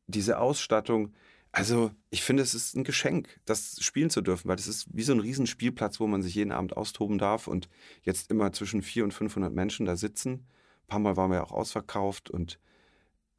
Diese 0.07 0.39
Ausstattung. 0.39 1.13
Also, 1.51 1.91
ich 2.11 2.23
finde, 2.23 2.43
es 2.43 2.53
ist 2.53 2.75
ein 2.75 2.83
Geschenk, 2.83 3.27
das 3.45 3.77
spielen 3.81 4.11
zu 4.11 4.21
dürfen, 4.21 4.47
weil 4.47 4.57
es 4.59 4.67
ist 4.67 4.85
wie 4.93 5.01
so 5.03 5.13
ein 5.13 5.19
Riesenspielplatz, 5.19 5.99
wo 5.99 6.05
man 6.05 6.21
sich 6.21 6.35
jeden 6.35 6.51
Abend 6.51 6.77
austoben 6.77 7.17
darf 7.17 7.47
und 7.47 7.69
jetzt 8.03 8.29
immer 8.29 8.51
zwischen 8.53 8.83
400 8.83 9.05
und 9.13 9.17
500 9.17 9.53
Menschen 9.53 9.87
da 9.87 9.95
sitzen. 9.95 10.31
Ein 10.83 10.87
paar 10.87 10.99
Mal 10.99 11.17
waren 11.17 11.31
wir 11.31 11.37
ja 11.37 11.43
auch 11.43 11.51
ausverkauft 11.51 12.29
und 12.29 12.59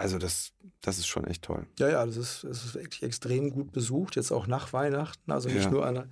also 0.01 0.19
das, 0.19 0.53
das 0.81 0.99
ist 0.99 1.07
schon 1.07 1.25
echt 1.27 1.43
toll. 1.43 1.67
Ja, 1.79 1.89
ja, 1.91 2.05
das 2.07 2.17
ist, 2.17 2.45
das 2.45 2.65
ist 2.65 2.75
wirklich 2.75 3.03
extrem 3.03 3.51
gut 3.51 3.71
besucht, 3.73 4.17
jetzt 4.17 4.33
auch 4.33 4.47
nach 4.47 4.73
Weihnachten. 4.73 5.31
Also 5.31 5.49
nicht 5.49 5.65
Ja. 5.65 5.71
nur 5.71 5.87
an, 5.87 6.11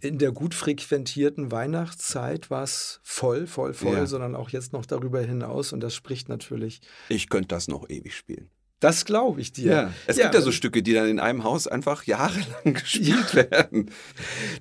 in 0.00 0.18
der 0.18 0.32
gut 0.32 0.54
frequentierten 0.54 1.50
Weihnachtszeit 1.52 2.50
war 2.50 2.62
es 2.64 3.00
voll, 3.02 3.46
voll, 3.46 3.72
voll, 3.74 3.94
Ja. 3.96 4.06
sondern 4.06 4.36
auch 4.36 4.50
jetzt 4.50 4.72
noch 4.72 4.84
darüber 4.86 5.20
hinaus. 5.22 5.72
Und 5.72 5.80
das 5.80 5.94
spricht 5.94 6.28
natürlich, 6.28 6.80
Ich 7.08 7.28
könnte 7.28 7.48
das 7.48 7.68
noch 7.68 7.88
ewig 7.88 8.14
spielen. 8.16 8.50
das 8.80 9.04
glaube 9.04 9.40
ich 9.40 9.52
dir. 9.52 9.92
Es 10.06 10.16
gibt 10.16 10.34
ja 10.34 10.40
so 10.40 10.50
Stücke, 10.52 10.82
die 10.82 10.92
dann 10.92 11.08
in 11.08 11.20
einem 11.20 11.44
Haus 11.44 11.66
einfach 11.68 12.02
jahrelang 12.04 12.74
gespielt 12.74 13.34
werden. 13.34 13.90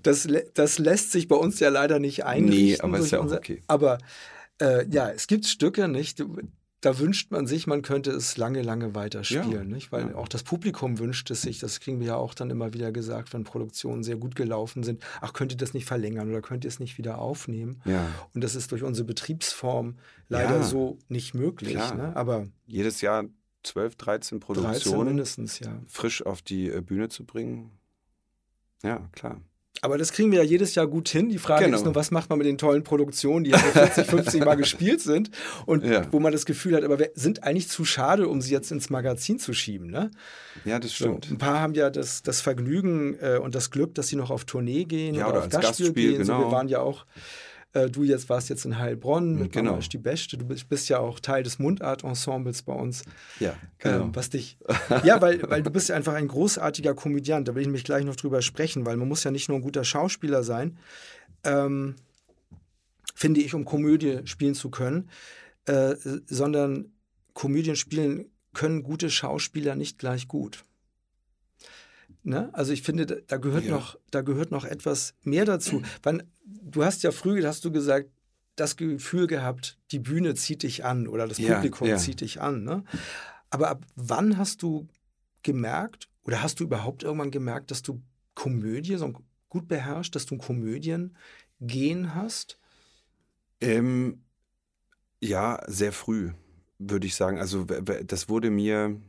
Das, 0.04 0.28
das 0.54 0.78
lässt 0.78 1.12
sich 1.12 1.28
bei 1.28 1.36
uns 1.36 1.60
ja 1.60 1.70
leider 1.70 1.98
nicht 2.00 2.26
einrichten. 2.26 2.66
Nee, 2.66 2.80
aber 2.80 3.00
ist 3.00 3.12
ja 3.12 3.18
auch 3.20 3.24
unser- 3.24 3.38
okay. 3.38 3.64
Aber 3.68 3.98
äh, 4.62 4.86
ja, 4.90 5.10
es 5.10 5.26
gibt 5.26 5.48
Stücke, 5.48 5.88
nicht? 5.88 6.24
Da 6.82 6.98
wünscht 6.98 7.30
man 7.30 7.46
sich, 7.46 7.68
man 7.68 7.84
könnte 7.84 8.10
es 8.12 8.38
lange, 8.38 8.64
lange 8.64 8.96
weiter 8.96 9.24
spielen, 9.24 9.52
Ja, 9.52 9.64
nicht? 9.64 9.92
Weil 9.92 10.10
ja. 10.10 10.16
auch 10.16 10.28
das 10.28 10.42
Publikum 10.42 10.98
wünscht 10.98 11.30
es 11.30 11.44
sich. 11.44 11.60
Das 11.60 11.80
kriegen 11.80 12.00
wir 12.00 12.08
ja 12.08 12.16
auch 12.16 12.34
dann 12.34 12.50
immer 12.50 12.74
wieder 12.74 12.92
gesagt, 12.92 13.34
wenn 13.34 13.44
Produktionen 13.44 14.04
sehr 14.04 14.18
gut 14.18 14.36
gelaufen 14.36 14.82
sind. 14.82 15.04
Ach, 15.22 15.34
könnt 15.34 15.52
ihr 15.52 15.58
das 15.58 15.76
nicht 15.76 15.86
verlängern 15.86 16.30
oder 16.30 16.42
könnt 16.42 16.64
ihr 16.64 16.70
es 16.70 16.80
nicht 16.80 16.98
wieder 16.98 17.20
aufnehmen? 17.20 17.82
Ja. 17.86 18.08
Und 18.34 18.44
das 18.44 18.56
ist 18.56 18.72
durch 18.72 18.82
unsere 18.82 19.06
Betriebsform 19.06 20.00
leider 20.28 20.64
so 20.64 20.98
nicht 21.08 21.36
möglich. 21.36 21.76
Ne? 21.76 22.16
Aber 22.16 22.48
Jedes 22.66 23.02
Jahr 23.02 23.26
12, 23.64 23.96
13 23.96 24.40
13 24.40 24.40
Produktionen. 24.40 25.08
mindestens, 25.10 25.60
ja. 25.60 25.80
frisch 25.88 26.26
auf 26.26 26.42
die 26.42 26.70
äh, 26.70 26.82
Bühne 26.82 27.10
zu 27.10 27.26
bringen. 27.26 27.72
Ja, 28.84 29.08
klar. 29.12 29.40
Aber 29.84 29.98
das 29.98 30.12
kriegen 30.12 30.32
wir 30.32 30.44
ja 30.44 30.44
jedes 30.46 30.76
Jahr 30.76 30.86
gut 30.86 31.10
hin. 31.10 31.30
Die 31.30 31.40
Frage 31.40 31.66
Genau. 31.66 31.76
ist 31.78 31.84
nur, 31.86 31.96
was 31.96 32.12
macht 32.12 32.30
man 32.30 32.38
mit 32.38 32.46
den 32.46 32.60
tollen 32.60 32.84
Produktionen, 32.84 33.44
die 33.46 33.50
ja 33.50 33.58
so 33.58 33.66
40, 33.72 34.06
50 34.06 34.46
Mal 34.46 34.56
gespielt 34.56 35.02
sind 35.02 35.32
und 35.66 35.84
Ja. 35.84 36.06
wo 36.12 36.20
man 36.20 36.32
das 36.32 36.46
Gefühl 36.46 36.76
hat, 36.76 36.84
aber 36.84 37.00
wir 37.00 37.10
sind 37.16 37.44
eigentlich 37.44 37.68
zu 37.68 37.84
schade, 37.84 38.28
um 38.28 38.42
sie 38.42 38.52
jetzt 38.52 38.72
ins 38.72 38.92
Magazin 38.92 39.40
zu 39.40 39.54
schieben. 39.54 39.90
Ne? 39.90 40.12
Ja, 40.66 40.78
das 40.78 40.92
So, 40.92 41.06
stimmt. 41.06 41.32
ein 41.32 41.40
paar 41.40 41.60
haben 41.60 41.74
ja 41.74 41.90
das, 41.90 42.22
das 42.22 42.42
Vergnügen 42.42 43.18
äh, 43.20 43.38
und 43.40 43.56
das 43.56 43.72
Glück, 43.72 43.96
dass 43.96 44.08
sie 44.08 44.18
noch 44.18 44.30
auf 44.30 44.46
Tournee 44.46 44.84
gehen 44.86 45.16
Ja, 45.16 45.26
oder, 45.26 45.38
oder 45.38 45.46
auf 45.46 45.50
Gastspiel, 45.50 45.88
Gastspiel, 45.88 46.12
gehen. 46.18 46.26
So, 46.26 46.34
wir 46.34 46.38
genau. 46.40 46.52
waren 46.52 46.68
ja 46.68 46.80
auch, 46.80 47.06
äh, 47.74 47.90
du 47.90 48.04
jetzt 48.04 48.30
warst 48.30 48.50
jetzt 48.50 48.66
in 48.66 48.78
Heilbronn 48.78 49.36
mit 49.36 49.54
Genau. 49.54 49.72
Mama 49.72 49.84
die 49.84 49.98
Beste. 49.98 50.38
Du 50.38 50.46
bist, 50.46 50.68
bist 50.68 50.90
ja 50.90 51.00
auch 51.00 51.20
Teil 51.20 51.44
des 51.44 51.60
Mundart-Ensembles 51.60 52.64
bei 52.64 52.74
uns. 52.74 53.04
Ja, 53.40 53.56
genau. 53.78 54.06
Ähm, 54.06 54.16
was 54.16 54.30
dich. 54.30 54.58
Ja, 55.04 55.22
weil, 55.22 55.42
weil 55.50 55.64
du 55.64 55.70
bist 55.70 55.90
ja 55.90 55.96
einfach 55.96 56.14
ein 56.14 56.28
großartiger 56.28 56.94
Komödiant. 56.94 57.48
Da 57.48 57.56
will 57.56 57.62
ich 57.62 57.70
mich 57.70 57.84
gleich 57.84 58.04
noch 58.04 58.16
drüber 58.16 58.42
sprechen, 58.42 58.86
weil 58.86 58.98
man 58.98 59.08
muss 59.08 59.24
ja 59.24 59.32
nicht 59.32 59.48
nur 59.48 59.58
ein 59.58 59.64
guter 59.64 59.84
Schauspieler 59.84 60.44
sein, 60.44 60.78
ähm, 61.44 61.96
finde 63.16 63.42
ich, 63.42 63.54
um 63.54 63.66
Komödie 63.66 64.20
spielen 64.26 64.56
zu 64.56 64.70
können, 64.70 65.10
äh, 65.66 65.96
sondern 66.28 66.92
Komödien 67.34 67.76
spielen 67.76 68.26
können 68.54 68.84
gute 68.84 69.10
Schauspieler 69.10 69.76
nicht 69.76 69.98
gleich 69.98 70.28
gut. 70.28 70.66
Ne? 72.24 72.50
Also 72.54 72.72
ich 72.74 72.84
finde, 72.84 73.06
da- 73.06 73.38
gehört, 73.38 73.66
Ja. 73.66 73.72
noch, 73.72 73.98
da 74.12 74.22
gehört 74.22 74.52
noch 74.52 74.66
etwas 74.66 75.16
mehr 75.24 75.46
dazu. 75.46 75.82
Wann, 76.04 76.24
du 76.46 76.84
hast 76.84 77.02
ja 77.04 77.12
früh, 77.12 77.44
hast 77.44 77.66
du 77.66 77.72
gesagt, 77.72 78.10
das 78.56 78.76
Gefühl 78.76 79.28
gehabt, 79.28 79.80
die 79.92 80.00
Bühne 80.00 80.36
zieht 80.36 80.64
dich 80.64 80.86
an 80.86 81.08
oder 81.08 81.28
das 81.28 81.40
Ja, 81.40 81.56
Publikum 81.56 81.88
ja. 81.88 81.98
zieht 81.98 82.22
dich 82.22 82.42
an. 82.42 82.64
Ne? 82.64 82.84
Aber 83.50 83.70
ab 83.70 83.86
wann 83.96 84.38
hast 84.38 84.62
du 84.62 84.88
gemerkt 85.42 86.10
oder 86.24 86.44
hast 86.44 86.60
du 86.60 86.66
überhaupt 86.66 87.04
irgendwann 87.04 87.32
gemerkt, 87.32 87.72
dass 87.72 87.82
du 87.82 88.02
Komödie 88.36 88.96
so 88.98 89.14
gut 89.50 89.68
beherrschst, 89.68 90.14
dass 90.16 90.26
du 90.28 90.38
Komödien 90.38 91.16
gehen 91.60 92.14
hast? 92.14 92.60
Ähm, 93.60 94.24
ja, 95.22 95.62
sehr 95.68 95.92
früh, 95.92 96.32
würde 96.78 97.08
ich 97.08 97.16
sagen. 97.16 97.40
Also 97.40 97.64
das 97.66 98.30
wurde 98.30 98.50
mir 98.52 99.00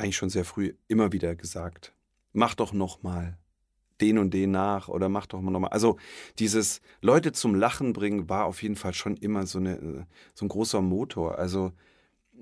eigentlich 0.00 0.16
schon 0.16 0.30
sehr 0.30 0.44
früh 0.44 0.74
immer 0.88 1.12
wieder 1.12 1.34
gesagt. 1.34 1.94
Mach 2.32 2.54
doch 2.54 2.72
noch 2.72 3.02
mal 3.02 3.38
den 4.00 4.18
und 4.18 4.32
den 4.32 4.50
nach 4.50 4.88
oder 4.88 5.08
mach 5.08 5.26
doch 5.26 5.40
mal 5.40 5.50
noch 5.50 5.60
mal. 5.60 5.68
Also 5.68 5.98
dieses 6.38 6.80
Leute 7.02 7.32
zum 7.32 7.54
Lachen 7.54 7.92
bringen 7.92 8.28
war 8.28 8.46
auf 8.46 8.62
jeden 8.62 8.76
Fall 8.76 8.94
schon 8.94 9.16
immer 9.16 9.46
so, 9.46 9.58
eine, 9.58 9.76
äh, 9.76 10.04
so 10.34 10.44
ein 10.44 10.48
großer 10.48 10.80
Motor. 10.80 11.38
Also 11.38 11.72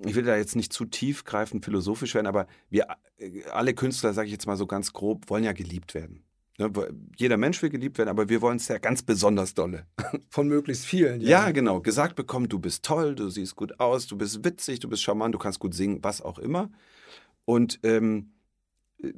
ich 0.05 0.15
will 0.15 0.25
da 0.25 0.37
jetzt 0.37 0.57
nicht 0.57 0.73
zu 0.73 0.85
tiefgreifend 0.85 1.65
philosophisch 1.65 2.15
werden, 2.15 2.27
aber 2.27 2.47
wir 2.71 2.87
äh, 3.19 3.45
alle 3.51 3.75
Künstler, 3.75 4.15
sage 4.15 4.27
ich 4.27 4.33
jetzt 4.33 4.47
mal 4.47 4.57
so 4.57 4.67
ganz 4.67 4.93
grob, 4.93 5.29
wollen 5.29 5.45
ja 5.45 5.53
geliebt 5.53 5.95
werden. 5.95 6.23
Ne? 6.59 6.71
Jeder 7.17 7.37
Mensch 7.37 7.63
will 7.63 7.71
geliebt 7.71 7.99
werden, 7.99 8.09
aber 8.09 8.29
wir 8.29 8.41
wollen 8.41 8.57
es 8.57 8.69
ja 8.69 8.79
ganz 8.79 9.03
besonders 9.03 9.55
dolle. 9.55 9.87
Von 10.31 10.49
möglichst 10.49 10.87
vielen. 10.87 11.21
Ja, 11.21 11.51
genau. 11.51 11.81
Gesagt 11.81 12.17
bekommen, 12.17 12.49
du 12.49 12.59
bist 12.59 12.85
toll, 12.85 13.15
du 13.15 13.29
siehst 13.31 13.57
gut 13.57 13.81
aus, 13.81 14.07
du 14.07 14.17
bist 14.17 14.45
witzig, 14.45 14.81
du 14.81 14.89
bist 14.89 15.03
charmant, 15.03 15.35
du 15.35 15.39
kannst 15.39 15.61
gut 15.61 15.75
singen, 15.75 15.99
was 16.03 16.21
auch 16.21 16.39
immer. 16.39 16.71
Und 17.49 17.81
ähm, 17.83 18.35
äh, 19.03 19.15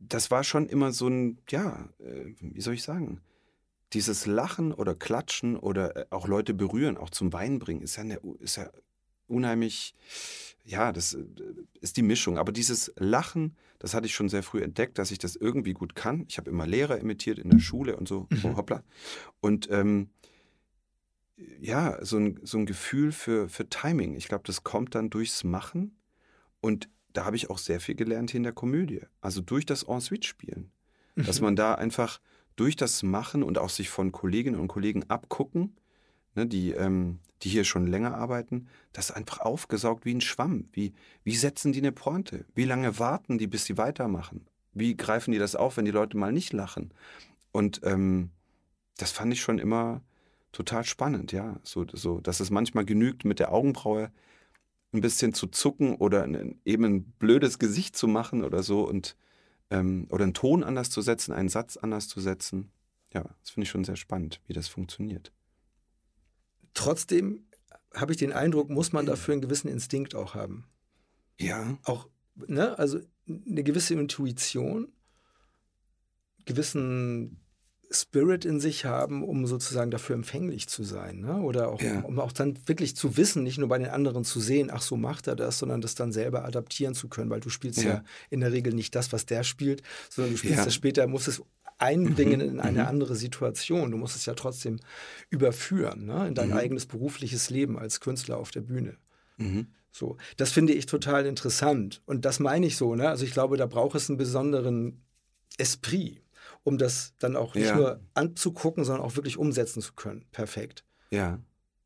das 0.00 0.32
war 0.32 0.42
schon 0.42 0.66
immer 0.68 0.90
so 0.90 1.06
ein, 1.06 1.38
ja, 1.48 1.88
äh, 2.00 2.34
wie 2.40 2.60
soll 2.60 2.74
ich 2.74 2.82
sagen, 2.82 3.20
dieses 3.92 4.26
Lachen 4.26 4.72
oder 4.72 4.96
Klatschen 4.96 5.54
oder 5.56 5.96
äh, 5.96 6.06
auch 6.10 6.26
Leute 6.26 6.54
berühren, 6.54 6.96
auch 6.96 7.10
zum 7.10 7.32
Weinen 7.32 7.60
bringen, 7.60 7.80
ist 7.80 7.94
ja, 7.94 8.02
eine, 8.02 8.20
ist 8.40 8.56
ja 8.56 8.68
unheimlich, 9.28 9.94
ja, 10.64 10.90
das 10.90 11.14
äh, 11.14 11.24
ist 11.80 11.96
die 11.96 12.02
Mischung. 12.02 12.36
Aber 12.36 12.50
dieses 12.50 12.92
Lachen, 12.96 13.54
das 13.78 13.94
hatte 13.94 14.06
ich 14.06 14.14
schon 14.14 14.28
sehr 14.28 14.42
früh 14.42 14.60
entdeckt, 14.60 14.98
dass 14.98 15.12
ich 15.12 15.18
das 15.18 15.36
irgendwie 15.36 15.72
gut 15.72 15.94
kann. 15.94 16.24
Ich 16.28 16.38
habe 16.38 16.50
immer 16.50 16.66
Lehrer 16.66 16.98
imitiert 16.98 17.38
in 17.38 17.48
der 17.48 17.60
Schule 17.60 17.96
und 17.96 18.08
so, 18.08 18.26
so 18.34 18.48
Mhm. 18.48 18.56
hoppla. 18.56 18.82
Und 19.40 19.70
ähm, 19.70 20.10
ja, 21.60 22.04
so 22.04 22.16
ein, 22.16 22.40
so 22.42 22.58
ein 22.58 22.66
Gefühl 22.66 23.12
für, 23.12 23.48
für 23.48 23.68
Timing. 23.68 24.16
Ich 24.16 24.26
glaube, 24.26 24.42
das 24.48 24.64
kommt 24.64 24.96
dann 24.96 25.10
durchs 25.10 25.44
Machen. 25.44 25.96
Und 26.60 26.88
da 27.12 27.24
habe 27.24 27.36
ich 27.36 27.50
auch 27.50 27.58
sehr 27.58 27.80
viel 27.80 27.94
gelernt 27.94 28.30
hier 28.30 28.38
in 28.38 28.44
der 28.44 28.52
Komödie. 28.52 29.02
Also 29.20 29.40
durch 29.40 29.66
das 29.66 29.82
En-Suite-Spielen. 29.84 30.70
Dass 31.16 31.40
Mhm. 31.40 31.44
man 31.44 31.56
da 31.56 31.74
einfach 31.74 32.20
durch 32.56 32.76
das 32.76 33.02
Machen 33.02 33.42
und 33.42 33.58
auch 33.58 33.68
sich 33.70 33.88
von 33.90 34.12
Kolleginnen 34.12 34.58
und 34.58 34.68
Kollegen 34.68 35.04
abgucken, 35.08 35.76
ne, 36.34 36.46
die, 36.46 36.70
ähm, 36.70 37.18
die 37.42 37.48
hier 37.48 37.64
schon 37.64 37.86
länger 37.86 38.14
arbeiten, 38.14 38.68
das 38.92 39.10
einfach 39.10 39.40
aufgesaugt 39.40 40.04
wie 40.04 40.14
ein 40.14 40.20
Schwamm. 40.20 40.68
Wie, 40.72 40.94
wie 41.24 41.36
setzen 41.36 41.72
die 41.72 41.80
eine 41.80 41.92
Pointe? 41.92 42.44
Wie 42.54 42.64
lange 42.64 42.98
warten 42.98 43.38
die, 43.38 43.46
bis 43.46 43.64
sie 43.64 43.76
weitermachen? 43.76 44.46
Wie 44.72 44.96
greifen 44.96 45.32
die 45.32 45.38
das 45.38 45.54
auf, 45.54 45.76
wenn 45.76 45.84
die 45.84 45.90
Leute 45.90 46.16
mal 46.16 46.32
nicht 46.32 46.52
lachen? 46.52 46.94
Und 47.52 47.80
ähm, 47.84 48.30
das 48.96 49.12
fand 49.12 49.32
ich 49.32 49.42
schon 49.42 49.58
immer 49.58 50.02
total 50.52 50.84
spannend, 50.84 51.32
ja. 51.32 51.58
So, 51.62 51.84
so, 51.92 52.20
dass 52.20 52.40
es 52.40 52.50
manchmal 52.50 52.84
genügt, 52.84 53.24
mit 53.24 53.38
der 53.38 53.52
Augenbraue 53.52 54.10
ein 54.92 55.00
bisschen 55.00 55.32
zu 55.34 55.46
zucken 55.46 55.96
oder 55.96 56.24
ein, 56.24 56.60
eben 56.64 56.84
ein 56.84 57.04
blödes 57.04 57.58
Gesicht 57.58 57.96
zu 57.96 58.08
machen 58.08 58.44
oder 58.44 58.62
so 58.62 58.86
und 58.86 59.16
ähm, 59.70 60.06
oder 60.10 60.24
einen 60.24 60.34
Ton 60.34 60.62
anders 60.62 60.90
zu 60.90 61.00
setzen, 61.00 61.32
einen 61.32 61.48
Satz 61.48 61.76
anders 61.76 62.08
zu 62.08 62.20
setzen. 62.20 62.70
Ja, 63.12 63.22
das 63.40 63.50
finde 63.50 63.64
ich 63.64 63.70
schon 63.70 63.84
sehr 63.84 63.96
spannend, 63.96 64.40
wie 64.46 64.52
das 64.52 64.68
funktioniert. 64.68 65.32
Trotzdem 66.74 67.46
habe 67.94 68.12
ich 68.12 68.18
den 68.18 68.32
Eindruck, 68.32 68.70
muss 68.70 68.92
man 68.92 69.06
dafür 69.06 69.32
einen 69.32 69.42
gewissen 69.42 69.68
Instinkt 69.68 70.14
auch 70.14 70.34
haben. 70.34 70.66
Ja. 71.38 71.78
Auch, 71.84 72.08
ne, 72.34 72.78
also 72.78 73.00
eine 73.26 73.62
gewisse 73.62 73.94
Intuition, 73.94 74.92
gewissen 76.44 77.40
Spirit 77.92 78.44
in 78.44 78.60
sich 78.60 78.84
haben, 78.84 79.22
um 79.22 79.46
sozusagen 79.46 79.90
dafür 79.90 80.14
empfänglich 80.14 80.68
zu 80.68 80.82
sein. 80.82 81.20
Ne? 81.20 81.40
Oder 81.40 81.68
auch, 81.68 81.80
ja. 81.80 82.00
um 82.00 82.18
auch 82.18 82.32
dann 82.32 82.56
wirklich 82.66 82.96
zu 82.96 83.16
wissen, 83.16 83.42
nicht 83.42 83.58
nur 83.58 83.68
bei 83.68 83.78
den 83.78 83.88
anderen 83.88 84.24
zu 84.24 84.40
sehen, 84.40 84.70
ach 84.72 84.82
so 84.82 84.96
macht 84.96 85.26
er 85.26 85.36
das, 85.36 85.58
sondern 85.58 85.80
das 85.80 85.94
dann 85.94 86.12
selber 86.12 86.44
adaptieren 86.44 86.94
zu 86.94 87.08
können, 87.08 87.30
weil 87.30 87.40
du 87.40 87.50
spielst 87.50 87.82
ja, 87.82 87.90
ja 87.90 88.04
in 88.30 88.40
der 88.40 88.52
Regel 88.52 88.72
nicht 88.72 88.94
das, 88.94 89.12
was 89.12 89.26
der 89.26 89.44
spielt, 89.44 89.82
sondern 90.08 90.32
du 90.32 90.38
spielst 90.38 90.58
ja. 90.58 90.64
das 90.64 90.74
später, 90.74 91.06
musst 91.06 91.28
es 91.28 91.42
einbringen 91.78 92.40
mhm. 92.40 92.48
in 92.48 92.60
eine 92.60 92.82
mhm. 92.82 92.88
andere 92.88 93.16
Situation. 93.16 93.90
Du 93.90 93.96
musst 93.96 94.16
es 94.16 94.26
ja 94.26 94.34
trotzdem 94.34 94.78
überführen 95.30 96.06
ne? 96.06 96.28
in 96.28 96.34
dein 96.34 96.50
mhm. 96.50 96.56
eigenes 96.56 96.86
berufliches 96.86 97.50
Leben 97.50 97.78
als 97.78 98.00
Künstler 98.00 98.38
auf 98.38 98.50
der 98.50 98.62
Bühne. 98.62 98.96
Mhm. 99.36 99.66
So, 99.90 100.16
das 100.38 100.52
finde 100.52 100.72
ich 100.72 100.86
total 100.86 101.26
interessant. 101.26 102.00
Und 102.06 102.24
das 102.24 102.40
meine 102.40 102.66
ich 102.66 102.76
so, 102.76 102.94
ne? 102.94 103.10
Also 103.10 103.26
ich 103.26 103.32
glaube, 103.32 103.58
da 103.58 103.66
braucht 103.66 103.94
es 103.94 104.08
einen 104.08 104.16
besonderen 104.16 105.02
Esprit 105.58 106.22
um 106.64 106.78
das 106.78 107.14
dann 107.18 107.36
auch 107.36 107.54
nicht 107.54 107.66
ja. 107.66 107.76
nur 107.76 108.00
anzugucken, 108.14 108.84
sondern 108.84 109.04
auch 109.04 109.16
wirklich 109.16 109.36
umsetzen 109.36 109.82
zu 109.82 109.94
können. 109.94 110.24
Perfekt. 110.32 110.84
Ja. 111.10 111.40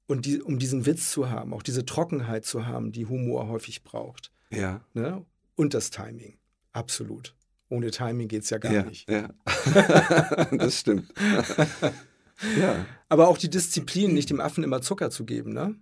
Und 0.06 0.26
die, 0.26 0.40
um 0.40 0.58
diesen 0.58 0.86
Witz 0.86 1.10
zu 1.10 1.30
haben, 1.30 1.52
auch 1.52 1.62
diese 1.62 1.84
Trockenheit 1.84 2.44
zu 2.44 2.66
haben, 2.66 2.92
die 2.92 3.06
Humor 3.06 3.48
häufig 3.48 3.82
braucht. 3.82 4.30
Ja. 4.50 4.82
Ne? 4.94 5.24
Und 5.56 5.74
das 5.74 5.90
Timing. 5.90 6.38
Absolut. 6.72 7.34
Ohne 7.68 7.90
Timing 7.90 8.28
geht 8.28 8.44
es 8.44 8.50
ja 8.50 8.58
gar 8.58 8.72
ja, 8.72 8.82
nicht. 8.84 9.10
Ja. 9.10 9.30
das 10.52 10.78
stimmt. 10.78 11.12
ja. 12.60 12.86
Aber 13.08 13.28
auch 13.28 13.38
die 13.38 13.50
Disziplin, 13.50 14.14
nicht 14.14 14.30
dem 14.30 14.40
Affen 14.40 14.62
immer 14.62 14.82
Zucker 14.82 15.10
zu 15.10 15.24
geben, 15.24 15.52
ne? 15.52 15.74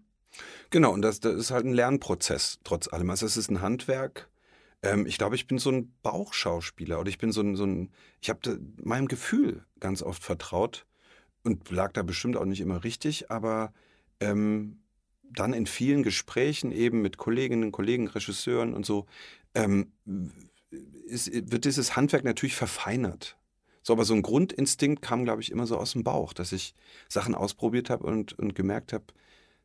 Genau, 0.70 0.92
und 0.92 1.03
das, 1.03 1.20
das 1.20 1.34
ist 1.34 1.51
halt 1.51 1.66
ein 1.66 1.74
Lernprozess, 1.74 2.59
trotz 2.64 2.88
allem. 2.88 3.11
Also 3.11 3.26
es 3.26 3.36
ist 3.36 3.51
ein 3.51 3.61
Handwerk 3.61 4.28
ähm, 4.85 5.07
ich 5.07 5.18
glaube, 5.18 5.35
ich 5.35 5.47
bin 5.47 5.59
so 5.59 5.70
ein 5.70 5.93
Bauchschauspieler 6.03 7.01
oder 7.01 7.09
ich 7.09 7.18
bin 7.18 7.32
so 7.32 7.41
ein, 7.41 7.57
so 7.57 7.64
ein 7.64 7.91
ich 8.20 8.28
habe 8.28 8.61
meinem 8.82 9.09
Gefühl 9.09 9.64
ganz 9.80 10.03
oft 10.03 10.22
vertraut 10.22 10.87
und 11.43 11.70
lag 11.70 11.93
da 11.93 12.03
bestimmt 12.03 12.37
auch 12.37 12.45
nicht 12.45 12.61
immer 12.61 12.85
richtig, 12.85 13.30
aber 13.30 13.72
ähm, 14.20 14.80
dann 15.22 15.53
in 15.53 15.66
vielen 15.66 16.03
Gesprächen 16.03 16.70
eben 16.70 17.03
mit 17.03 17.16
Kolleginnen, 17.16 17.72
Kollegen, 17.72 18.09
Regisseuren 18.09 18.74
und 18.74 18.87
so, 18.87 19.07
ähm, 19.55 19.93
ist, 21.07 21.30
wird 21.51 21.64
dieses 21.64 21.97
Handwerk 21.97 22.24
natürlich 22.24 22.55
verfeinert. 22.55 23.37
So, 23.82 23.93
aber 23.93 24.05
so 24.05 24.14
ein 24.14 24.22
Grundinstinkt 24.22 25.03
kam, 25.03 25.24
glaube 25.24 25.43
ich, 25.43 25.51
immer 25.51 25.66
so 25.66 25.76
aus 25.76 25.93
dem 25.93 26.05
Bauch, 26.05 26.32
dass 26.32 26.53
ich 26.53 26.74
Sachen 27.09 27.35
ausprobiert 27.35 27.91
habe 27.91 28.05
und, 28.05 28.32
und 28.39 28.55
gemerkt 28.55 28.93
habe, 28.93 29.05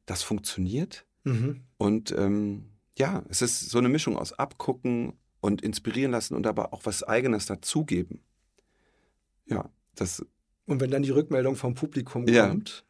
das 0.06 0.24
funktioniert. 0.24 1.06
Mhm. 1.24 1.62
Und 1.78 2.12
ähm, 2.12 2.69
ja, 3.00 3.24
es 3.30 3.41
ist 3.41 3.70
so 3.70 3.78
eine 3.78 3.89
Mischung 3.89 4.18
aus 4.18 4.34
Abgucken 4.34 5.14
und 5.39 5.62
inspirieren 5.62 6.12
lassen 6.12 6.36
und 6.36 6.45
aber 6.45 6.74
auch 6.74 6.86
was 6.86 7.04
Eigenes 7.04 7.45
dazugeben. 7.45 8.22
Ja, 9.45 9.70
das. 9.95 10.26
Und 10.66 10.82
wenn 10.82 10.91
dann 10.91 11.02
die 11.02 11.10
Rückmeldung 11.10 11.56
vom 11.56 11.74
Publikum 11.74 12.28
ja, 12.28 12.47
kommt, 12.47 12.86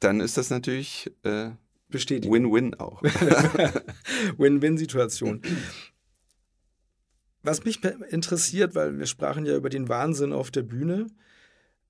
dann 0.00 0.20
ist 0.20 0.36
das 0.36 0.50
natürlich 0.50 1.12
äh. 1.22 1.50
Win-Win 1.90 2.74
auch. 2.74 3.02
Win-Win-Situation. 4.36 5.42
Was 7.44 7.64
mich 7.64 7.84
interessiert, 7.84 8.74
weil 8.74 8.98
wir 8.98 9.06
sprachen 9.06 9.46
ja 9.46 9.54
über 9.54 9.68
den 9.68 9.88
Wahnsinn 9.88 10.32
auf 10.32 10.50
der 10.50 10.62
Bühne. 10.62 11.06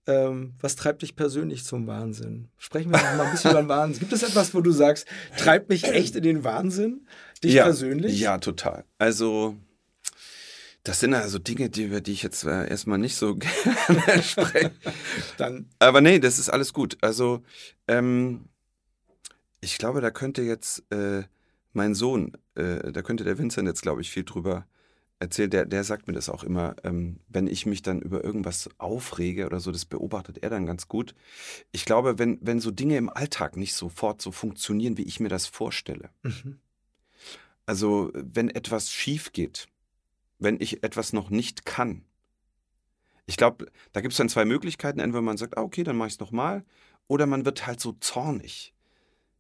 Ähm, 0.07 0.53
was 0.61 0.77
treibt 0.77 1.01
dich 1.01 1.17
persönlich 1.17 1.65
zum 1.65 1.87
Wahnsinn? 1.87 2.51
Sprechen 2.59 2.91
wir 2.91 2.99
noch 2.99 3.17
mal 3.17 3.27
ein 3.27 3.31
bisschen 3.31 3.53
über 3.53 3.63
den 3.63 3.69
Wahnsinn. 3.69 4.01
Gibt 4.01 4.13
es 4.13 4.23
etwas, 4.23 4.53
wo 4.53 4.61
du 4.61 4.73
sagst, 4.73 5.07
treibt 5.39 5.71
mich 5.71 5.85
echt 5.85 6.17
in 6.17 6.23
den 6.23 6.45
Wahnsinn? 6.45 7.07
Dich 7.45 7.55
ja, 7.55 7.65
persönlich? 7.65 8.19
Ja, 8.19 8.39
total. 8.39 8.85
Also, 8.99 9.57
das 10.83 11.01
sind 11.01 11.15
also 11.15 11.39
Dinge, 11.39 11.71
die, 11.71 11.85
über 11.85 12.01
die 12.01 12.13
ich 12.13 12.23
jetzt 12.23 12.45
äh, 12.45 12.69
erstmal 12.69 12.99
nicht 12.99 13.17
so 13.17 13.37
gerne 13.87 14.23
spreche. 14.23 14.73
Dann. 15.37 15.69
Aber 15.79 16.01
nee, 16.01 16.19
das 16.19 16.39
ist 16.39 16.49
alles 16.49 16.73
gut. 16.73 16.99
Also, 17.01 17.43
ähm, 17.87 18.47
ich 19.61 19.79
glaube, 19.79 20.01
da 20.01 20.11
könnte 20.11 20.43
jetzt 20.43 20.85
äh, 20.91 21.23
mein 21.73 21.95
Sohn, 21.95 22.33
äh, 22.55 22.93
da 22.93 23.03
könnte 23.03 23.25
der 23.25 23.39
Vincent 23.39 23.69
jetzt, 23.69 23.83
glaube 23.83 24.01
ich, 24.01 24.11
viel 24.11 24.25
drüber 24.25 24.67
erzählt, 25.19 25.53
der, 25.53 25.65
der 25.65 25.85
sagt 25.85 26.07
mir 26.07 26.13
das 26.13 26.29
auch 26.29 26.45
immer, 26.45 26.77
ähm, 26.85 27.19
wenn 27.29 27.47
ich 27.47 27.67
mich 27.67 27.83
dann 27.83 28.01
über 28.01 28.25
irgendwas 28.25 28.69
aufrege 28.79 29.47
oder 29.47 29.61
so, 29.61 29.73
das 29.73 29.85
beobachtet 29.85 30.39
er 30.43 30.51
dann 30.51 30.67
ganz 30.67 30.89
gut. 30.89 31.15
Ich 31.73 31.85
glaube, 31.85 32.19
wenn, 32.19 32.39
wenn 32.43 32.61
so 32.61 32.71
Dinge 32.71 32.97
im 32.97 33.09
Alltag 33.09 33.57
nicht 33.57 33.75
sofort 33.75 34.21
so 34.21 34.33
funktionieren, 34.33 34.97
wie 34.99 35.05
ich 35.05 35.21
mir 35.21 35.29
das 35.29 35.47
vorstelle. 35.47 36.11
Mhm. 36.23 36.59
Also, 37.67 38.11
wenn 38.15 38.51
etwas 38.51 38.91
schief 38.91 39.33
geht, 39.33 39.69
wenn 40.39 40.61
ich 40.61 40.83
etwas 40.83 41.13
noch 41.13 41.31
nicht 41.31 41.65
kann. 41.65 42.05
Ich 43.27 43.37
glaube, 43.37 43.67
da 43.93 44.01
gibt 44.01 44.13
es 44.13 44.19
dann 44.19 44.29
zwei 44.29 44.45
Möglichkeiten. 44.45 45.01
Entweder 45.01 45.23
man 45.23 45.37
sagt, 45.37 45.57
ah, 45.57 45.63
okay, 45.63 45.83
dann 45.83 45.97
mache 45.97 46.09
ich 46.09 46.15
es 46.15 46.21
nochmal, 46.21 46.65
oder 47.09 47.27
man 47.27 47.45
wird 47.45 47.67
halt 47.67 47.81
so 47.81 47.93
zornig. 47.93 48.75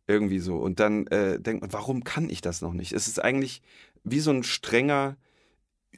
Irgendwie 0.06 0.38
so. 0.38 0.56
Und 0.56 0.80
dann 0.80 1.06
äh, 1.08 1.40
denkt 1.40 1.62
man, 1.62 1.72
warum 1.72 2.04
kann 2.04 2.28
ich 2.28 2.40
das 2.40 2.60
noch 2.60 2.72
nicht? 2.72 2.92
Es 2.92 3.08
ist 3.08 3.22
eigentlich 3.22 3.62
wie 4.04 4.20
so 4.20 4.30
ein 4.30 4.42
strenger, 4.42 5.16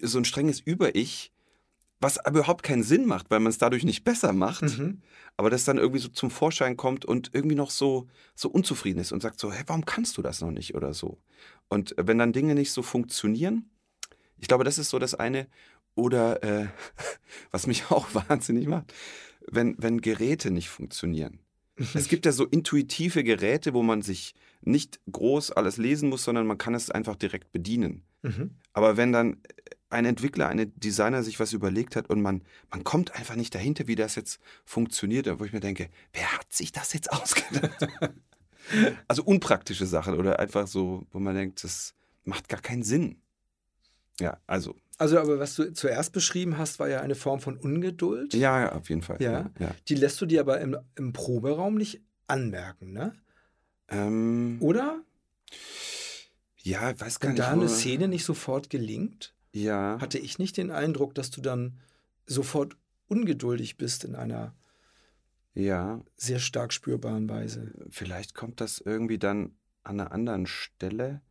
so 0.01 0.19
ein 0.19 0.25
strenges 0.25 0.61
Über-Ich, 0.61 1.33
was 2.01 2.19
aber 2.19 2.41
überhaupt 2.41 2.63
keinen 2.63 2.83
Sinn 2.83 3.07
macht, 3.07 3.31
weil 3.31 3.41
man 3.41 3.51
es 3.51 3.59
dadurch 3.59 3.85
nicht 3.85 4.05
besser 4.05 4.33
macht, 4.33 4.63
mhm. 4.63 5.01
aber 5.37 5.51
das 5.51 5.65
dann 5.65 5.79
irgendwie 5.79 6.01
so 6.01 6.09
zum 6.09 6.31
Vorschein 6.31 6.77
kommt 6.77 7.05
und 7.05 7.31
irgendwie 7.33 7.57
noch 7.57 7.71
so, 7.71 8.07
so 8.35 8.51
unzufrieden 8.51 9.01
ist 9.01 9.13
und 9.13 9.23
sagt 9.23 9.41
so, 9.41 9.53
hey, 9.53 9.65
warum 9.67 9.85
kannst 9.87 10.17
du 10.19 10.23
das 10.23 10.41
noch 10.41 10.51
nicht 10.51 10.75
oder 10.75 10.93
so. 10.93 11.19
Und 11.69 11.95
wenn 11.99 12.19
dann 12.19 12.33
Dinge 12.33 12.55
nicht 12.55 12.73
so 12.73 12.83
funktionieren, 12.83 13.71
ich 14.39 14.49
glaube, 14.49 14.65
das 14.65 14.79
ist 14.79 14.91
so 14.91 14.99
das 14.99 15.15
eine, 15.15 15.47
oder 15.95 16.43
äh, 16.43 16.67
was 17.51 17.67
mich 17.67 17.85
auch 17.91 18.07
wahnsinnig 18.15 18.69
macht, 18.69 18.93
wenn, 19.49 19.75
wenn 19.79 20.01
Geräte 20.01 20.51
nicht 20.51 20.69
funktionieren. 20.69 21.41
Es 21.95 22.09
gibt 22.09 22.25
ja 22.25 22.33
so 22.33 22.47
intuitive 22.47 23.23
Geräte, 23.23 23.75
wo 23.75 23.83
man 23.83 24.01
sich 24.01 24.35
nicht 24.63 24.99
groß 25.13 25.51
alles 25.51 25.77
lesen 25.77 26.09
muss, 26.09 26.25
sondern 26.25 26.47
man 26.47 26.57
kann 26.57 26.75
es 26.75 26.91
einfach 26.91 27.17
direkt 27.17 27.53
bedienen. 27.53 28.03
Mhm. 28.23 28.53
Aber 28.73 28.97
wenn 28.97 29.13
dann 29.13 29.43
ein 29.89 30.05
Entwickler, 30.05 30.49
eine 30.49 30.67
Designer 30.67 31.23
sich 31.23 31.39
was 31.39 31.53
überlegt 31.53 31.97
hat 31.97 32.11
und 32.11 32.21
man, 32.21 32.43
man 32.71 32.85
kommt 32.85 33.15
einfach 33.15 33.37
nicht 33.37 33.55
dahinter, 33.55 33.87
wie 33.87 33.95
das 33.95 34.17
jetzt 34.17 34.41
funktioniert, 34.65 35.29
wo 35.39 35.45
ich 35.45 35.53
mir 35.53 35.61
denke, 35.61 35.89
wer 36.13 36.33
hat 36.33 36.53
sich 36.53 36.73
das 36.73 36.93
jetzt 36.93 37.13
ausgedacht? 37.13 37.87
also 39.07 39.23
unpraktische 39.23 39.87
Sachen 39.87 40.15
oder 40.15 40.39
einfach 40.41 40.67
so, 40.67 41.07
wo 41.13 41.19
man 41.19 41.35
denkt, 41.35 41.63
das 41.63 41.95
macht 42.25 42.49
gar 42.49 42.61
keinen 42.61 42.83
Sinn. 42.83 43.21
Ja, 44.21 44.39
also. 44.47 44.75
Also, 44.99 45.19
aber 45.19 45.39
was 45.39 45.55
du 45.55 45.73
zuerst 45.75 46.13
beschrieben 46.13 46.57
hast, 46.57 46.79
war 46.79 46.89
ja 46.89 47.01
eine 47.01 47.15
Form 47.15 47.41
von 47.41 47.59
Ungeduld. 47.59 48.33
Ja, 48.33 48.61
ja 48.61 48.73
auf 48.73 48.89
jeden 48.89 49.03
Fall. 49.03 49.19
Ja. 49.21 49.51
ja. 49.59 49.71
Die 49.89 49.95
lässt 49.95 50.21
du 50.21 50.27
dir 50.27 50.41
aber 50.41 50.61
im, 50.61 50.77
im 50.95 51.13
Proberaum 51.13 51.75
nicht 51.75 52.03
anmerken, 52.27 52.93
ne? 52.93 53.15
Ähm, 53.89 54.57
Oder? 54.61 55.03
Ja, 56.63 56.91
ich 56.91 57.01
weiß 57.01 57.21
gar 57.21 57.29
Wenn 57.29 57.35
nicht. 57.35 57.45
Wenn 57.45 57.59
da 57.59 57.61
eine 57.61 57.69
Szene 57.69 58.09
nicht 58.09 58.25
sofort 58.25 58.71
gelingt, 58.71 59.36
ja. 59.53 59.99
hatte 60.01 60.19
ich 60.19 60.39
nicht 60.39 60.57
den 60.57 60.71
Eindruck, 60.71 61.15
dass 61.15 61.31
du 61.31 61.41
dann 61.41 61.79
sofort 62.27 62.77
ungeduldig 63.09 63.77
bist 63.77 64.05
in 64.05 64.15
einer 64.15 64.55
ja. 65.55 66.03
sehr 66.17 66.39
stark 66.39 66.73
spürbaren 66.73 67.29
Weise. 67.29 67.73
Vielleicht 67.91 68.35
kommt 68.35 68.61
das 68.61 68.79
irgendwie 68.79 69.19
dann 69.19 69.53
an 69.83 70.01
einer 70.01 70.13
anderen 70.13 70.47
Stelle 70.47 71.23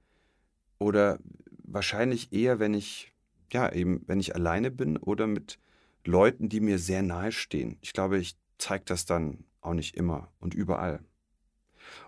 oder 0.79 1.19
wahrscheinlich 1.63 2.31
eher, 2.31 2.59
wenn 2.59 2.73
ich, 2.73 3.13
ja, 3.51 3.71
eben, 3.71 4.03
wenn 4.07 4.19
ich 4.19 4.35
alleine 4.35 4.71
bin 4.71 4.97
oder 4.97 5.27
mit 5.27 5.59
Leuten, 6.05 6.49
die 6.49 6.59
mir 6.59 6.79
sehr 6.79 7.03
nahe 7.03 7.31
stehen. 7.31 7.77
Ich 7.81 7.93
glaube, 7.93 8.17
ich 8.17 8.37
zeige 8.57 8.85
das 8.85 9.05
dann 9.05 9.43
auch 9.61 9.73
nicht 9.73 9.95
immer 9.95 10.31
und 10.39 10.53
überall. 10.53 10.99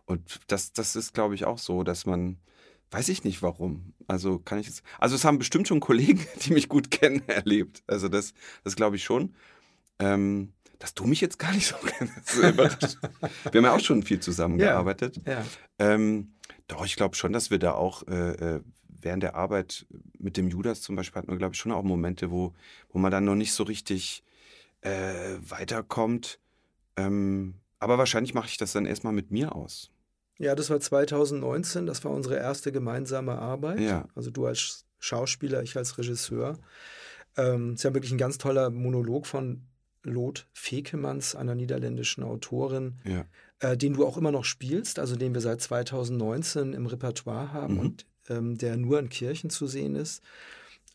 Und 0.06 0.40
das, 0.48 0.74
das 0.74 0.96
ist, 0.96 1.14
glaube 1.14 1.36
ich, 1.36 1.46
auch 1.46 1.58
so, 1.58 1.84
dass 1.84 2.06
man, 2.06 2.38
weiß 2.92 3.10
ich 3.10 3.24
nicht 3.24 3.42
warum. 3.42 3.94
Also 4.08 4.40
kann 4.40 4.60
ich 4.60 4.68
es. 4.68 4.84
Also 5.00 5.16
es 5.16 5.26
haben 5.26 5.38
bestimmt 5.38 5.68
schon 5.68 5.80
Kollegen, 5.80 6.26
die 6.44 6.54
mich 6.54 6.70
gut 6.70 6.92
kennen, 6.92 7.22
erlebt. 7.28 7.84
Also 7.88 8.08
das, 8.08 8.34
das 8.64 8.76
glaube 8.76 8.96
ich 8.96 9.04
schon. 9.04 9.34
Ähm, 10.00 10.54
dass 10.80 10.94
du 10.94 11.06
mich 11.06 11.22
jetzt 11.22 11.40
gar 11.40 11.54
nicht 11.54 11.68
so 11.68 11.76
kennst. 11.86 12.38
Wir 12.42 12.52
haben 12.52 13.64
ja 13.64 13.74
auch 13.74 13.80
schon 13.80 14.04
viel 14.04 14.20
zusammengearbeitet. 14.20 15.20
Ja, 15.26 15.40
ja. 15.40 15.46
Ähm, 15.80 16.34
doch, 16.68 16.86
ich 16.86 16.96
glaube 16.96 17.16
schon, 17.16 17.34
dass 17.34 17.50
wir 17.50 17.58
da 17.58 17.72
auch 17.72 18.08
äh, 18.08 18.58
äh, 18.58 18.62
während 19.02 19.24
der 19.24 19.36
Arbeit 19.36 19.88
mit 20.20 20.38
dem 20.38 20.50
Judas 20.50 20.82
zum 20.82 20.96
Beispiel 20.96 21.20
hatten 21.20 21.32
wir, 21.32 21.38
glaube 21.38 21.56
ich, 21.56 21.60
schon 21.60 21.72
auch 21.72 21.84
Momente, 21.84 22.30
wo, 22.30 22.54
wo 22.90 23.00
man 23.00 23.12
dann 23.12 23.26
noch 23.26 23.36
nicht 23.36 23.54
so 23.54 23.64
richtig 23.64 24.24
äh, 24.82 25.38
weiterkommt. 25.40 26.40
Ähm, 26.96 27.56
aber 27.80 27.98
wahrscheinlich 27.98 28.34
mache 28.34 28.48
ich 28.48 28.58
das 28.58 28.74
dann 28.74 28.86
erstmal 28.86 29.14
mit 29.14 29.32
mir 29.32 29.56
aus. 29.56 29.92
Ja, 30.40 30.56
das 30.56 30.70
war 30.70 30.80
2019, 30.80 31.86
das 31.86 32.04
war 32.04 32.12
unsere 32.12 32.36
erste 32.38 32.72
gemeinsame 32.72 33.38
Arbeit. 33.40 33.80
Ja. 33.80 34.08
Also 34.16 34.30
du 34.32 34.46
als 34.46 34.86
Schauspieler, 35.00 35.64
ich 35.64 35.76
als 35.78 35.98
Regisseur. 35.98 36.58
Ähm, 37.38 37.74
ist 37.74 37.84
ja 37.84 37.94
wirklich 37.94 38.12
ein 38.12 38.18
ganz 38.18 38.38
toller 38.38 38.70
Monolog 38.70 39.28
von 39.28 39.62
Lot 40.04 40.48
Fekemanns, 40.54 41.36
einer 41.36 41.54
niederländischen 41.56 42.24
Autorin, 42.24 42.96
Ja. 43.04 43.26
äh, 43.60 43.78
den 43.78 43.94
du 43.94 44.06
auch 44.06 44.18
immer 44.18 44.32
noch 44.32 44.46
spielst, 44.46 45.00
also 45.00 45.16
den 45.16 45.34
wir 45.34 45.42
seit 45.42 45.62
2019 45.62 46.74
im 46.74 46.86
Repertoire 46.86 47.52
haben 47.54 47.74
Mhm. 47.76 47.80
und 47.80 48.06
ähm, 48.30 48.58
der 48.58 48.78
nur 48.78 49.00
in 49.00 49.10
Kirchen 49.10 49.50
zu 49.50 49.68
sehen 49.68 49.96
ist. 49.96 50.24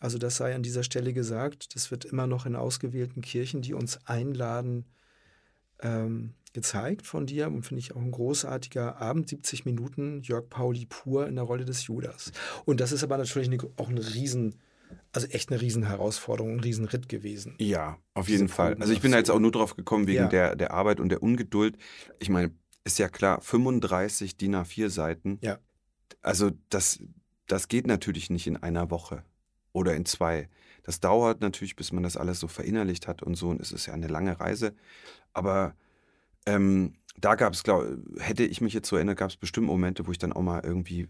Also 0.01 0.19
das 0.19 0.37
sei 0.37 0.55
an 0.55 0.63
dieser 0.65 0.83
Stelle 0.83 1.13
gesagt, 1.13 1.75
das 1.77 1.91
wird 1.91 2.05
immer 2.05 2.27
noch 2.27 2.45
in 2.47 2.57
ausgewählten 2.57 3.23
Kirchen, 3.23 3.63
die 3.63 3.75
uns 3.75 4.01
einladen, 4.07 4.85
ähm, 5.81 6.35
gezeigt 6.53 7.07
von 7.07 7.27
dir 7.27 7.47
und 7.49 7.63
finde 7.63 7.81
ich 7.81 7.95
auch 7.95 8.01
ein 8.01 8.11
großartiger 8.11 9.01
Abend, 9.01 9.29
70 9.29 9.65
Minuten, 9.65 10.21
Jörg 10.23 10.49
Pauli 10.49 10.87
pur 10.87 11.27
in 11.27 11.37
der 11.37 11.45
Rolle 11.45 11.65
des 11.65 11.87
Judas. 11.87 12.33
Und 12.65 12.81
das 12.81 12.93
ist 12.93 13.03
aber 13.03 13.17
natürlich 13.19 13.49
eine, 13.49 13.59
auch 13.77 13.89
eine 13.89 14.15
riesen, 14.15 14.57
also 15.13 15.27
echt 15.29 15.51
eine 15.51 15.61
riesen 15.61 15.85
Herausforderung, 15.85 16.53
ein 16.55 16.61
riesen 16.61 16.85
Ritt 16.85 17.09
gewesen. 17.09 17.55
Ja, 17.59 17.99
auf 18.15 18.27
Diese 18.27 18.39
jeden 18.39 18.49
Fall. 18.49 18.73
Proben 18.73 18.83
Also 18.83 18.93
ich 18.93 19.01
bin 19.01 19.13
da 19.13 19.19
jetzt 19.19 19.31
auch 19.31 19.39
nur 19.41 19.53
drauf 19.53 19.77
gekommen 19.77 20.07
wegen 20.07 20.25
Ja. 20.25 20.29
der, 20.29 20.57
der 20.57 20.73
Arbeit 20.73 21.01
und 21.01 21.09
der 21.09 21.23
Ungeduld. 21.23 21.77
Ich 22.19 22.29
meine, 22.29 22.51
ist 22.85 22.99
ja 22.99 23.09
klar, 23.09 23.41
35 23.41 24.37
DIN 24.37 24.57
A4 24.57 24.89
Seiten. 24.91 25.39
Ja. 25.41 25.59
Also 26.21 26.51
das, 26.69 27.01
das 27.47 27.69
geht 27.69 27.87
natürlich 27.87 28.29
nicht 28.31 28.47
in 28.47 28.57
einer 28.57 28.91
Woche 28.91 29.25
oder 29.73 29.95
in 29.95 30.05
zwei. 30.05 30.49
Das 30.83 31.01
dauert 31.01 31.41
natürlich, 31.41 31.77
bis 31.77 31.93
man 31.93 32.03
das 32.03 32.17
alles 32.17 32.41
so 32.41 32.49
verinnerlicht 32.49 33.07
hat 33.09 33.23
und 33.23 33.37
so. 33.37 33.49
Und 33.51 33.61
es 33.61 33.73
ist 33.73 33.87
ja 33.87 33.95
eine 33.95 34.09
lange 34.09 34.39
Reise. 34.41 34.75
Aber 35.33 35.75
ähm, 36.47 36.95
da 37.17 37.35
gab 37.35 37.53
es, 37.53 37.63
glaube 37.63 38.03
hätte 38.19 38.45
ich 38.45 38.61
mich 38.61 38.73
jetzt 38.73 38.89
so 38.89 38.97
erinnert, 38.97 39.19
gab 39.19 39.31
es 39.31 39.37
bestimmt 39.37 39.67
Momente, 39.67 40.07
wo 40.07 40.13
ich 40.13 40.19
dann 40.19 40.33
auch 40.33 40.43
mal 40.43 40.63
irgendwie 40.65 41.09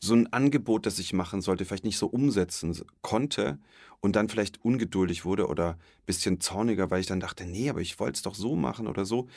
so 0.00 0.14
ein 0.14 0.32
Angebot, 0.32 0.86
das 0.86 0.98
ich 0.98 1.12
machen 1.12 1.40
sollte, 1.40 1.64
vielleicht 1.64 1.84
nicht 1.84 1.98
so 1.98 2.06
umsetzen 2.06 2.80
konnte 3.02 3.58
und 4.00 4.14
dann 4.14 4.28
vielleicht 4.28 4.64
ungeduldig 4.64 5.24
wurde 5.24 5.48
oder 5.48 5.70
ein 5.70 6.06
bisschen 6.06 6.40
zorniger, 6.40 6.90
weil 6.90 7.00
ich 7.00 7.06
dann 7.06 7.20
dachte, 7.20 7.44
nee, 7.46 7.68
aber 7.68 7.80
ich 7.80 7.98
wollte 7.98 8.16
es 8.16 8.22
doch 8.22 8.34
so 8.34 8.54
machen 8.54 8.86
oder 8.86 9.04
so. 9.04 9.28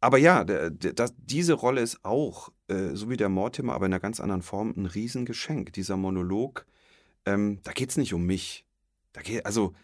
Aber 0.00 0.18
ja, 0.18 0.44
das, 0.44 1.14
diese 1.16 1.54
Rolle 1.54 1.80
ist 1.80 2.04
auch, 2.04 2.50
äh, 2.68 2.94
so 2.94 3.10
wie 3.10 3.16
der 3.16 3.28
Mortimer, 3.28 3.74
aber 3.74 3.86
in 3.86 3.92
einer 3.92 4.00
ganz 4.00 4.20
anderen 4.20 4.42
Form, 4.42 4.72
ein 4.76 4.86
Riesengeschenk. 4.86 5.72
Dieser 5.72 5.96
Monolog, 5.96 6.66
ähm, 7.26 7.60
da 7.64 7.72
geht 7.72 7.90
es 7.90 7.96
nicht 7.96 8.14
um 8.14 8.24
mich. 8.24 8.64
Da 9.12 9.22
geht, 9.22 9.44
also 9.44 9.74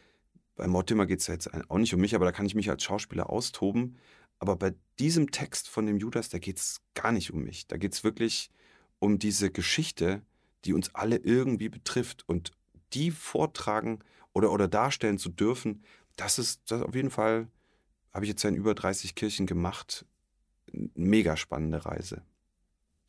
bei 0.56 0.68
Mortimer 0.68 1.06
geht 1.06 1.20
es 1.20 1.26
ja 1.26 1.34
jetzt 1.34 1.50
auch 1.68 1.78
nicht 1.78 1.92
um 1.94 2.00
mich, 2.00 2.14
aber 2.14 2.24
da 2.24 2.32
kann 2.32 2.46
ich 2.46 2.54
mich 2.54 2.70
als 2.70 2.84
Schauspieler 2.84 3.28
austoben. 3.28 3.96
Aber 4.38 4.56
bei 4.56 4.74
diesem 4.98 5.30
Text 5.30 5.68
von 5.68 5.86
dem 5.86 5.98
Judas, 5.98 6.28
da 6.28 6.38
geht 6.38 6.58
es 6.58 6.80
gar 6.94 7.12
nicht 7.12 7.32
um 7.32 7.42
mich. 7.42 7.66
Da 7.66 7.76
geht 7.76 7.92
es 7.92 8.04
wirklich 8.04 8.50
um 8.98 9.18
diese 9.18 9.50
Geschichte, 9.50 10.22
die 10.64 10.72
uns 10.72 10.94
alle 10.94 11.16
irgendwie 11.16 11.68
betrifft. 11.68 12.24
Und 12.26 12.52
die 12.92 13.10
vortragen 13.10 14.00
oder, 14.32 14.52
oder 14.52 14.68
darstellen 14.68 15.18
zu 15.18 15.28
dürfen, 15.28 15.82
das 16.16 16.38
ist 16.38 16.70
das 16.70 16.82
auf 16.82 16.94
jeden 16.94 17.10
Fall, 17.10 17.48
habe 18.12 18.24
ich 18.24 18.28
jetzt 18.30 18.42
ja 18.42 18.50
in 18.50 18.56
über 18.56 18.74
30 18.74 19.14
Kirchen 19.14 19.46
gemacht. 19.46 20.04
Mega 20.94 21.36
spannende 21.36 21.84
Reise. 21.84 22.22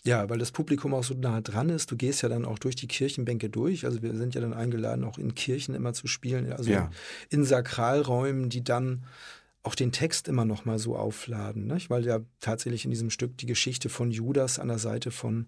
Ja, 0.04 0.30
weil 0.30 0.38
das 0.38 0.52
Publikum 0.52 0.94
auch 0.94 1.04
so 1.04 1.16
nah 1.16 1.42
dran 1.42 1.70
ist. 1.70 1.90
Du 1.90 1.98
gehst 1.98 2.22
ja 2.22 2.30
dann 2.30 2.46
auch 2.46 2.60
durch 2.60 2.76
die 2.76 2.88
Kirchenbänke 2.88 3.50
durch. 3.50 3.86
Also 3.86 4.04
wir 4.04 4.16
sind 4.16 4.36
ja 4.36 4.42
dann 4.42 4.54
eingeladen, 4.54 5.04
auch 5.04 5.18
in 5.18 5.34
Kirchen 5.34 5.74
immer 5.74 5.94
zu 5.94 6.06
spielen. 6.08 6.52
Also 6.52 6.72
Ja. 6.72 6.92
in 7.32 7.44
Sakralräumen, 7.44 8.50
die 8.50 8.64
dann 8.64 9.06
auch 9.66 9.76
den 9.76 9.92
Text 9.92 10.28
immer 10.28 10.46
noch 10.46 10.66
mal 10.66 10.78
so 10.80 10.96
aufladen. 10.96 11.66
Nicht? 11.68 11.90
Weil 11.90 12.06
ja 12.06 12.20
tatsächlich 12.40 12.86
in 12.86 12.92
diesem 12.92 13.10
Stück 13.10 13.38
die 13.38 13.48
Geschichte 13.48 13.90
von 13.90 14.12
Judas 14.12 14.60
an 14.60 14.68
der 14.68 14.78
Seite 14.80 15.12
von 15.12 15.48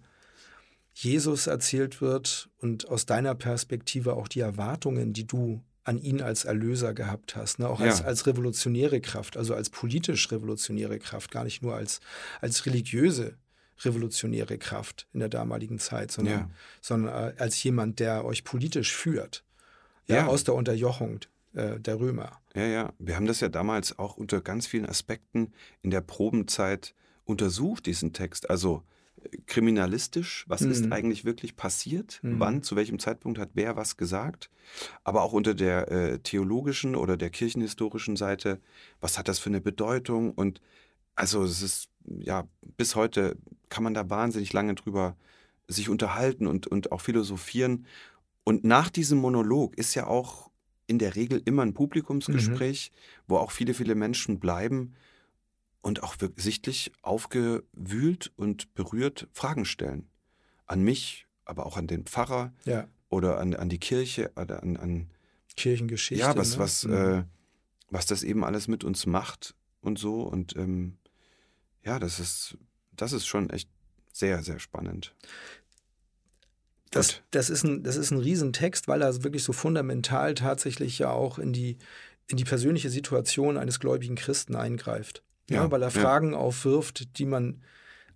Jesus 0.93 1.45
erzählt 1.47 2.01
wird 2.01 2.49
und 2.57 2.87
aus 2.87 3.05
deiner 3.05 3.35
Perspektive 3.35 4.15
auch 4.15 4.27
die 4.27 4.39
Erwartungen, 4.39 5.13
die 5.13 5.27
du 5.27 5.61
an 5.83 5.99
ihn 5.99 6.21
als 6.21 6.43
Erlöser 6.45 6.93
gehabt 6.93 7.35
hast, 7.35 7.59
ne? 7.59 7.69
auch 7.69 7.79
als, 7.79 7.99
Ja. 7.99 8.05
als 8.05 8.25
revolutionäre 8.25 8.99
Kraft, 8.99 9.37
also 9.37 9.53
als 9.53 9.69
politisch 9.69 10.29
revolutionäre 10.31 10.97
Kraft, 10.99 11.31
gar 11.31 11.43
nicht 11.43 11.61
nur 11.61 11.75
als, 11.75 11.99
als 12.41 12.65
religiöse 12.65 13.37
revolutionäre 13.85 14.57
Kraft 14.57 15.07
in 15.13 15.19
der 15.19 15.29
damaligen 15.29 15.77
Zeit, 15.77 16.11
sondern, 16.11 16.33
Ja. 16.39 16.49
sondern 16.81 17.13
äh, 17.13 17.33
als 17.39 17.61
jemand, 17.61 17.99
der 17.99 18.25
euch 18.25 18.43
politisch 18.43 18.93
führt, 18.95 19.43
ja, 20.07 20.15
Ja. 20.17 20.27
aus 20.27 20.43
der 20.43 20.55
Unterjochung 20.55 21.19
äh, 21.57 21.79
der 21.79 21.99
Römer. 21.99 22.39
Ja, 22.55 22.65
ja. 22.65 22.93
Wir 22.99 23.15
haben 23.15 23.25
das 23.25 23.39
ja 23.39 23.49
damals 23.49 23.97
auch 23.99 24.17
unter 24.17 24.41
ganz 24.41 24.67
vielen 24.67 24.85
Aspekten 24.85 25.53
in 25.81 25.91
der 25.91 26.01
Probenzeit 26.01 26.93
untersucht, 27.25 27.85
diesen 27.85 28.13
Text. 28.13 28.49
Also 28.49 28.83
äh, 29.23 29.37
kriminalistisch, 29.47 30.45
was 30.47 30.61
ist 30.61 30.85
Mhm. 30.85 30.93
eigentlich 30.93 31.25
wirklich 31.25 31.55
passiert? 31.55 32.19
Mhm. 32.21 32.39
Wann, 32.39 32.63
zu 32.63 32.75
welchem 32.75 32.99
Zeitpunkt 32.99 33.39
hat 33.39 33.49
wer 33.53 33.75
was 33.75 33.97
gesagt? 33.97 34.49
Aber 35.03 35.23
auch 35.23 35.33
unter 35.33 35.53
der 35.53 35.91
äh, 35.91 36.19
theologischen 36.19 36.95
oder 36.95 37.17
der 37.17 37.29
kirchenhistorischen 37.31 38.15
Seite, 38.15 38.59
was 39.01 39.17
hat 39.17 39.27
das 39.27 39.39
für 39.39 39.49
eine 39.49 39.61
Bedeutung? 39.61 40.31
Und 40.31 40.61
also 41.15 41.43
es 41.43 41.61
ist, 41.61 41.89
ja, 42.05 42.47
bis 42.77 42.95
heute 42.95 43.35
kann 43.69 43.83
man 43.83 43.93
da 43.93 44.09
wahnsinnig 44.09 44.53
lange 44.53 44.75
drüber 44.75 45.15
sich 45.67 45.89
unterhalten 45.89 46.47
und, 46.47 46.67
und 46.67 46.91
auch 46.91 47.01
philosophieren. 47.01 47.85
Und 48.45 48.63
nach 48.63 48.89
diesem 48.89 49.17
Monolog 49.17 49.77
ist 49.77 49.95
ja 49.95 50.07
auch 50.07 50.46
in 50.87 50.99
der 50.99 51.15
Regel 51.15 51.41
immer 51.45 51.63
ein 51.63 51.73
Publikumsgespräch, 51.73 52.91
wo 53.27 53.37
auch 53.37 53.51
viele, 53.51 53.73
viele 53.73 53.93
Menschen 53.95 54.39
bleiben 54.39 54.93
und 55.81 56.01
auch 56.03 56.19
wirklich 56.19 56.43
sichtlich 56.43 56.91
aufgewühlt 57.01 58.31
und 58.35 58.73
berührt 58.73 59.27
Fragen 59.33 59.65
stellen. 59.65 60.09
An 60.65 60.81
mich, 60.83 61.27
aber 61.45 61.65
auch 61.65 61.77
an 61.77 61.87
den 61.87 62.05
Pfarrer 62.05 62.53
Ja, 62.65 62.87
oder 63.09 63.39
an, 63.39 63.53
an 63.53 63.69
die 63.69 63.79
Kirche 63.79 64.31
oder 64.35 64.63
an, 64.63 64.75
an 64.77 65.09
Kirchengeschichte. 65.55 66.21
ja, 66.23 66.35
was, 66.35 66.53
ne? 66.53 66.59
was, 66.59 66.83
Mhm. 66.83 66.93
äh, 66.93 67.23
was 67.89 68.05
das 68.05 68.23
eben 68.23 68.43
alles 68.43 68.67
mit 68.67 68.83
uns 68.83 69.05
macht 69.05 69.55
und 69.81 69.97
so. 69.97 70.21
Und 70.23 70.55
ähm, 70.57 70.97
ja, 71.83 71.99
das 71.99 72.19
ist, 72.19 72.57
das 72.91 73.13
ist 73.13 73.25
schon 73.27 73.49
echt 73.49 73.69
sehr, 74.11 74.43
sehr 74.43 74.59
spannend. 74.59 75.15
Das, 76.91 77.21
das, 77.31 77.49
ist 77.49 77.63
ein, 77.63 77.83
das 77.83 77.97
ist 77.97 78.11
ein 78.11 78.19
Riesentext, 78.19 78.87
weil 78.87 79.01
er 79.01 79.23
wirklich 79.23 79.43
so 79.43 79.53
fundamental 79.53 80.33
tatsächlich 80.35 80.99
ja 80.99 81.11
auch 81.11 81.37
in 81.37 81.53
die, 81.53 81.77
in 82.27 82.37
die 82.37 82.45
persönliche 82.45 82.89
Situation 82.89 83.57
eines 83.57 83.79
gläubigen 83.79 84.15
Christen 84.15 84.55
eingreift. 84.55 85.23
Ja, 85.49 85.63
Ja, 85.63 85.71
weil 85.71 85.81
er 85.81 85.89
ja. 85.89 86.01
Fragen 86.01 86.33
aufwirft, 86.33 87.17
die 87.17 87.25
man 87.25 87.61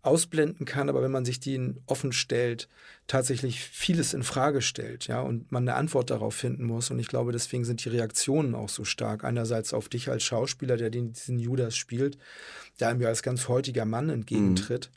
ausblenden 0.04 0.66
kann, 0.66 0.90
aber 0.90 1.04
wenn 1.04 1.12
man 1.12 1.26
sich 1.26 1.40
die 1.40 1.76
offen 1.86 2.12
stellt, 2.12 2.68
tatsächlich 3.08 3.60
vieles 3.60 4.14
in 4.14 4.24
Frage 4.24 4.62
stellt, 4.62 5.08
ja, 5.08 5.22
und 5.22 5.52
man 5.52 5.68
eine 5.68 5.78
Antwort 5.78 6.10
darauf 6.10 6.34
finden 6.34 6.64
muss. 6.64 6.90
Und 6.90 6.98
ich 6.98 7.08
glaube, 7.08 7.32
deswegen 7.32 7.66
sind 7.66 7.84
die 7.86 7.90
Reaktionen 7.90 8.56
auch 8.56 8.70
so 8.70 8.84
stark. 8.84 9.24
Einerseits 9.24 9.74
auf 9.74 9.90
dich 9.90 10.10
als 10.10 10.24
Schauspieler, 10.24 10.78
der 10.78 10.90
den, 10.90 11.14
diesen 11.14 11.38
Judas 11.38 11.76
spielt, 11.76 12.18
der 12.80 12.88
einem 12.88 13.02
ja 13.02 13.10
als 13.10 13.22
ganz 13.22 13.48
heutiger 13.48 13.86
Mann 13.86 14.10
entgegentritt, 14.10 14.90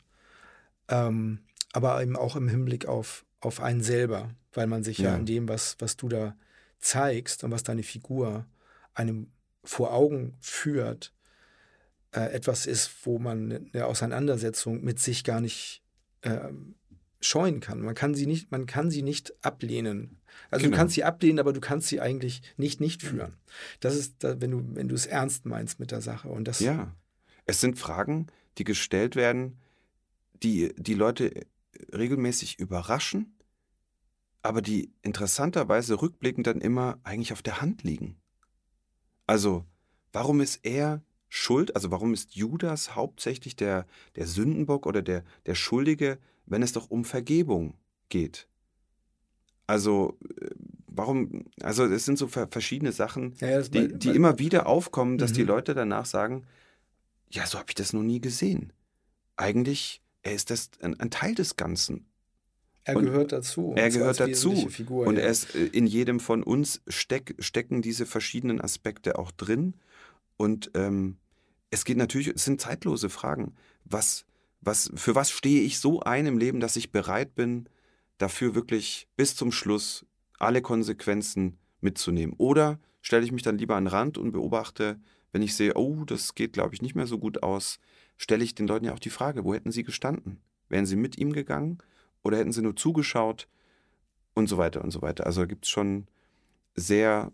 ähm, 0.87 1.39
aber 1.71 2.01
eben 2.01 2.15
auch 2.15 2.35
im 2.35 2.47
Hinblick 2.47 2.87
auf, 2.87 3.24
auf 3.45 3.61
einen 3.61 3.81
selber, 3.81 4.31
weil 4.53 4.67
man 4.67 4.83
sich 4.83 4.97
ja, 4.99 5.11
Ja. 5.11 5.17
in 5.17 5.25
dem, 5.25 5.47
was, 5.47 5.75
was 5.79 5.95
du 5.97 6.09
da 6.09 6.35
zeigst 6.79 7.43
und 7.43 7.51
was 7.51 7.63
deine 7.63 7.83
Figur 7.83 8.45
einem 8.93 9.31
vor 9.63 9.93
Augen 9.93 10.35
führt, 10.41 11.13
äh, 12.11 12.31
etwas 12.33 12.65
ist, 12.65 12.91
wo 13.05 13.17
man 13.19 13.69
eine 13.73 13.85
Auseinandersetzung 13.85 14.83
mit 14.83 14.99
sich 14.99 15.23
gar 15.23 15.41
nicht 15.41 15.81
ähm, 16.23 16.75
scheuen 17.21 17.59
kann. 17.59 17.81
Man 17.81 17.95
kann 17.95 18.13
sie 18.13 18.27
nicht, 18.27 18.51
man 18.51 18.65
kann 18.67 18.91
sie 18.91 19.01
nicht 19.01 19.33
ablehnen. 19.43 20.19
Also 20.51 20.63
Genau. 20.65 20.75
du 20.75 20.79
kannst 20.79 20.95
sie 20.95 21.03
ablehnen, 21.03 21.39
aber 21.39 21.53
du 21.53 21.59
kannst 21.61 21.87
sie 21.87 21.99
eigentlich 22.01 22.41
nicht 22.57 22.79
nicht 22.81 23.01
führen. 23.01 23.33
Das 23.79 23.95
ist, 23.95 24.15
wenn 24.21 24.51
du 24.51 24.61
wenn 24.75 24.87
du 24.87 24.95
es 24.95 25.05
ernst 25.07 25.45
meinst 25.45 25.79
mit 25.79 25.91
der 25.91 26.01
Sache 26.01 26.29
und 26.29 26.47
das 26.47 26.59
Ja. 26.59 26.93
Es 27.45 27.61
sind 27.61 27.77
Fragen, 27.79 28.27
die 28.57 28.63
gestellt 28.63 29.15
werden, 29.15 29.57
die 30.43 30.73
die 30.77 30.93
Leute 30.93 31.31
regelmäßig 31.93 32.59
überraschen, 32.59 33.34
aber 34.45 34.61
die 34.61 34.91
interessanterweise 35.01 36.01
rückblickend 36.01 36.47
dann 36.47 36.61
immer 36.61 36.99
eigentlich 37.03 37.33
auf 37.33 37.41
der 37.41 37.61
Hand 37.61 37.83
liegen. 37.83 38.17
Also, 39.27 39.65
warum 40.13 40.39
ist 40.39 40.59
er 40.63 41.01
schuld? 41.29 41.75
Also, 41.75 41.91
warum 41.91 42.13
ist 42.13 42.35
Judas 42.35 42.95
hauptsächlich 42.95 43.55
der, 43.55 43.85
der 44.15 44.27
Sündenbock 44.27 44.85
oder 44.85 45.01
der, 45.01 45.23
der 45.45 45.55
Schuldige, 45.55 46.19
wenn 46.45 46.61
es 46.61 46.73
doch 46.73 46.89
um 46.91 47.05
Vergebung 47.05 47.73
geht? 48.09 48.47
Also, 49.67 50.17
äh, 50.39 50.51
warum, 50.87 51.45
also 51.61 51.85
es 51.85 52.05
sind 52.05 52.17
so 52.19 52.27
ver- 52.27 52.47
verschiedene 52.49 52.91
Sachen, 52.91 53.33
Ja, 53.39 53.49
ja, 53.49 53.61
die, 53.63 53.97
die 53.97 54.09
immer 54.09 54.37
wieder 54.37 54.67
aufkommen, 54.67 55.17
dass 55.17 55.33
die 55.33 55.41
Mhm. 55.41 55.47
Leute 55.47 55.73
danach 55.73 56.05
sagen, 56.05 56.45
ja, 57.31 57.47
so 57.47 57.57
habe 57.57 57.65
ich 57.69 57.75
das 57.75 57.93
noch 57.93 58.03
nie 58.03 58.21
gesehen. 58.21 58.71
Eigentlich, 59.37 60.03
er 60.21 60.33
ist 60.33 60.51
das 60.51 60.69
ein, 60.81 60.99
ein 60.99 61.09
Teil 61.09 61.33
des 61.33 61.55
Ganzen. 61.55 62.05
Er 62.85 62.97
und 62.97 63.05
gehört 63.05 63.31
dazu. 63.31 63.73
Er 63.75 63.89
gehört 63.89 64.19
dazu. 64.19 64.69
Figur, 64.69 65.07
und 65.07 65.17
ja. 65.17 65.23
er 65.23 65.29
ist, 65.29 65.55
äh, 65.55 65.65
in 65.65 65.87
jedem 65.87 66.19
von 66.19 66.43
uns 66.43 66.81
steck, 66.87 67.35
stecken 67.39 67.81
diese 67.81 68.05
verschiedenen 68.05 68.61
Aspekte 68.61 69.17
auch 69.17 69.31
drin. 69.31 69.73
Und 70.37 70.69
ähm, 70.75 71.17
es 71.71 71.83
geht 71.83 71.97
natürlich, 71.97 72.27
es 72.27 72.45
sind 72.45 72.61
zeitlose 72.61 73.09
Fragen. 73.09 73.55
Was, 73.85 74.25
was, 74.61 74.91
für 74.95 75.15
was 75.15 75.31
stehe 75.31 75.63
ich 75.63 75.79
so 75.79 76.01
ein 76.01 76.27
im 76.27 76.37
Leben, 76.37 76.59
dass 76.59 76.75
ich 76.75 76.91
bereit 76.91 77.33
bin, 77.33 77.67
dafür 78.19 78.53
wirklich 78.53 79.07
bis 79.17 79.35
zum 79.35 79.51
Schluss 79.51 80.05
alle 80.37 80.61
Konsequenzen 80.61 81.57
mitzunehmen? 81.81 82.35
Oder 82.37 82.79
stelle 83.01 83.25
ich 83.25 83.31
mich 83.31 83.43
dann 83.43 83.57
lieber 83.57 83.75
an 83.75 83.85
den 83.85 83.91
Rand 83.91 84.19
und 84.19 84.31
beobachte, 84.31 84.99
wenn 85.31 85.41
ich 85.41 85.55
sehe, 85.55 85.73
oh, 85.73 86.05
das 86.05 86.35
geht, 86.35 86.53
glaube 86.53 86.75
ich, 86.75 86.83
nicht 86.83 86.95
mehr 86.95 87.07
so 87.07 87.17
gut 87.17 87.41
aus, 87.41 87.79
stelle 88.15 88.43
ich 88.43 88.53
den 88.53 88.67
Leuten 88.67 88.85
ja 88.85 88.93
auch 88.93 88.99
die 88.99 89.09
Frage, 89.09 89.43
wo 89.43 89.55
hätten 89.55 89.71
sie 89.71 89.83
gestanden? 89.83 90.39
Wären 90.69 90.85
sie 90.85 90.95
mit 90.95 91.17
ihm 91.17 91.33
gegangen 91.33 91.79
oder 92.25 92.37
hätten 92.37 92.51
sie 92.51 92.61
nur 92.61 92.75
zugeschaut 92.75 93.47
und 94.33 94.47
so 94.47 94.57
weiter 94.57 94.83
und 94.83 94.91
so 94.91 95.01
weiter? 95.01 95.25
Also 95.25 95.45
gibt 95.45 95.65
es 95.65 95.71
schon 95.71 96.07
sehr 96.75 97.31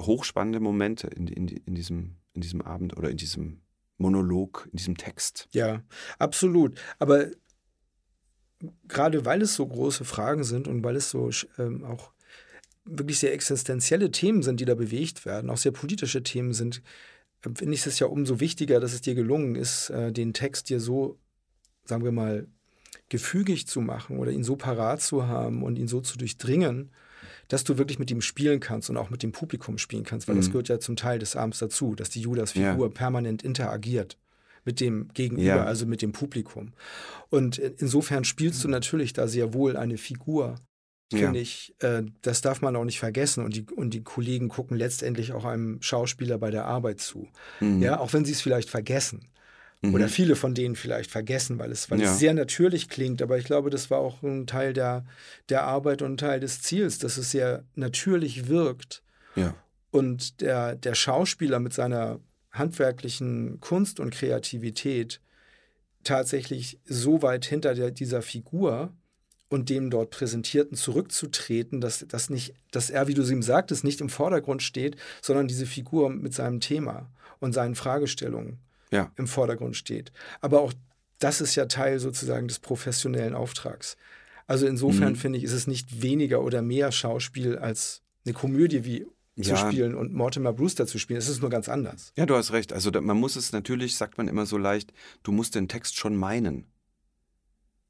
hochspannende 0.00 0.60
Momente 0.60 1.06
in, 1.08 1.28
in, 1.28 1.46
in, 1.48 1.74
diesem, 1.74 2.16
in 2.32 2.40
diesem 2.40 2.62
Abend 2.62 2.96
oder 2.96 3.10
in 3.10 3.18
diesem 3.18 3.60
Monolog, 3.98 4.66
in 4.72 4.78
diesem 4.78 4.96
Text. 4.96 5.48
Ja, 5.52 5.82
absolut. 6.18 6.80
Aber 6.98 7.26
gerade 8.88 9.26
weil 9.26 9.42
es 9.42 9.54
so 9.54 9.66
große 9.66 10.04
Fragen 10.04 10.42
sind 10.42 10.68
und 10.68 10.82
weil 10.82 10.96
es 10.96 11.10
so 11.10 11.30
ähm, 11.58 11.84
auch 11.84 12.12
wirklich 12.84 13.18
sehr 13.18 13.34
existenzielle 13.34 14.10
Themen 14.10 14.42
sind, 14.42 14.58
die 14.58 14.64
da 14.64 14.74
bewegt 14.74 15.26
werden, 15.26 15.50
auch 15.50 15.58
sehr 15.58 15.72
politische 15.72 16.22
Themen 16.22 16.54
sind, 16.54 16.82
äh, 17.44 17.50
finde 17.54 17.74
ich 17.74 17.86
es 17.86 17.98
ja 17.98 18.06
umso 18.06 18.40
wichtiger, 18.40 18.80
dass 18.80 18.94
es 18.94 19.02
dir 19.02 19.14
gelungen 19.14 19.54
ist, 19.54 19.90
äh, 19.90 20.12
den 20.12 20.32
Text 20.32 20.70
dir 20.70 20.80
so, 20.80 21.18
sagen 21.84 22.04
wir 22.04 22.12
mal, 22.12 22.46
gefügig 23.10 23.66
zu 23.66 23.82
machen 23.82 24.18
oder 24.18 24.30
ihn 24.30 24.44
so 24.44 24.56
parat 24.56 25.02
zu 25.02 25.26
haben 25.26 25.62
und 25.62 25.76
ihn 25.76 25.88
so 25.88 26.00
zu 26.00 26.16
durchdringen, 26.16 26.90
dass 27.48 27.64
du 27.64 27.76
wirklich 27.76 27.98
mit 27.98 28.10
ihm 28.10 28.22
spielen 28.22 28.60
kannst 28.60 28.88
und 28.88 28.96
auch 28.96 29.10
mit 29.10 29.22
dem 29.22 29.32
Publikum 29.32 29.76
spielen 29.76 30.04
kannst, 30.04 30.28
weil 30.28 30.36
mhm. 30.36 30.40
das 30.40 30.50
gehört 30.50 30.68
ja 30.68 30.78
zum 30.78 30.96
Teil 30.96 31.18
des 31.18 31.36
Abends 31.36 31.58
dazu, 31.58 31.94
dass 31.94 32.08
die 32.08 32.20
Judas-Figur 32.20 32.86
ja. 32.86 32.92
permanent 32.94 33.42
interagiert 33.42 34.16
mit 34.64 34.80
dem 34.80 35.08
Gegenüber, 35.14 35.42
ja. 35.42 35.64
also 35.64 35.84
mit 35.86 36.00
dem 36.00 36.12
Publikum. 36.12 36.72
Und 37.28 37.58
insofern 37.58 38.24
spielst 38.24 38.62
du 38.62 38.68
natürlich 38.68 39.12
da 39.12 39.26
sehr 39.26 39.52
wohl 39.52 39.76
eine 39.76 39.98
Figur, 39.98 40.56
finde 41.10 41.38
ja. 41.38 41.42
ich. 41.42 41.74
Äh, 41.80 42.04
das 42.22 42.40
darf 42.40 42.60
man 42.60 42.76
auch 42.76 42.84
nicht 42.84 42.98
vergessen. 42.98 43.44
Und 43.44 43.56
die, 43.56 43.66
und 43.74 43.94
die 43.94 44.04
Kollegen 44.04 44.48
gucken 44.48 44.76
letztendlich 44.76 45.32
auch 45.32 45.44
einem 45.44 45.80
Schauspieler 45.82 46.38
bei 46.38 46.50
der 46.50 46.66
Arbeit 46.66 47.00
zu. 47.00 47.28
Mhm. 47.60 47.82
Ja, 47.82 47.98
auch 48.00 48.12
wenn 48.12 48.24
sie 48.24 48.32
es 48.32 48.40
vielleicht 48.40 48.70
vergessen. 48.70 49.28
Mhm. 49.82 49.94
Oder 49.94 50.08
viele 50.08 50.36
von 50.36 50.54
denen 50.54 50.76
vielleicht 50.76 51.10
vergessen, 51.10 51.58
weil 51.58 51.72
es, 51.72 51.90
weil 51.90 52.00
ja. 52.00 52.12
es 52.12 52.18
sehr 52.18 52.34
natürlich 52.34 52.88
klingt. 52.88 53.22
Aber 53.22 53.38
ich 53.38 53.44
glaube, 53.44 53.70
das 53.70 53.90
war 53.90 53.98
auch 53.98 54.22
ein 54.22 54.46
Teil 54.46 54.72
der, 54.72 55.06
der 55.48 55.62
Arbeit 55.64 56.02
und 56.02 56.12
ein 56.12 56.16
Teil 56.18 56.40
des 56.40 56.60
Ziels, 56.60 56.98
dass 56.98 57.16
es 57.16 57.30
sehr 57.30 57.64
natürlich 57.74 58.48
wirkt. 58.48 59.02
Ja. 59.36 59.54
Und 59.90 60.40
der, 60.42 60.76
der 60.76 60.94
Schauspieler 60.94 61.60
mit 61.60 61.72
seiner 61.72 62.20
handwerklichen 62.50 63.60
Kunst 63.60 64.00
und 64.00 64.10
Kreativität 64.12 65.20
tatsächlich 66.04 66.78
so 66.84 67.22
weit 67.22 67.44
hinter 67.44 67.74
der, 67.74 67.90
dieser 67.90 68.22
Figur 68.22 68.92
und 69.48 69.68
dem 69.68 69.90
dort 69.90 70.10
Präsentierten 70.10 70.76
zurückzutreten, 70.76 71.80
dass, 71.80 72.06
dass, 72.06 72.30
nicht, 72.30 72.54
dass 72.70 72.90
er, 72.90 73.08
wie 73.08 73.14
du 73.14 73.22
es 73.22 73.30
ihm 73.30 73.42
sagtest, 73.42 73.82
nicht 73.82 74.00
im 74.00 74.08
Vordergrund 74.08 74.62
steht, 74.62 74.96
sondern 75.22 75.48
diese 75.48 75.66
Figur 75.66 76.10
mit 76.10 76.34
seinem 76.34 76.60
Thema 76.60 77.10
und 77.40 77.52
seinen 77.52 77.74
Fragestellungen 77.74 78.58
ja. 78.90 79.12
im 79.16 79.26
Vordergrund 79.26 79.76
steht. 79.76 80.12
Aber 80.40 80.60
auch 80.60 80.72
das 81.18 81.40
ist 81.40 81.54
ja 81.54 81.66
Teil 81.66 82.00
sozusagen 82.00 82.48
des 82.48 82.58
professionellen 82.58 83.34
Auftrags. 83.34 83.96
Also 84.46 84.66
insofern 84.66 85.12
mhm. 85.12 85.16
finde 85.16 85.38
ich, 85.38 85.44
ist 85.44 85.52
es 85.52 85.66
nicht 85.66 86.02
weniger 86.02 86.42
oder 86.42 86.62
mehr 86.62 86.90
Schauspiel 86.90 87.58
als 87.58 88.02
eine 88.24 88.34
Komödie 88.34 88.84
wie 88.84 89.06
zu 89.42 89.50
ja. 89.50 89.56
spielen 89.56 89.94
und 89.94 90.12
Mortimer 90.12 90.52
Brewster 90.52 90.86
zu 90.86 90.98
spielen. 90.98 91.18
Es 91.18 91.28
ist 91.28 91.40
nur 91.40 91.50
ganz 91.50 91.68
anders. 91.68 92.12
Ja, 92.16 92.26
du 92.26 92.34
hast 92.34 92.52
recht. 92.52 92.72
Also 92.72 92.90
man 92.90 93.16
muss 93.16 93.36
es 93.36 93.52
natürlich, 93.52 93.96
sagt 93.96 94.18
man 94.18 94.28
immer 94.28 94.46
so 94.46 94.58
leicht, 94.58 94.92
du 95.22 95.32
musst 95.32 95.54
den 95.54 95.68
Text 95.68 95.96
schon 95.96 96.16
meinen. 96.16 96.66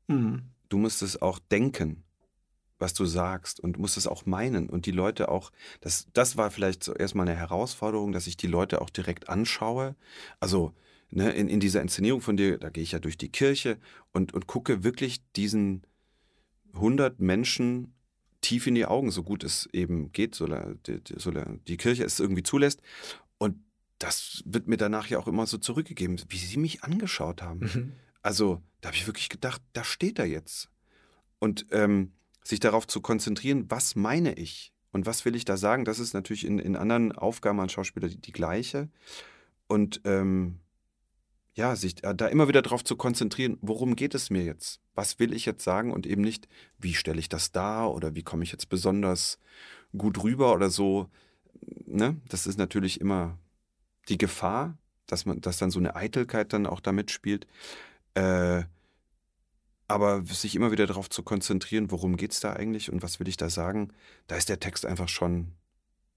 Mhm. 0.06 0.42
Du 0.68 0.78
musst 0.78 1.02
es 1.02 1.20
auch 1.20 1.38
denken, 1.38 2.04
was 2.78 2.94
du 2.94 3.04
sagst 3.04 3.60
und 3.60 3.78
musst 3.78 3.96
es 3.96 4.06
auch 4.06 4.26
meinen 4.26 4.68
und 4.68 4.86
die 4.86 4.92
Leute 4.92 5.28
auch, 5.28 5.50
das, 5.80 6.08
das 6.12 6.36
war 6.36 6.50
vielleicht 6.50 6.82
so 6.82 6.94
erstmal 6.94 7.28
eine 7.28 7.38
Herausforderung, 7.38 8.12
dass 8.12 8.26
ich 8.26 8.36
die 8.36 8.46
Leute 8.46 8.80
auch 8.80 8.90
direkt 8.90 9.28
anschaue. 9.28 9.96
Also 10.40 10.74
ne, 11.10 11.30
in, 11.32 11.48
in 11.48 11.60
dieser 11.60 11.82
Inszenierung 11.82 12.20
von 12.20 12.36
dir, 12.36 12.58
da 12.58 12.70
gehe 12.70 12.82
ich 12.82 12.92
ja 12.92 12.98
durch 12.98 13.18
die 13.18 13.30
Kirche 13.30 13.78
und, 14.12 14.32
und 14.32 14.46
gucke 14.46 14.84
wirklich 14.84 15.20
diesen 15.36 15.82
100 16.74 17.20
Menschen 17.20 17.94
tief 18.40 18.66
in 18.66 18.74
die 18.74 18.86
Augen, 18.86 19.10
so 19.10 19.22
gut 19.22 19.44
es 19.44 19.68
eben 19.72 20.12
geht, 20.12 20.34
so 20.34 20.46
die, 20.46 21.00
so 21.16 21.30
die 21.30 21.76
Kirche 21.76 22.04
es 22.04 22.20
irgendwie 22.20 22.42
zulässt. 22.42 22.80
Und 23.38 23.58
das 23.98 24.42
wird 24.46 24.66
mir 24.66 24.78
danach 24.78 25.08
ja 25.08 25.18
auch 25.18 25.28
immer 25.28 25.46
so 25.46 25.58
zurückgegeben, 25.58 26.20
wie 26.28 26.38
sie 26.38 26.56
mich 26.56 26.82
angeschaut 26.82 27.42
haben. 27.42 27.60
Mhm. 27.60 27.92
Also 28.22 28.62
da 28.80 28.88
habe 28.88 28.96
ich 28.96 29.06
wirklich 29.06 29.28
gedacht, 29.28 29.60
da 29.72 29.84
steht 29.84 30.18
er 30.18 30.26
jetzt. 30.26 30.70
Und 31.38 31.66
ähm, 31.70 32.12
sich 32.42 32.60
darauf 32.60 32.86
zu 32.86 33.00
konzentrieren, 33.00 33.66
was 33.68 33.96
meine 33.96 34.34
ich 34.34 34.72
und 34.92 35.06
was 35.06 35.24
will 35.24 35.36
ich 35.36 35.44
da 35.44 35.56
sagen, 35.56 35.84
das 35.84 35.98
ist 35.98 36.14
natürlich 36.14 36.46
in, 36.46 36.58
in 36.58 36.76
anderen 36.76 37.12
Aufgaben 37.12 37.60
als 37.60 37.72
Schauspieler 37.72 38.08
die, 38.08 38.20
die 38.20 38.32
gleiche. 38.32 38.88
Und 39.66 40.00
ähm, 40.04 40.60
ja, 41.54 41.74
sich 41.76 41.96
da 41.96 42.26
immer 42.26 42.48
wieder 42.48 42.62
darauf 42.62 42.84
zu 42.84 42.96
konzentrieren, 42.96 43.58
worum 43.60 43.96
geht 43.96 44.14
es 44.14 44.30
mir 44.30 44.44
jetzt? 44.44 44.80
Was 44.94 45.18
will 45.18 45.32
ich 45.32 45.46
jetzt 45.46 45.64
sagen 45.64 45.92
und 45.92 46.06
eben 46.06 46.22
nicht, 46.22 46.48
wie 46.78 46.94
stelle 46.94 47.18
ich 47.18 47.28
das 47.28 47.52
dar 47.52 47.92
oder 47.92 48.14
wie 48.14 48.22
komme 48.22 48.44
ich 48.44 48.52
jetzt 48.52 48.68
besonders 48.68 49.38
gut 49.96 50.22
rüber 50.22 50.52
oder 50.52 50.70
so. 50.70 51.08
Ne? 51.86 52.20
Das 52.28 52.46
ist 52.46 52.58
natürlich 52.58 53.00
immer 53.00 53.38
die 54.08 54.18
Gefahr, 54.18 54.78
dass 55.06 55.26
man, 55.26 55.40
dass 55.40 55.58
dann 55.58 55.70
so 55.70 55.78
eine 55.78 55.96
Eitelkeit 55.96 56.52
dann 56.52 56.66
auch 56.66 56.80
damit 56.80 57.10
spielt. 57.10 57.46
Äh, 58.14 58.64
aber 59.88 60.24
sich 60.24 60.54
immer 60.54 60.70
wieder 60.70 60.86
darauf 60.86 61.10
zu 61.10 61.24
konzentrieren, 61.24 61.90
worum 61.90 62.16
geht 62.16 62.30
es 62.30 62.38
da 62.38 62.52
eigentlich 62.52 62.92
und 62.92 63.02
was 63.02 63.18
will 63.18 63.26
ich 63.26 63.36
da 63.36 63.50
sagen, 63.50 63.92
da 64.28 64.36
ist 64.36 64.48
der 64.48 64.60
Text 64.60 64.86
einfach 64.86 65.08
schon 65.08 65.52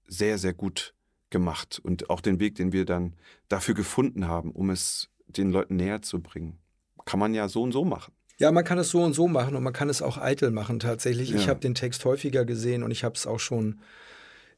sehr, 0.06 0.38
sehr 0.38 0.54
gut 0.54 0.94
gemacht 1.30 1.80
und 1.82 2.08
auch 2.08 2.20
den 2.20 2.38
Weg, 2.38 2.54
den 2.54 2.72
wir 2.72 2.84
dann 2.84 3.14
dafür 3.48 3.74
gefunden 3.74 4.28
haben, 4.28 4.52
um 4.52 4.70
es 4.70 5.10
den 5.36 5.50
Leuten 5.50 5.76
näher 5.76 6.02
zu 6.02 6.20
bringen. 6.20 6.58
Kann 7.04 7.20
man 7.20 7.34
ja 7.34 7.48
so 7.48 7.62
und 7.62 7.72
so 7.72 7.84
machen. 7.84 8.14
Ja, 8.38 8.50
man 8.50 8.64
kann 8.64 8.78
es 8.78 8.90
so 8.90 9.02
und 9.02 9.12
so 9.12 9.28
machen 9.28 9.54
und 9.54 9.62
man 9.62 9.72
kann 9.72 9.88
es 9.88 10.02
auch 10.02 10.18
eitel 10.18 10.50
machen 10.50 10.80
tatsächlich. 10.80 11.30
Ja. 11.30 11.36
Ich 11.36 11.48
habe 11.48 11.60
den 11.60 11.74
Text 11.74 12.04
häufiger 12.04 12.44
gesehen 12.44 12.82
und 12.82 12.90
ich 12.90 13.04
habe 13.04 13.14
es 13.14 13.26
auch 13.26 13.38
schon 13.38 13.80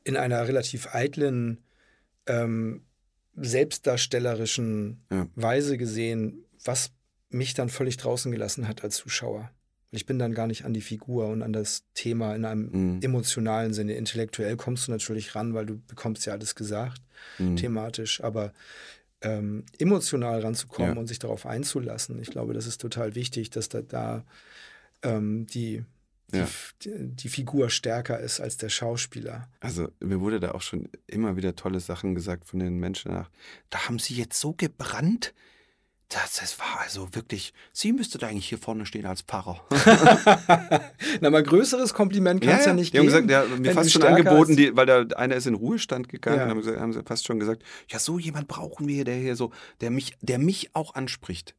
in 0.04 0.16
einer 0.16 0.46
relativ 0.48 0.94
eitlen, 0.94 1.62
ähm, 2.26 2.82
selbstdarstellerischen 3.34 5.04
ja. 5.10 5.26
Weise 5.34 5.76
gesehen, 5.76 6.44
was 6.64 6.90
mich 7.28 7.54
dann 7.54 7.68
völlig 7.68 7.98
draußen 7.98 8.32
gelassen 8.32 8.66
hat 8.66 8.82
als 8.82 8.96
Zuschauer. 8.96 9.50
Ich 9.90 10.06
bin 10.06 10.18
dann 10.18 10.34
gar 10.34 10.46
nicht 10.46 10.64
an 10.64 10.74
die 10.74 10.80
Figur 10.80 11.28
und 11.28 11.42
an 11.42 11.52
das 11.52 11.84
Thema 11.94 12.34
in 12.34 12.44
einem 12.44 12.70
mhm. 12.96 13.00
emotionalen 13.02 13.72
Sinne. 13.72 13.94
Intellektuell 13.94 14.56
kommst 14.56 14.88
du 14.88 14.92
natürlich 14.92 15.34
ran, 15.34 15.54
weil 15.54 15.66
du 15.66 15.78
bekommst 15.78 16.26
ja 16.26 16.32
alles 16.32 16.54
gesagt, 16.54 17.02
mhm. 17.38 17.56
thematisch. 17.56 18.22
Aber 18.22 18.52
ähm, 19.22 19.64
emotional 19.78 20.40
ranzukommen 20.40 20.94
ja. 20.94 21.00
und 21.00 21.06
sich 21.06 21.18
darauf 21.18 21.46
einzulassen. 21.46 22.20
Ich 22.20 22.30
glaube, 22.30 22.54
das 22.54 22.66
ist 22.66 22.80
total 22.80 23.14
wichtig, 23.14 23.50
dass 23.50 23.68
da, 23.68 23.82
da 23.82 24.24
ähm, 25.02 25.46
die, 25.46 25.84
ja. 26.32 26.48
die, 26.82 26.90
die, 26.96 27.28
Figur 27.28 27.70
stärker 27.70 28.20
ist 28.20 28.40
als 28.40 28.56
der 28.56 28.68
Schauspieler. 28.68 29.48
Also 29.60 29.88
mir 30.00 30.20
wurde 30.20 30.40
da 30.40 30.52
auch 30.52 30.62
schon 30.62 30.88
immer 31.06 31.36
wieder 31.36 31.56
tolle 31.56 31.80
Sachen 31.80 32.14
gesagt 32.14 32.46
von 32.46 32.58
den 32.58 32.78
Menschen 32.78 33.12
nach. 33.12 33.30
Da 33.70 33.86
haben 33.88 33.98
sie 33.98 34.14
jetzt 34.14 34.38
so 34.38 34.52
gebrannt. 34.52 35.34
Das, 36.08 36.34
das 36.34 36.58
war 36.60 36.80
also 36.82 37.14
wirklich, 37.16 37.52
sie 37.72 37.92
müsste 37.92 38.18
da 38.18 38.28
eigentlich 38.28 38.48
hier 38.48 38.58
vorne 38.58 38.86
stehen 38.86 39.06
als 39.06 39.22
Pfarrer. 39.22 39.60
Na, 41.20 41.30
mal 41.30 41.42
größeres 41.42 41.94
Kompliment 41.94 42.42
kann 42.42 42.58
es 42.58 42.64
ja, 42.64 42.70
ja, 42.70 42.74
nicht 42.74 42.94
die 42.94 42.98
geben. 42.98 43.12
Haben 43.12 43.26
gesagt, 43.26 43.50
ja, 43.50 43.56
mir 43.56 43.72
fast 43.72 43.92
schon 43.92 44.04
angeboten, 44.04 44.54
die, 44.54 44.76
weil 44.76 44.86
da 44.86 45.02
einer 45.16 45.34
ist 45.34 45.46
in 45.46 45.54
Ruhestand 45.54 46.08
gegangen 46.08 46.38
ja. 46.38 46.44
und 46.44 46.50
haben, 46.50 46.58
gesagt, 46.58 46.80
haben 46.80 46.92
sie 46.92 47.02
fast 47.02 47.26
schon 47.26 47.40
gesagt, 47.40 47.64
ja, 47.88 47.98
so 47.98 48.20
jemand 48.20 48.46
brauchen 48.46 48.86
wir, 48.86 49.04
der 49.04 49.16
hier 49.16 49.34
so, 49.34 49.50
der 49.80 49.90
mich, 49.90 50.16
der 50.20 50.38
mich 50.38 50.76
auch 50.76 50.94
anspricht. 50.94 51.56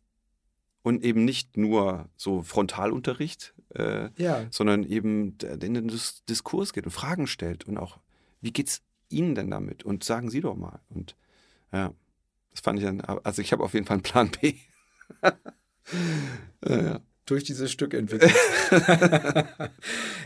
Und 0.82 1.04
eben 1.04 1.26
nicht 1.26 1.58
nur 1.58 2.08
so 2.16 2.42
Frontalunterricht, 2.42 3.54
äh, 3.76 4.10
ja. 4.16 4.46
sondern 4.50 4.86
eben 4.86 5.38
in 5.42 5.74
den 5.74 5.92
Diskurs 6.30 6.72
geht 6.72 6.86
und 6.86 6.92
Fragen 6.92 7.28
stellt 7.28 7.66
und 7.66 7.78
auch, 7.78 7.98
wie 8.40 8.52
geht's 8.52 8.82
Ihnen 9.10 9.36
denn 9.36 9.52
damit? 9.52 9.84
Und 9.84 10.06
sagen 10.06 10.30
Sie 10.30 10.40
doch 10.40 10.56
mal. 10.56 10.80
Und 10.90 11.18
ja. 11.74 11.94
Das 12.58 12.64
fand 12.64 12.80
ich 12.80 12.86
dann, 12.86 13.02
also 13.02 13.40
ich 13.40 13.52
habe 13.52 13.64
auf 13.64 13.76
jeden 13.76 13.86
Fall 13.86 13.98
einen 13.98 14.04
Plan 14.04 14.32
B. 14.32 14.56
ja. 16.68 17.00
Durch 17.28 17.44
dieses 17.44 17.72
Stück 17.72 17.94
entwickelt. 17.94 18.34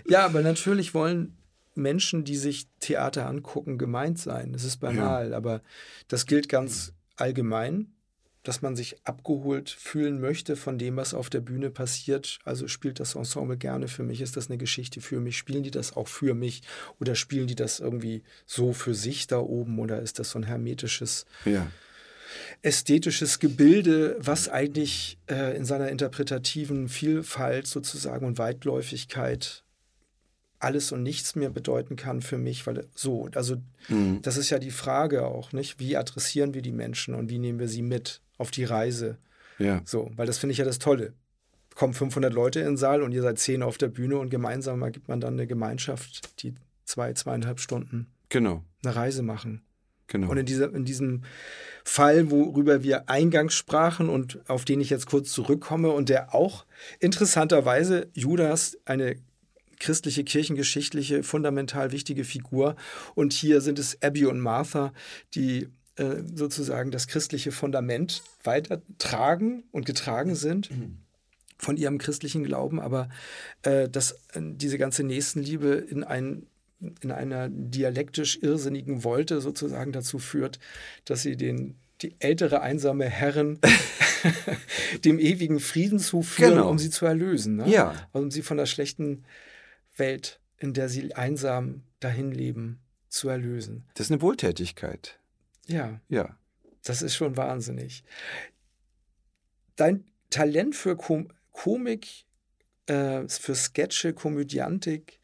ja, 0.07 0.23
aber 0.23 0.41
natürlich 0.41 0.93
wollen 0.93 1.35
Menschen, 1.75 2.23
die 2.23 2.37
sich 2.37 2.69
Theater 2.79 3.27
angucken, 3.27 3.77
gemeint 3.77 4.17
sein. 4.17 4.53
Das 4.53 4.63
ist 4.63 4.77
banal, 4.77 5.31
ja. 5.31 5.37
aber 5.37 5.61
das 6.07 6.25
gilt 6.25 6.47
ganz 6.47 6.93
allgemein, 7.17 7.91
dass 8.43 8.61
man 8.61 8.77
sich 8.77 9.05
abgeholt 9.05 9.69
fühlen 9.69 10.21
möchte 10.21 10.55
von 10.55 10.77
dem, 10.77 10.95
was 10.95 11.13
auf 11.13 11.29
der 11.29 11.41
Bühne 11.41 11.69
passiert. 11.69 12.39
Also 12.45 12.69
spielt 12.69 13.01
das 13.01 13.15
Ensemble 13.15 13.57
gerne 13.57 13.89
für 13.89 14.03
mich, 14.03 14.21
ist 14.21 14.37
das 14.37 14.49
eine 14.49 14.57
Geschichte 14.57 15.01
für 15.01 15.19
mich, 15.19 15.37
spielen 15.37 15.63
die 15.63 15.71
das 15.71 15.97
auch 15.97 16.07
für 16.07 16.33
mich 16.33 16.61
oder 16.97 17.15
spielen 17.15 17.47
die 17.47 17.55
das 17.55 17.81
irgendwie 17.81 18.23
so 18.45 18.71
für 18.71 18.93
sich 18.93 19.27
da 19.27 19.39
oben 19.39 19.79
oder 19.79 20.01
ist 20.01 20.17
das 20.17 20.29
so 20.29 20.39
ein 20.39 20.43
hermetisches 20.43 21.25
ja 21.43 21.67
ästhetisches 22.61 23.39
Gebilde, 23.39 24.17
was 24.19 24.49
eigentlich 24.49 25.17
äh, 25.29 25.55
in 25.55 25.65
seiner 25.65 25.89
interpretativen 25.89 26.89
Vielfalt 26.89 27.67
sozusagen 27.67 28.25
und 28.25 28.37
Weitläufigkeit 28.37 29.63
alles 30.61 30.91
und 30.91 31.03
nichts 31.03 31.35
mehr 31.35 31.49
bedeuten 31.49 31.95
kann 31.95 32.21
für 32.21 32.37
mich, 32.37 32.65
weil 32.67 32.85
so, 32.93 33.27
also 33.33 33.57
mhm. 33.89 34.21
das 34.21 34.37
ist 34.37 34.49
ja 34.49 34.59
die 34.59 34.71
Frage 34.71 35.25
auch, 35.25 35.51
nicht? 35.53 35.79
Wie 35.79 35.97
adressieren 35.97 36.53
wir 36.53 36.61
die 36.61 36.71
Menschen 36.71 37.15
und 37.15 37.29
wie 37.29 37.39
nehmen 37.39 37.59
wir 37.59 37.67
sie 37.67 37.81
mit 37.81 38.21
auf 38.37 38.51
die 38.51 38.63
Reise? 38.63 39.17
Ja. 39.57 39.81
So, 39.85 40.11
weil 40.15 40.27
das 40.27 40.37
finde 40.37 40.51
ich 40.51 40.59
ja 40.59 40.65
das 40.65 40.79
Tolle. 40.79 41.13
Kommen 41.75 41.93
500 41.93 42.33
Leute 42.33 42.59
in 42.59 42.65
den 42.65 42.77
Saal 42.77 43.01
und 43.01 43.11
ihr 43.11 43.21
seid 43.21 43.39
zehn 43.39 43.63
auf 43.63 43.77
der 43.77 43.87
Bühne 43.87 44.17
und 44.17 44.29
gemeinsam 44.29 44.81
ergibt 44.81 45.07
man 45.07 45.19
dann 45.19 45.33
eine 45.33 45.47
Gemeinschaft, 45.47 46.41
die 46.43 46.53
zwei, 46.85 47.13
zweieinhalb 47.13 47.59
Stunden 47.59 48.07
genau. 48.29 48.63
eine 48.83 48.95
Reise 48.95 49.23
machen. 49.23 49.63
Genau. 50.11 50.29
Und 50.29 50.37
in, 50.37 50.45
dieser, 50.45 50.73
in 50.73 50.83
diesem 50.83 51.23
Fall, 51.85 52.29
worüber 52.31 52.83
wir 52.83 53.09
eingangs 53.09 53.53
sprachen 53.53 54.09
und 54.09 54.39
auf 54.49 54.65
den 54.65 54.81
ich 54.81 54.89
jetzt 54.89 55.05
kurz 55.05 55.31
zurückkomme 55.31 55.89
und 55.89 56.09
der 56.09 56.35
auch 56.35 56.65
interessanterweise 56.99 58.09
Judas 58.13 58.77
eine 58.83 59.15
christliche, 59.79 60.25
kirchengeschichtliche, 60.25 61.23
fundamental 61.23 61.93
wichtige 61.93 62.25
Figur. 62.25 62.75
Und 63.15 63.31
hier 63.31 63.61
sind 63.61 63.79
es 63.79 63.97
Abby 64.03 64.25
und 64.25 64.41
Martha, 64.41 64.91
die 65.33 65.69
äh, 65.95 66.17
sozusagen 66.35 66.91
das 66.91 67.07
christliche 67.07 67.53
Fundament 67.53 68.21
weitertragen 68.43 69.63
und 69.71 69.85
getragen 69.85 70.35
sind. 70.35 70.69
von 71.57 71.77
ihrem 71.77 71.99
christlichen 71.99 72.43
Glauben, 72.43 72.79
aber 72.79 73.07
äh, 73.61 73.87
dass 73.87 74.13
äh, 74.33 74.41
diese 74.41 74.79
ganze 74.79 75.03
Nächstenliebe 75.03 75.75
in 75.75 76.03
ein 76.03 76.47
in 77.01 77.11
einer 77.11 77.49
dialektisch 77.49 78.39
irrsinnigen 78.41 79.03
Wolte 79.03 79.41
sozusagen 79.41 79.91
dazu 79.91 80.19
führt, 80.19 80.59
dass 81.05 81.21
sie 81.21 81.37
den 81.37 81.77
die 82.01 82.15
ältere 82.19 82.61
einsame 82.61 83.05
Herren 83.05 83.59
dem 85.05 85.19
ewigen 85.19 85.59
Frieden 85.59 85.99
zuführen, 85.99 86.55
genau. 86.55 86.69
um 86.69 86.79
sie 86.79 86.89
zu 86.89 87.05
erlösen. 87.05 87.57
Ne? 87.57 87.69
Ja. 87.69 87.89
Also 88.11 88.25
um 88.25 88.31
sie 88.31 88.41
von 88.41 88.57
der 88.57 88.65
schlechten 88.65 89.23
Welt, 89.97 90.39
in 90.57 90.73
der 90.73 90.89
sie 90.89 91.15
einsam 91.15 91.83
dahin 91.99 92.31
leben, 92.31 92.79
zu 93.07 93.29
erlösen. 93.29 93.85
Das 93.93 94.07
ist 94.07 94.11
eine 94.11 94.21
Wohltätigkeit. 94.21 95.19
Ja. 95.67 95.99
Ja. 96.07 96.37
Das 96.83 97.01
ist 97.01 97.15
schon 97.15 97.37
wahnsinnig. 97.37 98.03
Dein 99.75 100.05
Talent 100.29 100.75
für 100.75 100.95
Kom 100.95 101.27
Komik, 101.51 102.25
äh, 102.87 103.27
für 103.27 103.55
Sketche, 103.55 104.13
Komödiantik, 104.13 105.19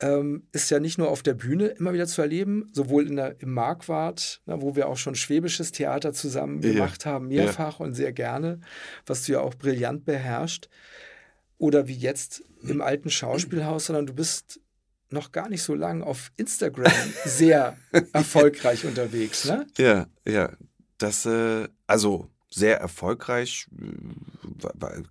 ähm, 0.00 0.46
ist 0.52 0.70
ja 0.70 0.80
nicht 0.80 0.98
nur 0.98 1.08
auf 1.08 1.22
der 1.22 1.34
Bühne 1.34 1.66
immer 1.68 1.92
wieder 1.92 2.06
zu 2.06 2.20
erleben, 2.20 2.68
sowohl 2.72 3.06
in 3.06 3.16
der, 3.16 3.40
im 3.40 3.52
Marquardt, 3.52 4.42
na, 4.46 4.60
wo 4.60 4.76
wir 4.76 4.88
auch 4.88 4.96
schon 4.96 5.14
schwäbisches 5.14 5.72
Theater 5.72 6.12
zusammen 6.12 6.60
ja. 6.62 6.72
gemacht 6.72 7.06
haben, 7.06 7.28
mehrfach 7.28 7.78
ja. 7.78 7.86
und 7.86 7.94
sehr 7.94 8.12
gerne, 8.12 8.60
was 9.06 9.24
du 9.24 9.32
ja 9.32 9.40
auch 9.40 9.54
brillant 9.54 10.04
beherrscht, 10.04 10.68
oder 11.58 11.86
wie 11.86 11.94
jetzt 11.94 12.42
im 12.62 12.80
alten 12.80 13.10
Schauspielhaus, 13.10 13.86
sondern 13.86 14.06
du 14.06 14.14
bist 14.14 14.60
noch 15.10 15.32
gar 15.32 15.48
nicht 15.48 15.62
so 15.62 15.74
lange 15.74 16.04
auf 16.04 16.32
Instagram 16.36 16.92
sehr 17.24 17.76
erfolgreich 18.12 18.84
unterwegs, 18.84 19.44
ne? 19.44 19.66
Ja, 19.78 20.06
ja. 20.26 20.52
Das, 20.98 21.26
äh, 21.26 21.68
also 21.86 22.30
sehr 22.50 22.78
erfolgreich, 22.80 23.66
äh, 23.80 23.84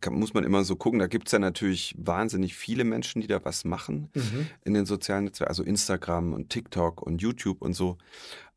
muss 0.09 0.33
man 0.33 0.43
immer 0.43 0.63
so 0.63 0.75
gucken. 0.75 0.99
Da 0.99 1.07
gibt 1.07 1.27
es 1.27 1.31
ja 1.31 1.39
natürlich 1.39 1.95
wahnsinnig 1.97 2.55
viele 2.55 2.83
Menschen, 2.83 3.21
die 3.21 3.27
da 3.27 3.43
was 3.43 3.65
machen 3.65 4.09
mhm. 4.13 4.47
in 4.63 4.73
den 4.73 4.85
sozialen 4.85 5.25
Netzwerken, 5.25 5.49
also 5.49 5.63
Instagram 5.63 6.33
und 6.33 6.49
TikTok 6.49 7.01
und 7.01 7.21
YouTube 7.21 7.61
und 7.61 7.73
so. 7.73 7.97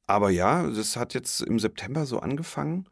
Aber 0.07 0.31
ja, 0.31 0.69
das 0.69 0.97
hat 0.97 1.15
jetzt 1.15 1.41
im 1.43 1.59
September 1.59 2.07
so 2.07 2.21
angefangen 2.21 2.87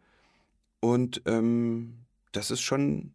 und 0.80 1.22
ähm, 1.26 2.04
das 2.32 2.50
ist 2.50 2.60
schon 2.60 3.14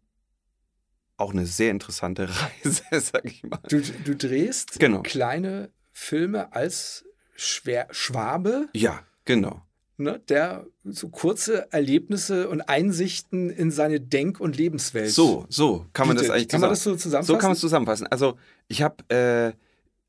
auch 1.16 1.32
eine 1.32 1.46
sehr 1.46 1.70
interessante 1.70 2.28
Reise, 2.64 2.82
sag 3.00 3.24
ich 3.24 3.42
mal. 3.44 3.60
Du, 3.68 3.80
du 3.80 4.16
drehst 4.16 4.78
genau. 4.80 5.02
kleine 5.02 5.70
Filme 5.92 6.52
als 6.52 7.04
Schwer 7.36 7.88
Schwabe. 7.90 8.68
Ja, 8.74 9.00
genau. 9.24 9.62
Ne, 10.00 10.18
der 10.30 10.64
so 10.82 11.10
kurze 11.10 11.70
Erlebnisse 11.72 12.48
und 12.48 12.62
Einsichten 12.62 13.50
in 13.50 13.70
seine 13.70 14.00
Denk- 14.00 14.40
und 14.40 14.56
Lebenswelt. 14.56 15.10
So, 15.10 15.44
so 15.50 15.84
kann 15.92 16.08
man 16.08 16.16
das 16.16 16.30
eigentlich 16.30 16.48
Kann 16.48 16.62
man 16.62 16.70
das 16.70 16.84
so 16.84 16.96
zusammenfassen? 16.96 17.26
So 17.26 17.38
kann 17.38 17.48
man 17.48 17.52
es 17.52 17.60
zusammenfassen. 17.60 18.06
Also 18.06 18.38
ich 18.66 18.80
habe, 18.80 19.04
äh, 19.14 19.52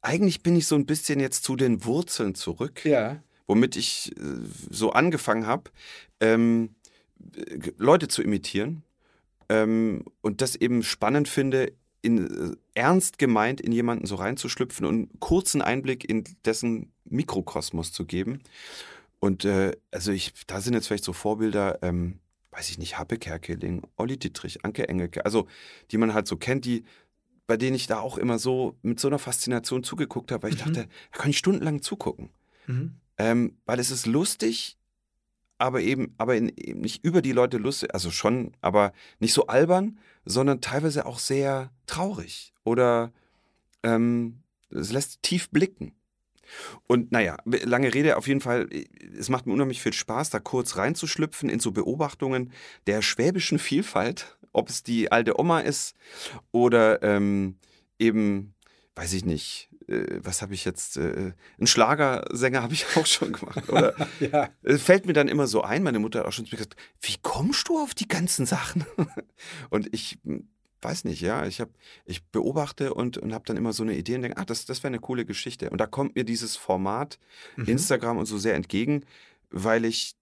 eigentlich 0.01 0.43
bin 0.43 0.55
ich 0.55 0.65
so 0.65 0.75
ein 0.75 0.85
bisschen 0.85 1.19
jetzt 1.19 1.43
zu 1.43 1.57
den 1.57 1.83
Wurzeln 1.83 2.35
zurück. 2.35 2.85
Ja. 2.85 3.21
Womit 3.47 3.75
ich 3.75 4.15
äh, 4.15 4.21
so 4.69 4.91
angefangen 4.91 5.45
habe, 5.45 5.71
ähm, 6.21 6.69
Leute 7.77 8.07
zu 8.07 8.21
imitieren 8.21 8.83
ähm, 9.49 10.05
und 10.21 10.39
das 10.39 10.55
eben 10.55 10.83
spannend 10.83 11.27
finde, 11.27 11.73
in, 12.01 12.53
äh, 12.53 12.55
ernst 12.75 13.17
gemeint 13.17 13.59
in 13.59 13.73
jemanden 13.73 14.05
so 14.05 14.15
reinzuschlüpfen 14.15 14.85
und 14.85 14.95
einen 14.95 15.19
kurzen 15.19 15.61
Einblick 15.61 16.09
in 16.09 16.23
dessen 16.45 16.93
Mikrokosmos 17.03 17.91
zu 17.91 18.05
geben. 18.05 18.41
Und 19.22 19.45
äh, 19.45 19.78
also 19.91 20.11
ich, 20.11 20.34
da 20.47 20.59
sind 20.61 20.74
jetzt 20.74 20.88
vielleicht 20.88 21.03
so 21.03 21.13
Vorbilder, 21.13 21.78
ähm, 21.84 22.19
weiß 22.49 22.72
ich 22.72 22.80
nicht, 22.80 22.97
Happe 22.97 23.17
Kerkeling, 23.17 23.84
Olli 23.95 24.17
Dittrich, 24.17 24.65
Anke 24.65 24.89
Engelke, 24.89 25.24
also 25.24 25.47
die 25.91 25.97
man 25.97 26.15
halt 26.15 26.28
so 26.28 26.38
kennt, 26.38 26.65
die, 26.65 26.84
bei 27.45 27.55
denen 27.55 27.76
ich 27.76 27.86
da 27.86 27.99
auch 27.99 28.17
immer 28.17 28.39
so 28.39 28.78
mit 28.82 28.99
so 28.99 29.07
einer 29.07 29.19
Faszination 29.19 29.84
zugeguckt 29.84 30.32
habe, 30.32 30.43
weil 30.43 30.53
ich 30.53 30.65
mhm. 30.65 30.74
dachte, 30.74 30.89
da 31.11 31.17
kann 31.19 31.30
ich 31.30 31.38
stundenlang 31.38 31.84
zugucken. 31.84 32.32
Mhm. 32.65 32.95
Ähm, 33.19 33.57
weil 33.65 33.80
es 33.80 33.91
ist 33.91 34.07
lustig, 34.07 34.80
aber 35.59 35.82
eben, 35.82 36.15
aber 36.17 36.36
in, 36.36 36.49
eben 36.57 36.82
nicht 36.82 37.05
über 37.05 37.22
die 37.22 37.32
Leute 37.32 37.57
lustig, 37.57 37.93
also 37.93 38.09
schon, 38.09 38.53
aber 38.59 38.91
nicht 39.19 39.34
so 39.34 39.45
albern, 39.45 39.99
sondern 40.26 40.61
teilweise 40.61 41.05
auch 41.05 41.19
sehr 41.19 41.72
traurig 41.86 42.55
oder 42.63 43.13
ähm, 43.84 44.41
es 44.72 44.91
lässt 44.91 45.22
tief 45.22 45.51
blicken. 45.51 45.93
Und 46.87 47.11
naja, 47.11 47.37
lange 47.45 47.93
Rede, 47.93 48.17
auf 48.17 48.27
jeden 48.27 48.41
Fall, 48.41 48.69
es 49.17 49.29
macht 49.29 49.45
mir 49.45 49.53
unheimlich 49.53 49.81
viel 49.81 49.93
Spaß, 49.93 50.29
da 50.29 50.39
kurz 50.39 50.77
reinzuschlüpfen 50.77 51.49
in 51.49 51.59
so 51.59 51.71
Beobachtungen 51.71 52.51
der 52.87 53.01
schwäbischen 53.01 53.59
Vielfalt, 53.71 54.37
ob 54.53 54.69
es 54.69 54.83
die 54.83 55.11
alte 55.11 55.39
Oma 55.39 55.61
ist 55.61 55.95
oder 56.51 57.01
ähm, 57.03 57.57
eben, 57.99 58.53
weiß 58.95 59.13
ich 59.13 59.25
nicht, 59.25 59.69
äh, 59.87 60.19
was 60.23 60.41
habe 60.41 60.53
ich 60.53 60.65
jetzt, 60.65 60.97
äh, 60.97 61.33
einen 61.57 61.67
Schlagersänger 61.67 62.61
habe 62.61 62.73
ich 62.73 62.85
auch 62.95 63.05
schon 63.05 63.33
gemacht. 63.33 63.69
Oder 63.69 63.95
ja. 64.19 64.49
Es 64.63 64.81
fällt 64.81 65.05
mir 65.05 65.13
dann 65.13 65.27
immer 65.27 65.47
so 65.47 65.61
ein, 65.61 65.83
meine 65.83 65.99
Mutter 65.99 66.19
hat 66.19 66.27
auch 66.27 66.33
schon 66.33 66.45
gesagt, 66.45 66.75
wie 67.01 67.17
kommst 67.21 67.67
du 67.67 67.79
auf 67.79 67.93
die 67.93 68.07
ganzen 68.07 68.45
Sachen? 68.45 68.85
und 69.69 69.93
ich 69.93 70.19
weiß 70.82 71.05
nicht, 71.05 71.21
ja, 71.21 71.45
ich 71.45 71.61
habe, 71.61 71.71
ich 72.05 72.23
beobachte 72.25 72.93
und, 72.93 73.17
und 73.17 73.34
habe 73.34 73.45
dann 73.45 73.57
immer 73.57 73.73
so 73.73 73.84
eine 73.84 73.95
Idee 73.95 74.15
und 74.15 74.23
denke, 74.23 74.38
ach, 74.38 74.45
das, 74.45 74.65
das 74.65 74.84
wäre 74.84 74.88
eine 74.88 74.99
coole 74.99 75.25
Geschichte. 75.25 75.69
Und 75.69 75.79
da 75.79 75.88
kommt 75.88 76.15
mir 76.15 76.23
dieses 76.23 76.55
Format 76.55 77.19
mhm. 77.55 77.65
Instagram 77.65 78.17
und 78.17 78.25
so 78.25 78.38
sehr 78.38 78.55
entgegen, 78.55 79.05
weil 79.49 79.86
ich 79.86 80.15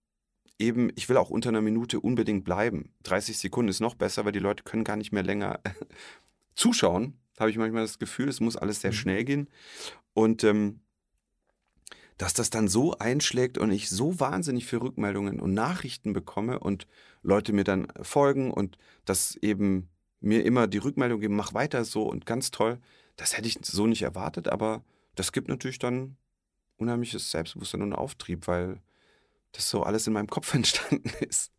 eben, 0.58 0.92
ich 0.96 1.08
will 1.08 1.18
auch 1.18 1.30
unter 1.30 1.50
einer 1.50 1.62
Minute 1.62 2.00
unbedingt 2.00 2.44
bleiben. 2.44 2.94
30 3.04 3.38
Sekunden 3.38 3.70
ist 3.70 3.80
noch 3.80 3.96
besser, 3.96 4.26
weil 4.26 4.34
die 4.34 4.40
Leute 4.40 4.64
können 4.64 4.84
gar 4.84 4.98
nicht 4.98 5.12
mehr 5.12 5.24
länger 5.24 5.60
zuschauen 6.56 7.20
habe 7.40 7.50
ich 7.50 7.58
manchmal 7.58 7.84
das 7.84 8.00
Gefühl, 8.00 8.28
es 8.28 8.42
muss 8.42 8.58
alles 8.58 8.82
sehr 8.82 8.92
mhm. 8.92 8.96
schnell 8.96 9.24
gehen. 9.24 9.50
Und 10.14 10.44
ähm, 10.44 10.82
dass 12.18 12.34
das 12.34 12.50
dann 12.50 12.68
so 12.68 12.98
einschlägt 12.98 13.58
und 13.58 13.72
ich 13.72 13.90
so 13.90 14.20
wahnsinnig 14.20 14.66
viele 14.66 14.82
Rückmeldungen 14.82 15.40
und 15.40 15.54
Nachrichten 15.54 16.12
bekomme 16.12 16.60
und 16.60 16.86
Leute 17.24 17.54
mir 17.54 17.64
dann 17.64 17.88
folgen 18.02 18.52
und 18.52 18.78
das 19.06 19.38
eben 19.38 19.88
mir 20.22 20.46
immer 20.46 20.68
die 20.68 20.78
Rückmeldung 20.78 21.20
geben, 21.20 21.36
mach 21.36 21.54
weiter 21.54 21.86
so 21.86 22.04
und 22.04 22.26
ganz 22.26 22.52
toll. 22.52 22.80
Das 23.16 23.38
hätte 23.38 23.48
ich 23.48 23.60
so 23.62 23.88
nicht 23.88 24.02
erwartet, 24.02 24.48
aber 24.48 24.84
das 25.16 25.32
gibt 25.32 25.48
natürlich 25.48 25.80
dann 25.80 26.18
unheimliches 26.78 27.32
Selbstbewusstsein 27.32 27.82
und 27.82 27.94
Auftrieb, 27.94 28.48
weil 28.48 28.80
das 29.52 29.70
so 29.70 29.84
alles 29.84 30.08
in 30.08 30.14
meinem 30.14 30.28
Kopf 30.28 30.54
entstanden 30.54 31.12
ist. 31.20 31.52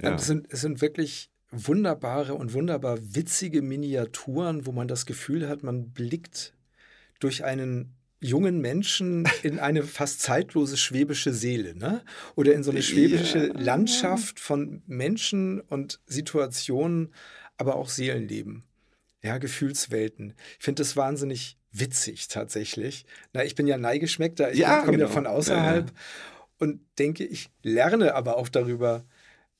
Ja. 0.00 0.14
Es, 0.14 0.26
sind, 0.26 0.46
es 0.50 0.60
sind 0.60 0.80
wirklich 0.80 1.30
wunderbare 1.50 2.34
und 2.34 2.52
wunderbar 2.52 2.98
witzige 3.00 3.62
Miniaturen, 3.62 4.66
wo 4.66 4.72
man 4.72 4.88
das 4.88 5.06
Gefühl 5.06 5.48
hat, 5.48 5.62
man 5.62 5.90
blickt 5.90 6.54
durch 7.20 7.44
einen 7.44 7.94
jungen 8.20 8.60
Menschen 8.60 9.28
in 9.42 9.58
eine 9.58 9.82
fast 9.82 10.22
zeitlose 10.22 10.76
schwäbische 10.76 11.32
Seele, 11.32 11.76
ne? 11.76 12.02
Oder 12.34 12.54
in 12.54 12.62
so 12.62 12.70
eine 12.70 12.82
schwäbische 12.82 13.48
ja. 13.48 13.52
Landschaft 13.60 14.40
von 14.40 14.82
Menschen 14.86 15.60
und 15.60 16.00
Situationen, 16.06 17.12
aber 17.56 17.76
auch 17.76 17.88
Seelenleben. 17.88 18.64
Ja, 19.22 19.38
Gefühlswelten. 19.38 20.34
Ich 20.58 20.64
finde 20.64 20.82
das 20.82 20.96
wahnsinnig 20.96 21.58
witzig 21.72 22.28
tatsächlich. 22.28 23.06
Na, 23.32 23.44
ich 23.44 23.54
bin 23.54 23.66
ja 23.66 23.78
Neigeschmeckter, 23.78 24.52
ich 24.52 24.58
ja, 24.58 24.80
komme 24.80 24.98
genau. 24.98 25.06
ja 25.06 25.12
von 25.12 25.26
außerhalb 25.26 25.88
ja. 25.88 25.94
und 26.58 26.80
denke, 26.98 27.24
ich 27.24 27.50
lerne 27.62 28.14
aber 28.14 28.36
auch 28.36 28.48
darüber, 28.48 29.04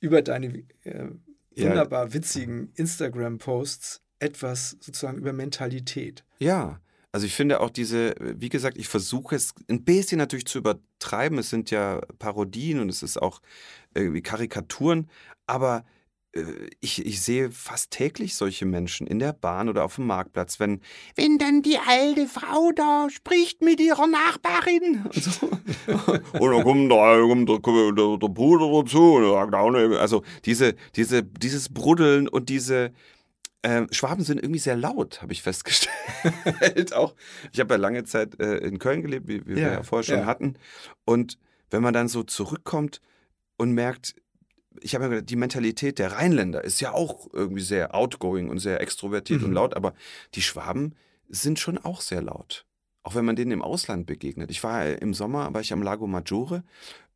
über 0.01 0.23
deine 0.23 0.65
äh, 0.85 1.09
wunderbar 1.57 2.13
witzigen 2.13 2.73
Instagram-Posts 2.75 4.03
etwas 4.19 4.77
sozusagen 4.81 5.19
über 5.19 5.33
Mentalität. 5.33 6.25
Ja, 6.39 6.81
Also 7.13 7.27
ich 7.27 7.35
finde 7.35 7.61
auch 7.61 7.71
diese, 7.71 8.15
wie 8.19 8.49
gesagt, 8.49 8.77
ich 8.77 8.89
versuche 8.89 9.37
es 9.37 9.55
ein 9.69 9.85
bisschen 9.85 10.19
natürlich 10.19 10.47
zu 10.47 10.59
übertreiben. 10.59 11.39
Es 11.39 11.51
sind 11.51 11.71
ja 11.71 12.01
Parodien 12.19 12.81
und 12.81 12.89
es 12.89 13.03
ist 13.03 13.23
auch 13.23 13.41
irgendwie 13.95 14.23
Karikaturen, 14.23 15.09
aber 15.47 15.79
äh, 15.79 15.94
ich, 16.81 17.05
ich 17.05 17.23
sehe 17.23 17.51
fast 17.51 17.91
täglich 17.93 18.35
solche 18.35 18.67
Menschen 18.67 19.07
in 19.07 19.19
der 19.19 19.33
Bahn 19.33 19.69
oder 19.69 19.85
auf 19.85 19.97
dem 19.97 20.07
Marktplatz, 20.07 20.59
wenn, 20.59 20.81
wenn 21.15 21.39
dann 21.39 21.63
die 21.63 21.79
alte 21.79 22.27
Frau 22.27 22.73
da 22.75 23.09
spricht 23.11 23.63
mit 23.63 23.81
ihrer 23.81 24.07
Nachbarin. 24.07 25.05
Und, 25.05 25.15
so. 25.15 25.47
und 26.39 26.51
dann 26.51 26.63
kommt, 26.63 26.91
da, 26.91 27.59
kommt 27.59 27.77
der, 27.77 27.93
der, 27.93 28.19
der, 28.19 28.29
Bruder 28.29 28.83
dazu. 28.83 29.17
Also 29.97 30.23
diese, 30.45 30.75
diese, 30.97 31.23
dieses 31.23 31.69
Bruddeln 31.69 32.29
und 32.29 32.49
diese, 32.49 32.93
äh, 33.63 33.87
Schwaben 33.93 34.25
sind 34.25 34.39
irgendwie 34.39 34.59
sehr 34.59 34.77
laut, 34.77 35.23
habe 35.23 35.33
ich 35.33 35.43
festgestellt. 35.43 36.93
auch. 36.93 37.15
Ich 37.53 37.61
habe 37.61 37.75
ja 37.75 37.81
lange 37.81 38.05
Zeit 38.05 38.39
äh, 38.41 38.59
in 38.59 38.79
Köln 38.79 39.03
gelebt, 39.03 39.29
wie, 39.29 39.47
wie 39.47 39.53
ja, 39.53 39.57
wir 39.57 39.73
ja 39.73 39.83
vorher 39.83 40.05
schon 40.05 40.19
ja. 40.19 40.27
hatten. 40.27 40.55
Und 41.05 41.39
wenn 41.71 41.83
man 41.83 41.95
dann 41.95 42.09
so 42.09 42.23
zurückkommt 42.23 43.01
und 43.57 43.73
merkt, 43.73 44.17
ich 44.85 44.95
habe 44.95 45.05
ja 45.05 45.11
gesagt, 45.11 45.31
die 45.31 45.37
Mentalität 45.37 45.99
der 45.99 46.13
Rheinländer 46.13 46.63
ist 46.63 46.79
ja 46.81 46.93
auch 46.93 47.27
irgendwie 47.33 47.63
sehr 47.63 47.95
outgoing 47.95 48.51
und 48.51 48.59
sehr 48.59 48.83
extrovertiert 48.83 49.41
mhm. 49.41 49.49
und 49.49 49.53
laut, 49.55 49.75
aber 49.75 49.95
die 50.35 50.43
Schwaben 50.43 50.95
sind 51.31 51.59
schon 51.59 51.79
auch 51.79 52.03
sehr 52.03 52.21
laut. 52.21 52.67
Auch 53.03 53.15
wenn 53.15 53.25
man 53.25 53.35
denen 53.35 53.53
im 53.53 53.63
Ausland 53.63 54.07
begegnet. 54.07 54.51
Ich 54.51 54.63
war 54.63 54.85
im 54.87 55.15
Sommer, 55.15 55.55
war 55.55 55.63
ich 55.63 55.73
am 55.73 55.83
Lago 55.83 56.07
Maggiore 56.07 56.65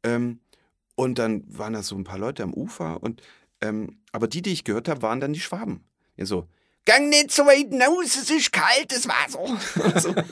ähm, 0.03 0.41
und 0.95 1.19
dann 1.19 1.45
waren 1.47 1.75
da 1.75 1.83
so 1.83 1.95
ein 1.95 2.05
paar 2.05 2.19
Leute 2.19 2.43
am 2.43 2.55
Ufer 2.55 3.03
und 3.03 3.21
ähm, 3.61 3.99
aber 4.13 4.29
die, 4.29 4.41
die 4.41 4.53
ich 4.53 4.65
gehört 4.65 4.89
habe, 4.89 5.03
waren 5.03 5.21
dann 5.21 5.35
die 5.35 5.41
Schwaben. 5.41 5.85
Ja, 6.17 6.25
so, 6.25 6.49
gang 6.87 7.11
nicht 7.11 7.31
so 7.33 7.45
weit 7.45 7.69
hinaus, 7.71 8.17
es 8.17 8.31
ist 8.31 8.51
kaltes 8.51 9.07
Wasser. 9.07 10.01
so. 10.01 10.15
da 10.15 10.23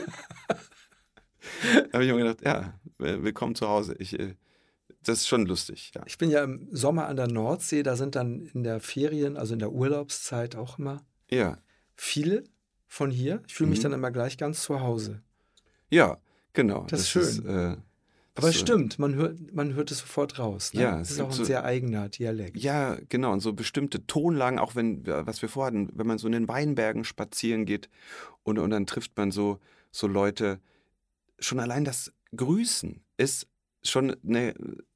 habe 1.92 2.04
ich 2.04 2.12
mir 2.12 2.16
gedacht, 2.16 2.40
ja, 2.42 2.72
willkommen 2.96 3.54
zu 3.54 3.68
Hause. 3.68 3.94
Ich, 3.98 4.18
äh, 4.18 4.36
das 5.08 5.18
ist 5.18 5.28
schon 5.28 5.46
lustig. 5.46 5.92
Ja. 5.94 6.02
Ich 6.06 6.18
bin 6.18 6.30
ja 6.30 6.44
im 6.44 6.68
Sommer 6.70 7.06
an 7.06 7.16
der 7.16 7.28
Nordsee, 7.28 7.82
da 7.82 7.96
sind 7.96 8.14
dann 8.14 8.40
in 8.40 8.62
der 8.62 8.80
Ferien, 8.80 9.36
also 9.36 9.52
in 9.52 9.58
der 9.58 9.72
Urlaubszeit 9.72 10.56
auch 10.56 10.78
immer 10.78 11.04
ja. 11.30 11.58
viele 11.94 12.44
von 12.86 13.10
hier. 13.10 13.42
Ich 13.46 13.54
fühle 13.54 13.70
mich 13.70 13.80
mhm. 13.80 13.84
dann 13.84 13.92
immer 13.94 14.10
gleich 14.10 14.38
ganz 14.38 14.62
zu 14.62 14.80
Hause. 14.80 15.22
Ja, 15.90 16.18
genau. 16.52 16.82
Das, 16.82 16.90
das 16.90 17.00
ist 17.00 17.08
schön. 17.10 17.22
Ist, 17.22 17.44
äh, 17.44 17.76
aber 18.36 18.48
es 18.48 18.56
stimmt, 18.56 18.98
man 18.98 19.14
hört, 19.14 19.54
man 19.54 19.74
hört 19.74 19.90
es 19.90 20.00
sofort 20.00 20.38
raus. 20.38 20.74
Ne? 20.74 20.82
Ja, 20.82 21.00
es 21.00 21.10
ist 21.10 21.20
auch 21.20 21.28
ein 21.28 21.32
so, 21.32 21.44
sehr 21.44 21.64
eigener 21.64 22.08
Dialekt. 22.10 22.58
Ja, 22.58 22.98
genau. 23.08 23.32
Und 23.32 23.40
so 23.40 23.54
bestimmte 23.54 24.06
Tonlagen, 24.06 24.58
auch 24.58 24.74
wenn, 24.74 25.06
was 25.06 25.40
wir 25.40 25.48
vorhatten, 25.48 25.88
wenn 25.94 26.06
man 26.06 26.18
so 26.18 26.26
in 26.26 26.32
den 26.32 26.46
Weinbergen 26.46 27.04
spazieren 27.04 27.64
geht 27.64 27.88
und, 28.42 28.58
und 28.58 28.70
dann 28.70 28.86
trifft 28.86 29.16
man 29.16 29.30
so, 29.30 29.58
so 29.90 30.06
Leute, 30.06 30.60
schon 31.38 31.60
allein 31.60 31.84
das 31.84 32.12
Grüßen 32.34 33.02
ist 33.16 33.48
schon 33.90 34.16
eine, 34.26 34.54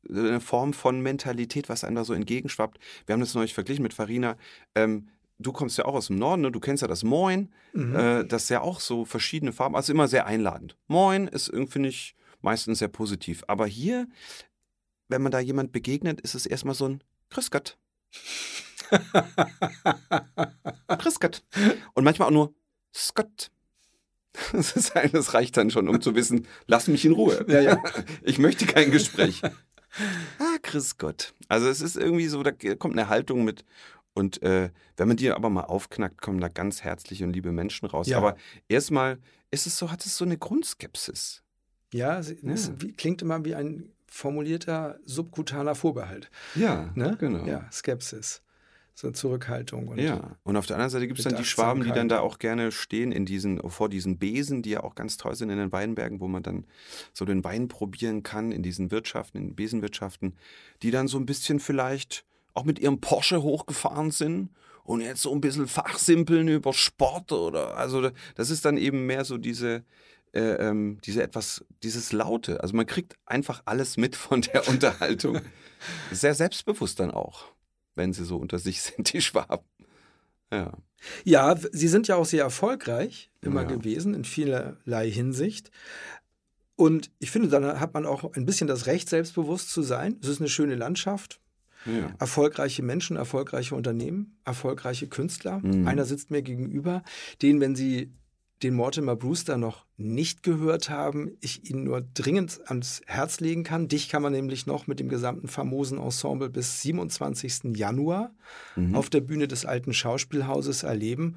eine 0.09 0.41
Form 0.41 0.73
von 0.73 1.01
Mentalität, 1.01 1.69
was 1.69 1.85
einem 1.85 1.97
da 1.97 2.05
so 2.05 2.13
entgegenschwappt. 2.13 2.79
Wir 3.07 3.13
haben 3.13 3.21
das 3.21 3.35
neulich 3.35 3.55
verglichen 3.55 3.83
mit 3.83 3.95
Farina. 3.95 4.37
Ähm, 4.75 5.09
du 5.39 5.53
kommst 5.53 5.79
ja 5.79 5.85
auch 5.87 5.95
aus 5.95 6.09
dem 6.09 6.19
Norden, 6.19 6.43
ne? 6.43 6.53
du 6.53 6.61
kennst 6.61 6.83
ja 6.83 6.89
das 6.89 7.03
Moin, 7.03 7.53
mhm. 7.73 7.97
äh, 7.97 8.25
das 8.25 8.45
ist 8.45 8.49
ja 8.51 8.61
auch 8.61 8.81
so 8.81 9.05
verschiedene 9.05 9.53
Farben, 9.53 9.75
also 9.75 9.93
immer 9.93 10.09
sehr 10.09 10.27
einladend. 10.27 10.77
Moin 10.87 11.29
ist 11.29 11.49
irgendwie, 11.49 11.73
finde 11.73 11.89
ich, 11.89 12.15
meistens 12.43 12.79
sehr 12.79 12.89
positiv. 12.89 13.43
Aber 13.47 13.67
hier, 13.67 14.07
wenn 15.09 15.23
man 15.23 15.33
da 15.33 15.41
jemand 15.41 15.73
begegnet, 15.73 16.21
ist 16.21 16.35
es 16.35 16.47
erstmal 16.47 16.75
so 16.75 16.87
ein 16.87 17.03
Grüß 17.31 17.51
Gott. 17.51 17.79
Grüß 20.89 21.21
Gott. 21.21 21.45
Und 21.95 22.05
manchmal 22.05 22.29
auch 22.29 22.33
nur 22.33 22.55
Scott. 22.95 23.51
Das, 24.53 24.77
ist, 24.77 24.93
das 25.13 25.35
reicht 25.35 25.57
dann 25.57 25.71
schon, 25.71 25.89
um 25.89 26.01
zu 26.01 26.15
wissen, 26.15 26.47
lass 26.67 26.89
mich 26.89 27.05
in 27.05 27.13
Ruhe. 27.13 27.45
Ja, 27.49 27.61
ja. 27.61 27.83
Ich 28.23 28.39
möchte 28.39 28.67
kein 28.67 28.91
Gespräch. 28.91 29.43
Ah, 30.39 30.57
Grüß 30.63 30.99
Gott. 30.99 31.35
Also 31.49 31.69
es 31.69 31.81
ist 31.81 31.97
irgendwie 31.97 32.29
so, 32.29 32.45
da 32.45 32.53
kommt 32.53 32.97
eine 32.97 33.09
Haltung 33.09 33.43
mit. 33.43 33.65
Und 34.15 34.41
äh, 34.41 34.71
wenn 34.97 35.09
man 35.09 35.17
die 35.17 35.29
aber 35.33 35.51
mal 35.51 35.65
aufknackt, 35.65 36.23
kommen 36.23 36.41
da 36.41 36.47
ganz 36.47 36.85
herzliche 36.85 37.25
und 37.25 37.33
liebe 37.33 37.51
Menschen 37.51 37.87
raus. 37.87 38.07
Ja. 38.07 38.19
Aber 38.19 38.37
erstmal 38.69 39.19
ist 39.51 39.67
es 39.67 39.77
so, 39.77 39.91
hat 39.91 40.07
es 40.07 40.17
so 40.17 40.25
eine 40.25 40.39
Grundskepsis. 40.39 41.43
Ja, 41.93 42.21
es, 42.21 42.31
ja. 42.41 42.57
klingt 42.97 43.21
immer 43.23 43.45
wie 43.45 43.57
ein 43.57 43.91
formulierter 44.07 45.01
subkutaner 45.05 45.75
Vorbehalt. 45.75 46.31
Ja, 46.55 46.91
ne? 46.95 47.17
genau. 47.19 47.45
Ja, 47.47 47.69
Skepsis. 47.73 48.43
So 48.95 49.11
Zurückhaltung. 49.11 49.89
Und 49.89 49.99
ja, 49.99 50.37
und 50.43 50.57
auf 50.57 50.67
der 50.67 50.77
anderen 50.77 50.91
Seite 50.91 51.07
gibt 51.07 51.19
es 51.19 51.25
dann 51.25 51.37
die 51.37 51.45
Schwaben, 51.45 51.83
die 51.85 51.91
dann 51.91 52.09
da 52.09 52.21
auch 52.21 52.39
gerne 52.39 52.71
stehen 52.71 53.13
in 53.13 53.25
diesen, 53.25 53.59
vor 53.71 53.89
diesen 53.89 54.19
Besen, 54.19 54.63
die 54.63 54.71
ja 54.71 54.83
auch 54.83 54.95
ganz 54.95 55.17
toll 55.17 55.35
sind 55.35 55.51
in 55.51 55.59
den 55.59 55.73
Weinbergen, 55.73 56.21
wo 56.21 56.29
man 56.29 56.43
dann 56.43 56.67
so 57.13 57.25
den 57.25 57.43
Wein 57.45 57.69
probieren 57.69 58.23
kann, 58.23 58.53
in 58.53 58.63
diesen 58.63 58.91
Wirtschaften, 58.91 59.39
in 59.39 59.55
Besenwirtschaften, 59.55 60.35
die 60.83 60.91
dann 60.91 61.09
so 61.09 61.19
ein 61.19 61.27
bisschen 61.27 61.61
vielleicht 61.61 62.25
auch 62.53 62.65
mit 62.65 62.79
ihrem 62.79 63.01
Porsche 63.01 63.43
hochgefahren 63.43 64.11
sind 64.11 64.51
und 64.85 65.01
jetzt 65.01 65.23
so 65.23 65.33
ein 65.33 65.41
bisschen 65.41 65.67
fachsimpeln 65.67 66.49
über 66.49 66.73
Sport 66.73 67.33
oder 67.33 67.77
also 67.77 68.11
das 68.35 68.51
ist 68.51 68.65
dann 68.65 68.77
eben 68.77 69.07
mehr 69.07 69.25
so 69.25 69.39
diese 69.39 69.85
äh, 70.33 70.69
ähm, 70.69 70.99
diese 71.05 71.23
etwas, 71.23 71.65
dieses 71.83 72.13
Laute. 72.13 72.61
Also 72.63 72.77
man 72.77 72.87
kriegt 72.87 73.17
einfach 73.27 73.63
alles 73.65 73.97
mit 73.97 74.15
von 74.15 74.43
der 74.43 74.69
Unterhaltung. 74.69 75.41
Sehr 76.13 76.35
selbstbewusst 76.35 77.01
dann 77.01 77.11
auch, 77.11 77.47
wenn 77.95 78.13
sie 78.13 78.25
so 78.25 78.37
unter 78.37 78.59
sich 78.59 78.83
sind, 78.83 79.13
die 79.13 79.21
Schwaben. 79.21 79.65
Ja. 80.53 80.73
Ja, 81.25 81.57
sie 81.73 81.89
sind 81.89 82.09
ja 82.09 82.17
auch 82.17 82.27
sehr 82.27 82.43
erfolgreich 82.43 83.31
immer 83.41 83.63
ja. 83.63 83.69
gewesen, 83.69 84.13
in 84.13 84.25
vielerlei 84.25 85.11
Hinsicht. 85.11 85.71
Und 86.77 87.11
ich 87.19 87.31
finde, 87.31 87.49
dann 87.49 87.81
hat 87.81 87.95
man 87.95 88.07
auch 88.07 88.35
ein 88.35 88.47
bisschen 88.47 88.67
das 88.67 88.87
Recht, 88.87 89.09
selbstbewusst 89.09 89.71
zu 89.71 89.83
sein. 89.83 90.19
Es 90.23 90.29
ist 90.29 90.41
eine 90.41 90.49
schöne 90.49 90.75
Landschaft. 90.75 91.41
Ja. 91.87 92.15
Erfolgreiche 92.19 92.83
Menschen, 92.83 93.17
erfolgreiche 93.17 93.75
Unternehmen, 93.75 94.39
erfolgreiche 94.45 95.09
Künstler. 95.09 95.61
Mhm. 95.61 95.87
Einer 95.87 96.05
sitzt 96.05 96.31
mir 96.31 96.43
gegenüber, 96.43 97.03
den, 97.41 97.61
wenn 97.61 97.75
sie 97.75 98.13
den 98.63 98.75
Mortimer 98.75 99.17
Brewster 99.17 99.57
noch 99.57 99.87
nicht 99.97 100.43
gehört 100.43 100.91
haben, 100.91 101.33
ich 101.41 101.71
Ihnen 101.71 101.85
nur 101.85 102.03
dringend 102.15 102.61
ans 102.67 103.03
Herz 103.07 103.41
legen 103.41 103.65
kann. 103.65 103.89
Dich 103.89 104.09
kann 104.09 104.23
man 104.23 104.33
nämlich 104.33 104.67
noch 104.67 104.87
mit 104.87 105.01
dem 105.01 105.09
gesamten 105.09 105.49
famosen 105.49 105.99
Ensemble 105.99 106.51
bis 106.51 106.83
27. 106.83 107.77
Januar 107.77 108.35
mhm. 108.77 108.95
auf 108.95 109.11
der 109.11 109.21
Bühne 109.21 109.49
des 109.49 109.65
alten 109.65 109.93
Schauspielhauses 109.93 110.83
erleben. 110.83 111.37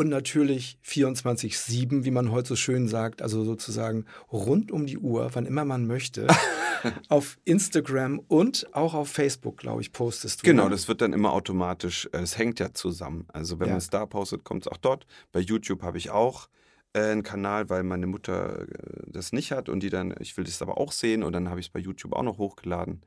Und 0.00 0.08
natürlich 0.08 0.78
24-7, 0.82 2.04
wie 2.04 2.10
man 2.10 2.30
heute 2.30 2.48
so 2.48 2.56
schön 2.56 2.88
sagt, 2.88 3.20
also 3.20 3.44
sozusagen 3.44 4.06
rund 4.32 4.72
um 4.72 4.86
die 4.86 4.96
Uhr, 4.96 5.28
wann 5.34 5.44
immer 5.44 5.66
man 5.66 5.86
möchte. 5.86 6.26
auf 7.10 7.36
Instagram 7.44 8.18
und 8.26 8.66
auch 8.72 8.94
auf 8.94 9.10
Facebook, 9.10 9.58
glaube 9.58 9.82
ich, 9.82 9.92
postest 9.92 10.40
du. 10.40 10.46
Genau, 10.46 10.70
das 10.70 10.88
wird 10.88 11.02
dann 11.02 11.12
immer 11.12 11.34
automatisch, 11.34 12.08
äh, 12.14 12.20
es 12.20 12.38
hängt 12.38 12.60
ja 12.60 12.72
zusammen. 12.72 13.26
Also 13.34 13.60
wenn 13.60 13.66
ja. 13.66 13.72
man 13.74 13.78
es 13.78 13.90
da 13.90 14.06
postet, 14.06 14.42
kommt 14.42 14.64
es 14.64 14.72
auch 14.72 14.78
dort. 14.78 15.04
Bei 15.32 15.40
YouTube 15.40 15.82
habe 15.82 15.98
ich 15.98 16.08
auch 16.08 16.48
äh, 16.94 17.02
einen 17.02 17.22
Kanal, 17.22 17.68
weil 17.68 17.82
meine 17.82 18.06
Mutter 18.06 18.62
äh, 18.62 18.66
das 19.04 19.32
nicht 19.34 19.52
hat 19.52 19.68
und 19.68 19.82
die 19.82 19.90
dann, 19.90 20.14
ich 20.18 20.34
will 20.38 20.44
das 20.44 20.62
aber 20.62 20.78
auch 20.78 20.92
sehen 20.92 21.22
und 21.22 21.34
dann 21.34 21.50
habe 21.50 21.60
ich 21.60 21.66
es 21.66 21.72
bei 21.74 21.78
YouTube 21.78 22.14
auch 22.14 22.22
noch 22.22 22.38
hochgeladen. 22.38 23.02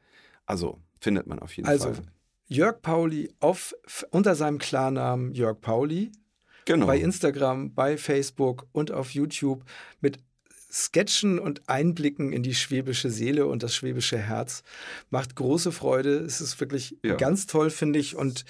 Also 0.46 0.78
findet 1.00 1.26
man 1.26 1.40
auf 1.40 1.58
jeden 1.58 1.68
also, 1.68 1.86
Fall. 1.86 1.94
Also 1.94 2.04
Jörg 2.50 2.84
Pauli 2.84 3.34
auf, 3.40 3.74
unter 4.12 4.36
seinem 4.36 4.60
Klarnamen 4.60 5.34
Jörg 5.34 5.60
Pauli. 5.60 6.12
Genau. 6.66 6.88
Bei 6.88 6.98
Instagram, 6.98 7.74
bei 7.74 7.98
Facebook 7.98 8.68
und 8.72 8.92
auf 8.92 9.12
YouTube 9.12 9.64
mit 10.02 10.20
Sketchen 10.72 11.38
und 11.38 11.70
Einblicken 11.70 12.34
in 12.34 12.42
die 12.42 12.56
schwäbische 12.56 13.12
Seele 13.12 13.46
und 13.46 13.62
das 13.62 13.76
schwäbische 13.76 14.18
Herz. 14.18 14.64
Macht 15.12 15.36
große 15.36 15.72
Freude. 15.72 16.18
Es 16.18 16.42
ist 16.42 16.60
wirklich 16.60 16.98
ja. 17.04 17.16
ganz 17.16 17.46
toll, 17.46 17.70
finde 17.70 18.00
ich. 18.00 18.16
Und 18.16 18.44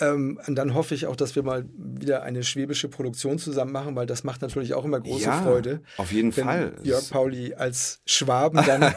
ähm, 0.00 0.40
und 0.46 0.56
dann 0.56 0.74
hoffe 0.74 0.94
ich 0.94 1.06
auch, 1.06 1.16
dass 1.16 1.36
wir 1.36 1.42
mal 1.42 1.68
wieder 1.76 2.22
eine 2.22 2.42
schwäbische 2.42 2.88
Produktion 2.88 3.38
zusammen 3.38 3.72
machen, 3.72 3.96
weil 3.96 4.06
das 4.06 4.24
macht 4.24 4.40
natürlich 4.42 4.74
auch 4.74 4.84
immer 4.84 5.00
große 5.00 5.24
ja, 5.24 5.42
Freude. 5.42 5.82
Auf 5.98 6.10
jeden 6.10 6.32
Fall. 6.32 6.74
Jörg 6.82 7.08
Pauli 7.10 7.54
als 7.54 8.00
Schwaben 8.06 8.64
dann 8.64 8.94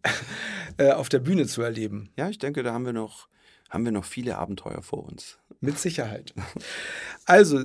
äh, 0.78 0.92
auf 0.92 1.08
der 1.08 1.18
Bühne 1.18 1.46
zu 1.46 1.62
erleben. 1.62 2.10
Ja, 2.16 2.28
ich 2.28 2.38
denke, 2.38 2.62
da 2.62 2.72
haben 2.72 2.86
wir 2.86 2.92
noch, 2.92 3.28
haben 3.68 3.84
wir 3.84 3.92
noch 3.92 4.04
viele 4.04 4.38
Abenteuer 4.38 4.82
vor 4.82 5.04
uns. 5.04 5.38
Mit 5.60 5.78
Sicherheit. 5.78 6.34
Also, 7.26 7.62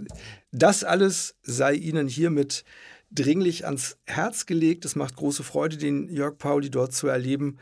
das 0.51 0.83
alles 0.83 1.35
sei 1.41 1.75
Ihnen 1.75 2.09
hiermit 2.09 2.65
dringlich 3.11 3.65
ans 3.65 3.97
Herz 4.05 4.45
gelegt. 4.45 4.83
Es 4.83 4.97
macht 4.97 5.15
große 5.15 5.43
Freude, 5.43 5.77
den 5.77 6.09
Jörg 6.09 6.37
Pauli 6.37 6.69
dort 6.69 6.93
zu 6.93 7.07
erleben. 7.07 7.59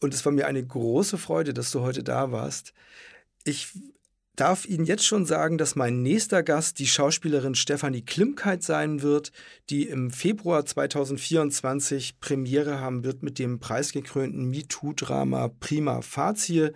Und 0.00 0.12
es 0.12 0.24
war 0.24 0.32
mir 0.32 0.46
eine 0.46 0.64
große 0.64 1.18
Freude, 1.18 1.54
dass 1.54 1.70
du 1.70 1.82
heute 1.82 2.02
da 2.02 2.32
warst. 2.32 2.72
Ich 3.44 3.68
darf 4.36 4.66
Ihnen 4.66 4.84
jetzt 4.84 5.04
schon 5.04 5.24
sagen, 5.24 5.56
dass 5.58 5.76
mein 5.76 6.02
nächster 6.02 6.42
Gast 6.42 6.78
die 6.78 6.86
Schauspielerin 6.86 7.54
Stefanie 7.54 8.02
Klimkeit 8.02 8.62
sein 8.62 9.02
wird, 9.02 9.32
die 9.70 9.88
im 9.88 10.10
Februar 10.10 10.64
2024 10.64 12.20
Premiere 12.20 12.80
haben 12.80 13.02
wird 13.02 13.22
mit 13.22 13.38
dem 13.38 13.58
preisgekrönten 13.58 14.50
MeToo-Drama 14.50 15.48
Prima 15.58 16.02
Facie. 16.02 16.70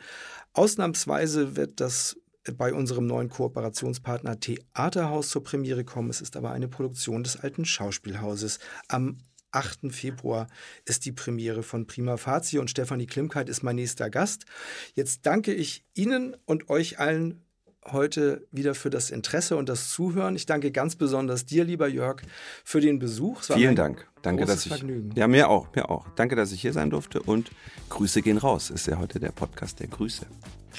Ausnahmsweise 0.60 1.56
wird 1.56 1.80
das 1.80 2.18
bei 2.58 2.74
unserem 2.74 3.06
neuen 3.06 3.30
Kooperationspartner 3.30 4.40
Theaterhaus 4.40 5.30
zur 5.30 5.42
Premiere 5.42 5.84
kommen. 5.84 6.10
Es 6.10 6.20
ist 6.20 6.36
aber 6.36 6.50
eine 6.50 6.68
Produktion 6.68 7.22
des 7.22 7.38
alten 7.38 7.64
Schauspielhauses. 7.64 8.58
Am 8.86 9.16
8. 9.52 9.90
Februar 9.90 10.48
ist 10.84 11.06
die 11.06 11.12
Premiere 11.12 11.62
von 11.62 11.86
Prima 11.86 12.18
Facie 12.18 12.58
und 12.58 12.68
Stefanie 12.68 13.06
Klimkeit 13.06 13.48
ist 13.48 13.62
mein 13.62 13.76
nächster 13.76 14.10
Gast. 14.10 14.44
Jetzt 14.92 15.24
danke 15.24 15.54
ich 15.54 15.82
Ihnen 15.94 16.36
und 16.44 16.68
euch 16.68 16.98
allen 16.98 17.42
heute 17.86 18.46
wieder 18.52 18.74
für 18.74 18.90
das 18.90 19.10
Interesse 19.10 19.56
und 19.56 19.68
das 19.68 19.90
Zuhören. 19.90 20.36
Ich 20.36 20.46
danke 20.46 20.70
ganz 20.70 20.96
besonders 20.96 21.46
dir, 21.46 21.64
lieber 21.64 21.88
Jörg, 21.88 22.22
für 22.64 22.80
den 22.80 22.98
Besuch. 22.98 23.42
Vielen 23.42 23.76
Dank. 23.76 24.06
Danke, 24.22 24.44
dass 24.44 24.66
ich. 24.66 24.72
Vergnügen. 24.72 25.12
Ja, 25.14 25.28
mir 25.28 25.48
auch, 25.48 25.74
mir 25.74 25.90
auch. 25.90 26.06
Danke, 26.16 26.36
dass 26.36 26.52
ich 26.52 26.60
hier 26.60 26.72
sein 26.72 26.90
durfte 26.90 27.22
und 27.22 27.50
Grüße 27.88 28.22
gehen 28.22 28.38
raus. 28.38 28.70
Ist 28.70 28.86
ja 28.86 28.98
heute 28.98 29.18
der 29.18 29.32
Podcast 29.32 29.80
der 29.80 29.88
Grüße. 29.88 30.26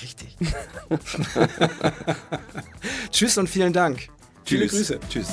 Richtig. 0.02 0.38
Tschüss 3.12 3.38
und 3.38 3.50
vielen 3.50 3.74
Dank. 3.74 3.98
Tschüss. 3.98 4.10
Viele 4.46 4.68
Grüße. 4.68 5.00
Tschüss. 5.10 5.30